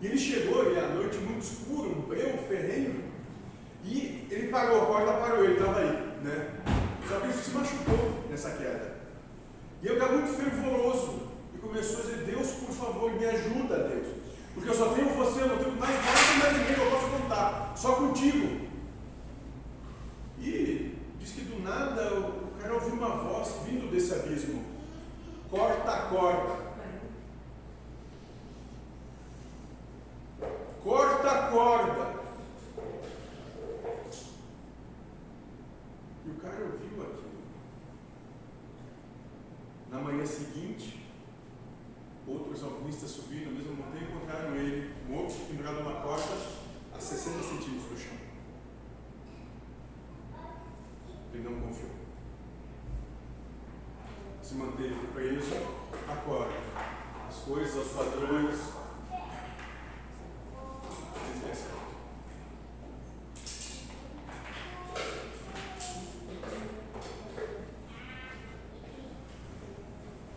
E 0.00 0.06
ele 0.06 0.18
chegou, 0.18 0.72
e 0.72 0.78
à 0.78 0.88
noite 0.88 1.16
muito 1.18 1.42
escuro, 1.42 1.90
um 1.90 2.02
breu 2.02 2.36
ferrenho, 2.48 3.02
e 3.82 4.26
ele 4.30 4.48
parou, 4.48 4.82
a 4.82 4.86
corda 4.86 5.12
parou, 5.14 5.44
ele 5.44 5.54
estava 5.54 5.78
aí, 5.78 6.15
né? 6.26 6.50
Ele 7.22 7.32
se 7.32 7.50
machucou 7.50 8.24
nessa 8.28 8.50
queda. 8.50 8.96
E 9.82 9.86
eu 9.86 9.94
estava 9.94 10.12
muito 10.12 10.36
fervoroso 10.36 11.28
e 11.54 11.58
começou 11.58 12.00
a 12.00 12.02
dizer, 12.02 12.24
Deus, 12.24 12.50
por 12.52 12.74
favor, 12.74 13.12
me 13.12 13.24
ajuda, 13.24 13.88
Deus. 13.88 14.08
Porque 14.54 14.70
eu 14.70 14.74
só 14.74 14.92
tenho 14.94 15.10
você, 15.10 15.42
eu 15.42 15.48
não 15.48 15.58
tenho 15.58 15.76
mais 15.76 15.94
nada, 15.94 16.18
mais 16.42 16.58
ninguém 16.58 16.74
que 16.74 16.80
eu 16.80 16.90
possa 16.90 17.08
contar, 17.08 17.74
só 17.76 17.92
contigo. 17.96 18.66
E 20.40 20.98
diz 21.18 21.32
que 21.32 21.42
do 21.42 21.62
nada 21.62 22.18
o 22.18 22.60
cara 22.60 22.74
ouviu 22.74 22.94
uma 22.94 23.16
voz 23.16 23.54
vindo 23.66 23.90
desse 23.90 24.14
abismo. 24.14 24.64
Corta 25.50 25.90
a 25.90 26.00
corda. 26.06 26.66
Corta 30.82 31.30
a 31.30 31.50
corda. 31.50 32.16
E 36.24 36.30
o 36.30 36.34
cara 36.34 36.54
ouviu 36.54 37.02
aquilo. 37.02 37.26
Na 39.90 39.98
manhã 40.26 40.28
seguinte, 40.28 41.00
outros 42.26 42.62
alpinistas 42.62 43.10
subiram 43.10 43.52
na 43.52 43.58
mesma 43.58 43.74
montanha 43.74 44.02
e 44.02 44.12
encontraram 44.12 44.56
ele 44.56 44.94
morto, 45.08 45.46
pendurado 45.48 45.76
numa 45.76 46.00
corda, 46.00 46.36
a 46.94 47.00
60 47.00 47.42
centímetros 47.42 47.84
do 47.84 47.98
chão. 47.98 48.16
Ele 51.32 51.44
não 51.44 51.60
confiou. 51.60 51.90
Se 54.42 54.54
manteve 54.54 55.06
preso 55.14 55.54
à 56.08 56.16
corda. 56.16 56.54
As 57.28 57.36
coisas, 57.38 57.86
os 57.86 57.92
padrões. 57.92 58.86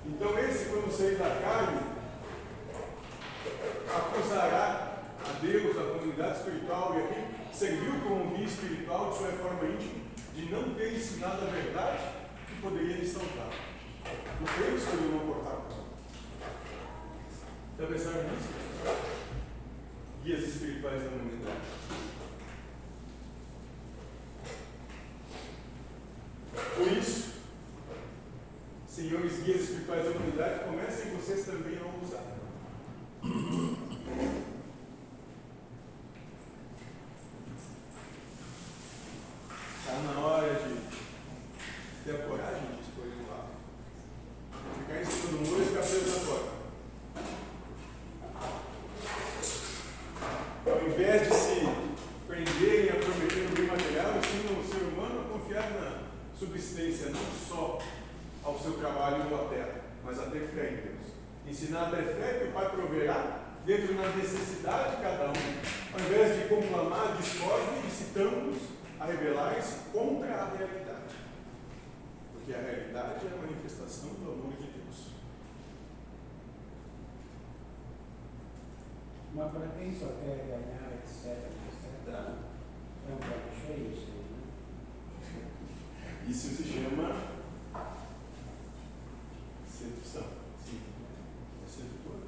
Então 0.06 0.38
esse, 0.38 0.66
quando 0.66 0.92
sair 0.92 1.16
da 1.16 1.30
carne, 1.40 1.80
acusará 3.88 4.98
a 5.24 5.32
Deus, 5.40 5.78
a 5.78 5.94
comunidade 5.94 6.40
espiritual 6.40 6.96
e 6.96 7.04
aqui 7.04 7.56
serviu 7.56 8.02
como 8.02 8.36
guia 8.36 8.46
espiritual 8.46 9.12
de 9.12 9.18
sua 9.18 9.32
reforma 9.32 9.64
íntima 9.66 10.10
de 10.36 10.52
não 10.52 10.74
ter 10.74 10.94
ensinado 10.94 11.46
a 11.46 11.52
verdade 11.52 12.04
que 12.48 12.62
poderia 12.62 12.98
lhe 12.98 13.08
salvar. 13.08 13.50
Não 14.42 14.48
foi 14.48 14.76
isso 14.76 14.88
que 14.88 14.96
ele 14.98 15.14
não 15.14 15.34
cortar. 15.34 15.62
Já 17.80 17.88
pensaram 17.88 18.24
nisso? 18.24 18.50
Guias 20.24 20.44
espirituais 20.44 21.04
da 21.04 21.10
humanidade. 21.10 21.62
Por 26.76 26.88
isso, 26.92 27.30
senhores 29.00 29.44
guias 29.44 29.62
espirituais 29.62 30.04
da 30.04 30.12
humanidade, 30.12 30.66
comecem 30.66 31.16
vocês 31.16 31.46
também 31.46 31.78
a 31.78 31.86
usar. 32.04 32.22
Está 39.80 39.94
na 40.02 40.20
hora 40.20 40.54
de 40.54 40.76
ter 42.04 42.16
a 42.16 42.28
coragem 42.28 42.62
de 42.76 42.82
escolher 42.82 43.14
um 43.24 43.32
lado. 43.32 43.52
Ficar 44.80 45.00
em 45.00 45.06
cima 45.06 45.32
do 45.32 45.38
muro 45.48 45.62
e 45.62 45.66
ficar 45.66 45.82
preso 45.82 46.10
na 46.10 46.26
porta. 46.26 46.52
Ao 50.70 50.90
invés 50.90 51.22
de 51.22 51.34
se 51.36 51.56
prenderem 52.28 52.90
a 52.90 52.96
prometer 52.96 53.50
no 53.50 53.56
bem 53.56 53.68
material, 53.68 54.18
ensinam 54.18 54.60
o 54.60 54.64
ser 54.68 54.84
humano 54.84 55.22
a 55.22 55.24
confiar 55.34 55.72
na 55.72 56.04
subsistência, 56.38 57.10
não 57.12 57.22
só 57.48 57.80
ao 58.44 58.58
seu 58.60 58.74
trabalho 58.74 59.30
ou 59.32 59.46
à 59.46 59.50
terra, 59.50 59.82
mas 60.04 60.20
a 60.20 60.28
ter 60.28 60.48
fé 60.48 60.72
em 60.72 60.76
Deus. 60.78 61.14
Ensinar 61.48 61.88
a 61.88 61.90
ter 61.92 62.16
fé 62.16 62.40
que 62.40 62.46
o 62.46 62.52
Pai 62.52 62.70
proverá 62.70 63.40
dentro 63.66 63.94
da 63.96 64.10
necessidade 64.16 64.96
de 64.96 65.02
cada 65.04 65.26
um, 65.26 65.94
ao 65.94 66.00
invés 66.00 66.36
de 66.36 66.48
conclamar 66.48 67.18
discórdia, 67.18 67.86
incitando-os 67.86 68.62
a 69.00 69.06
rebelar-se 69.06 69.90
contra 69.92 70.34
a 70.34 70.50
realidade. 70.56 71.16
Porque 72.34 72.54
a 72.54 72.62
realidade 72.62 73.26
é 73.26 73.34
a 73.34 73.42
manifestação 73.42 74.10
do 74.14 74.32
amor 74.32 74.54
de 74.54 74.68
Deus. 74.68 75.10
Mas 79.40 79.52
para 79.54 79.70
quem 79.70 79.98
só 79.98 80.08
quer 80.20 80.36
ganhar, 80.48 80.92
etc, 81.00 81.48
etc, 81.48 82.12
é 82.12 83.14
um 83.14 83.18
prato 83.20 83.56
cheio 83.56 83.94
isso 83.94 84.12
aí, 84.12 84.28
né? 84.36 84.44
Isso 86.28 86.50
se 86.50 86.64
chama 86.66 87.08
sedução. 89.66 90.28
Sim. 90.66 90.82
É 91.64 91.70
sedutor. 91.70 92.20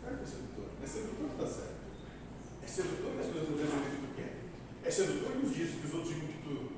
Claro 0.00 0.16
que 0.16 0.24
é 0.24 0.26
sedutor. 0.26 0.66
É 0.82 0.86
sedutor 0.88 1.28
que 1.28 1.34
está 1.34 1.46
certo. 1.46 1.84
É 2.64 2.66
sedutor 2.66 3.12
que 3.12 3.20
as 3.20 3.26
coisas 3.26 3.50
não 3.50 3.56
resolvem 3.56 3.86
o 3.86 3.90
que 3.92 4.06
tu 4.08 4.14
quer. 4.16 4.32
É 4.82 4.90
sedutor 4.90 5.32
que 5.32 5.46
os 5.46 5.54
dias 5.54 5.70
que 5.70 5.86
os 5.86 5.94
outros 5.94 6.14
digam 6.14 6.26
que 6.26 6.42
tu 6.42 6.72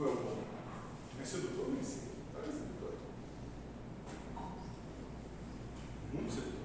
Ou 0.00 0.04
é 0.04 0.10
o 0.10 0.16
bom? 0.16 0.42
É 1.20 1.24
sedutor, 1.24 1.68
não 1.68 1.80
sim. 1.80 2.08
Olha 2.34 2.42
é 2.42 2.52
sedutor. 2.52 2.94
Muito 6.12 6.32
sedutor. 6.32 6.60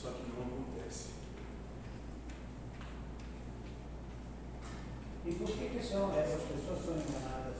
Só 0.00 0.12
que 0.12 0.32
não 0.32 0.46
acontece. 0.46 1.10
E 5.26 5.32
por 5.32 5.46
que, 5.46 5.68
que 5.68 5.78
são, 5.90 6.16
essas 6.16 6.42
pessoas 6.42 6.84
são 6.84 6.94
enganadas? 6.94 7.56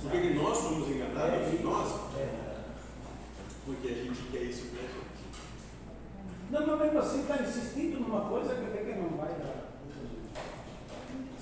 Por 0.00 0.10
que, 0.10 0.34
nós 0.34 0.58
somos 0.58 0.88
enganados? 0.88 1.34
É, 1.34 1.60
nós? 1.62 2.16
É. 2.16 2.58
Porque 3.66 3.88
a 3.88 3.94
gente 3.94 4.22
quer 4.30 4.42
isso 4.42 4.68
pra 4.68 4.82
gente. 4.82 5.18
Não, 6.50 6.66
mas 6.66 6.80
mesmo 6.80 6.98
assim 7.00 7.20
está 7.22 7.42
insistindo 7.42 8.00
numa 8.00 8.28
coisa 8.28 8.54
que 8.54 8.64
até 8.64 8.84
que 8.84 8.98
não 8.98 9.16
vai 9.18 9.28
dar. 9.28 9.68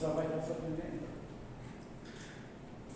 Só 0.01 0.09
vai 0.09 0.27
dar 0.27 0.43
sofrimento. 0.43 1.07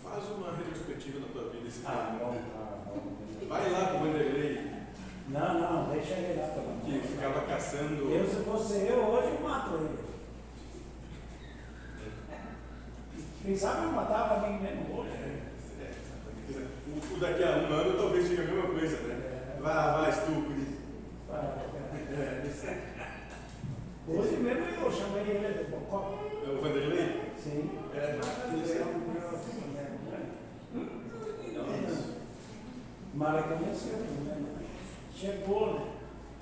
Faz 0.03 0.23
uma 0.29 0.51
retrospectiva 0.55 1.19
na 1.19 1.27
tua 1.27 1.49
vida 1.49 1.67
esse 1.67 1.81
Ah. 1.85 2.17
bom, 2.19 2.35
ah, 2.55 2.77
bom. 2.87 3.47
Vai 3.47 3.71
lá 3.71 3.85
pro 3.85 3.99
Vanderlei, 3.99 4.71
Não, 5.29 5.59
não, 5.59 5.89
deixa 5.93 6.13
ele 6.15 6.41
lá 6.41 6.47
pelo 6.47 6.81
que 6.81 7.07
ficava 7.07 7.41
caçando. 7.41 8.11
Eu, 8.11 8.27
se 8.27 8.43
fosse 8.43 8.73
eu, 8.87 8.99
hoje 9.05 9.35
eu 9.35 9.47
mato 9.47 9.75
ele. 9.75 10.11
Quem 13.43 13.57
sabe 13.57 13.85
eu 13.85 13.91
matava 13.91 14.47
mim 14.47 14.61
mesmo 14.61 14.99
hoje. 14.99 15.11
É, 15.13 15.41
é, 15.81 16.67
o, 16.87 17.15
o 17.15 17.19
daqui 17.19 17.43
a 17.43 17.57
um 17.57 17.73
ano 17.73 17.97
talvez 17.97 18.29
diga 18.29 18.43
a 18.43 18.45
mesma 18.45 18.67
coisa, 18.69 18.97
né? 18.97 19.57
Vai, 19.59 19.73
vai, 19.73 20.09
estúpido. 20.09 20.61
Hoje 24.07 24.37
mesmo 24.37 24.65
eu 24.83 24.91
chamei 24.91 25.23
ele 25.23 25.57
de 25.57 25.71
Bocó. 25.71 26.19
É 26.45 26.49
o 26.49 26.61
Vanderlei? 26.61 27.33
Sim. 27.37 27.69
É, 27.95 28.19
Ele 28.53 28.79
é 28.79 28.85
um 28.85 29.01
Maracanã 33.13 33.73
chegou, 35.15 35.73
né? 35.73 35.91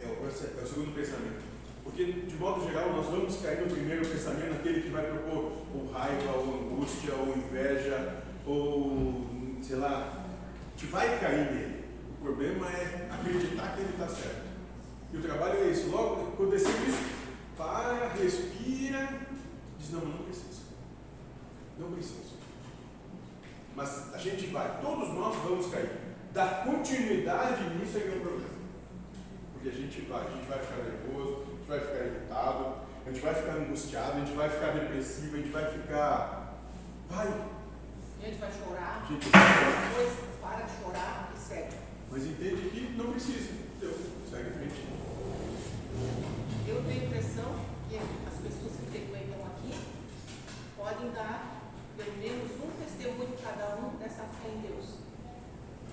É 0.02 0.06
o, 0.06 0.26
é 0.26 0.64
o 0.64 0.68
segundo 0.68 0.96
pensamento. 0.96 1.49
Porque, 1.84 2.06
de 2.06 2.36
modo 2.36 2.66
geral, 2.66 2.92
nós 2.94 3.06
vamos 3.08 3.38
cair 3.38 3.62
no 3.62 3.74
primeiro 3.74 4.08
pensamento, 4.08 4.54
naquele 4.54 4.82
que 4.82 4.90
vai 4.90 5.04
propor 5.04 5.54
ou 5.74 5.92
raiva, 5.92 6.32
ou 6.38 6.74
angústia, 6.74 7.14
ou 7.16 7.36
inveja, 7.36 8.22
ou, 8.46 9.26
sei 9.62 9.78
lá, 9.78 10.20
gente 10.80 10.92
vai 10.92 11.20
cair 11.20 11.52
nele. 11.52 11.84
O 12.10 12.24
problema 12.24 12.68
é 12.72 13.10
acreditar 13.12 13.76
que 13.76 13.82
ele 13.82 13.90
está 13.92 14.08
certo. 14.08 14.48
E 15.12 15.18
o 15.18 15.22
trabalho 15.22 15.60
é 15.60 15.72
isso. 15.72 15.90
Logo, 15.90 16.32
quando 16.38 16.52
decide 16.52 16.90
isso, 16.90 17.04
para, 17.58 18.08
respira, 18.10 19.10
diz, 19.78 19.92
não, 19.92 20.06
não 20.06 20.24
preciso. 20.24 20.62
Não 21.78 21.92
preciso. 21.92 22.40
Mas 23.76 24.14
a 24.14 24.18
gente 24.18 24.48
vai, 24.48 24.80
todos 24.82 25.10
nós 25.10 25.36
vamos 25.38 25.68
cair. 25.68 25.90
Dar 26.32 26.64
continuidade 26.64 27.76
nisso 27.76 27.98
é 27.98 28.02
que 28.02 28.08
é 28.08 28.18
o 28.18 28.22
problema. 28.22 28.50
Porque 29.54 29.70
a 29.70 29.74
gente 29.74 30.02
vai, 30.02 30.28
a 30.28 30.30
gente 30.30 30.48
vai 30.48 30.60
ficar 30.60 30.78
nervoso, 30.78 31.46
gente 31.70 31.78
vai 31.78 31.80
ficar 31.80 32.06
irritado, 32.06 32.76
a 33.06 33.12
gente 33.12 33.22
vai 33.22 33.34
ficar 33.36 33.52
angustiado, 33.54 34.12
a 34.12 34.20
gente 34.26 34.36
vai 34.36 34.50
ficar 34.50 34.72
depressivo, 34.72 35.36
a 35.36 35.40
gente 35.40 35.52
vai 35.52 35.66
ficar. 35.72 36.54
Vai! 37.10 37.28
A 37.28 38.26
gente 38.26 38.40
vai 38.40 38.52
chorar, 38.52 39.06
gente 39.08 39.26
depois 39.26 40.14
para 40.42 40.66
de 40.66 40.72
chorar 40.82 41.32
e 41.36 41.40
segue. 41.40 41.76
Mas 42.10 42.26
entende 42.26 42.70
que 42.70 42.98
não 42.98 43.12
precisa. 43.12 43.54
Deu, 43.80 43.94
segue 44.30 44.50
em 44.50 44.54
frente. 44.54 44.88
Eu 46.68 46.84
tenho 46.84 47.02
a 47.02 47.06
impressão 47.06 47.56
que 47.88 47.98
as 47.98 48.34
pessoas 48.42 48.74
que 48.80 48.92
frequentam 48.92 49.46
aqui 49.46 49.80
podem 50.76 51.12
dar 51.12 51.62
pelo 51.96 52.18
menos 52.18 52.52
um 52.64 52.84
testemunho 52.84 53.38
cada 53.44 53.76
um 53.76 53.96
dessa 53.98 54.24
fé 54.24 54.50
em 54.50 54.62
Deus. 54.62 54.86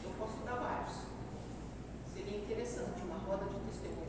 Eu 0.02 0.10
posso 0.18 0.38
dar 0.44 0.54
vários. 0.54 0.96
Seria 2.14 2.38
interessante, 2.38 3.02
uma 3.02 3.18
roda 3.18 3.44
de 3.44 3.60
testemunhos. 3.70 4.05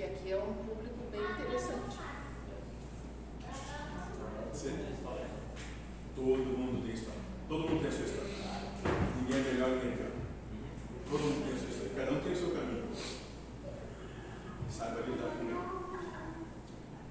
Porque 0.00 0.14
aqui 0.14 0.32
é 0.32 0.36
um 0.38 0.54
público 0.54 0.96
bem 1.12 1.20
interessante. 1.20 1.98
Você- 4.50 4.72
Todo 6.16 6.26
mundo 6.56 6.86
tem 6.86 6.94
história. 6.94 7.20
Todo 7.46 7.68
mundo 7.68 7.80
tem 7.80 7.88
a 7.88 7.92
sua 7.92 8.04
história. 8.06 8.30
Ninguém 9.20 9.36
é 9.40 9.52
melhor, 9.52 9.68
ninguém 9.70 9.92
é 9.92 9.96
pior. 9.96 10.10
Todo 11.10 11.20
mundo 11.20 11.44
tem 11.44 11.52
a 11.54 11.58
sua 11.58 11.68
história. 11.68 11.92
Cada 11.96 12.12
um 12.12 12.20
tem 12.22 12.32
o 12.32 12.36
seu 12.36 12.50
caminho. 12.50 12.84
Saiba 14.70 15.00
lidar 15.02 15.36
com 15.36 15.44
ele. 15.44 16.00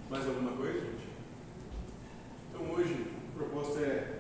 Mais 0.10 0.26
alguma 0.28 0.52
coisa, 0.58 0.80
gente? 0.80 1.08
Então 2.50 2.72
hoje 2.72 3.06
a 3.30 3.38
proposta 3.38 3.80
é 3.82 4.20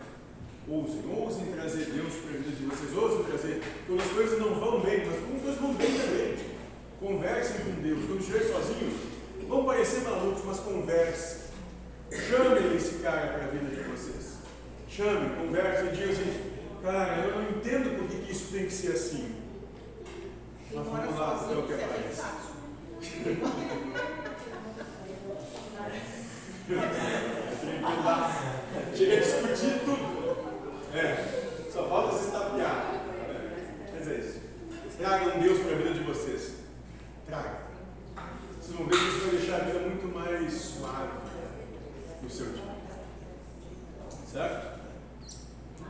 ousem, 0.68 1.02
ousem 1.12 1.52
trazer 1.54 1.86
Deus 1.86 2.14
para 2.18 2.30
a 2.30 2.38
vida 2.38 2.52
de 2.56 2.66
vocês, 2.66 2.96
ousem 2.96 3.24
trazer. 3.24 3.64
Quando 3.88 4.02
as 4.02 4.12
coisas 4.12 4.40
não 4.40 4.54
vão 4.60 4.80
bem, 4.82 5.08
mas 5.08 5.20
quando 5.22 5.36
as 5.38 5.42
coisas 5.42 5.60
vão 5.60 5.74
bem 5.74 5.88
também. 5.88 6.59
Conversem 7.00 7.62
com 7.62 7.82
Deus. 7.82 8.06
Quando 8.06 8.20
estiver 8.20 8.44
sozinhos, 8.44 8.94
vão 9.48 9.66
parecer 9.66 10.02
malucos, 10.02 10.44
mas 10.46 10.60
conversem. 10.60 11.40
Chamem 12.12 12.76
esse 12.76 12.96
cara 13.00 13.28
para 13.28 13.46
a 13.46 13.48
vida 13.48 13.68
de 13.68 13.90
vocês. 13.90 14.34
Chamem, 14.90 15.30
conversem 15.30 15.88
e 15.88 15.92
digam 15.92 16.12
assim, 16.12 16.52
cara, 16.84 17.24
eu 17.24 17.36
não 17.36 17.50
entendo 17.52 17.98
por 17.98 18.08
que, 18.08 18.26
que 18.26 18.32
isso 18.32 18.52
tem 18.52 18.66
que 18.66 18.74
ser 18.74 18.92
assim. 18.92 19.36
Mas 20.74 20.86
vamos 20.86 21.18
lá, 21.18 21.50
é 21.52 21.56
o 21.56 21.64
que 21.64 21.74
é 21.74 21.84
aparece. 21.84 22.22
Chega 28.96 29.14
a 29.14 29.20
discutir 29.20 29.80
tudo. 29.86 30.10
É, 30.94 31.70
só 31.72 31.88
falta 31.88 32.18
se 32.18 32.26
estapear. 32.26 33.02
Mas 33.94 34.08
é 34.08 34.16
isso. 34.16 34.40
Tragam 34.98 35.40
Deus 35.40 35.60
para 35.60 35.72
a 35.72 35.78
vida 35.78 35.94
de 35.94 36.02
vocês 36.02 36.59
traga. 37.30 37.60
Vocês 38.60 38.76
vão 38.76 38.88
ver 38.88 38.98
que 38.98 39.06
isso 39.06 39.20
vai 39.22 39.30
deixar 39.38 39.56
a 39.56 39.64
vida 39.66 39.80
muito 39.80 40.08
mais 40.14 40.54
suave 40.54 41.20
no 42.22 42.30
seu 42.30 42.48
dia. 42.48 42.64
Certo? 44.26 44.80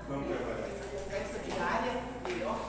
Vamos 0.07 0.27
trabalhar. 0.27 0.69
Essa 1.11 1.39
diária 1.39 2.03
melhor 2.27 2.59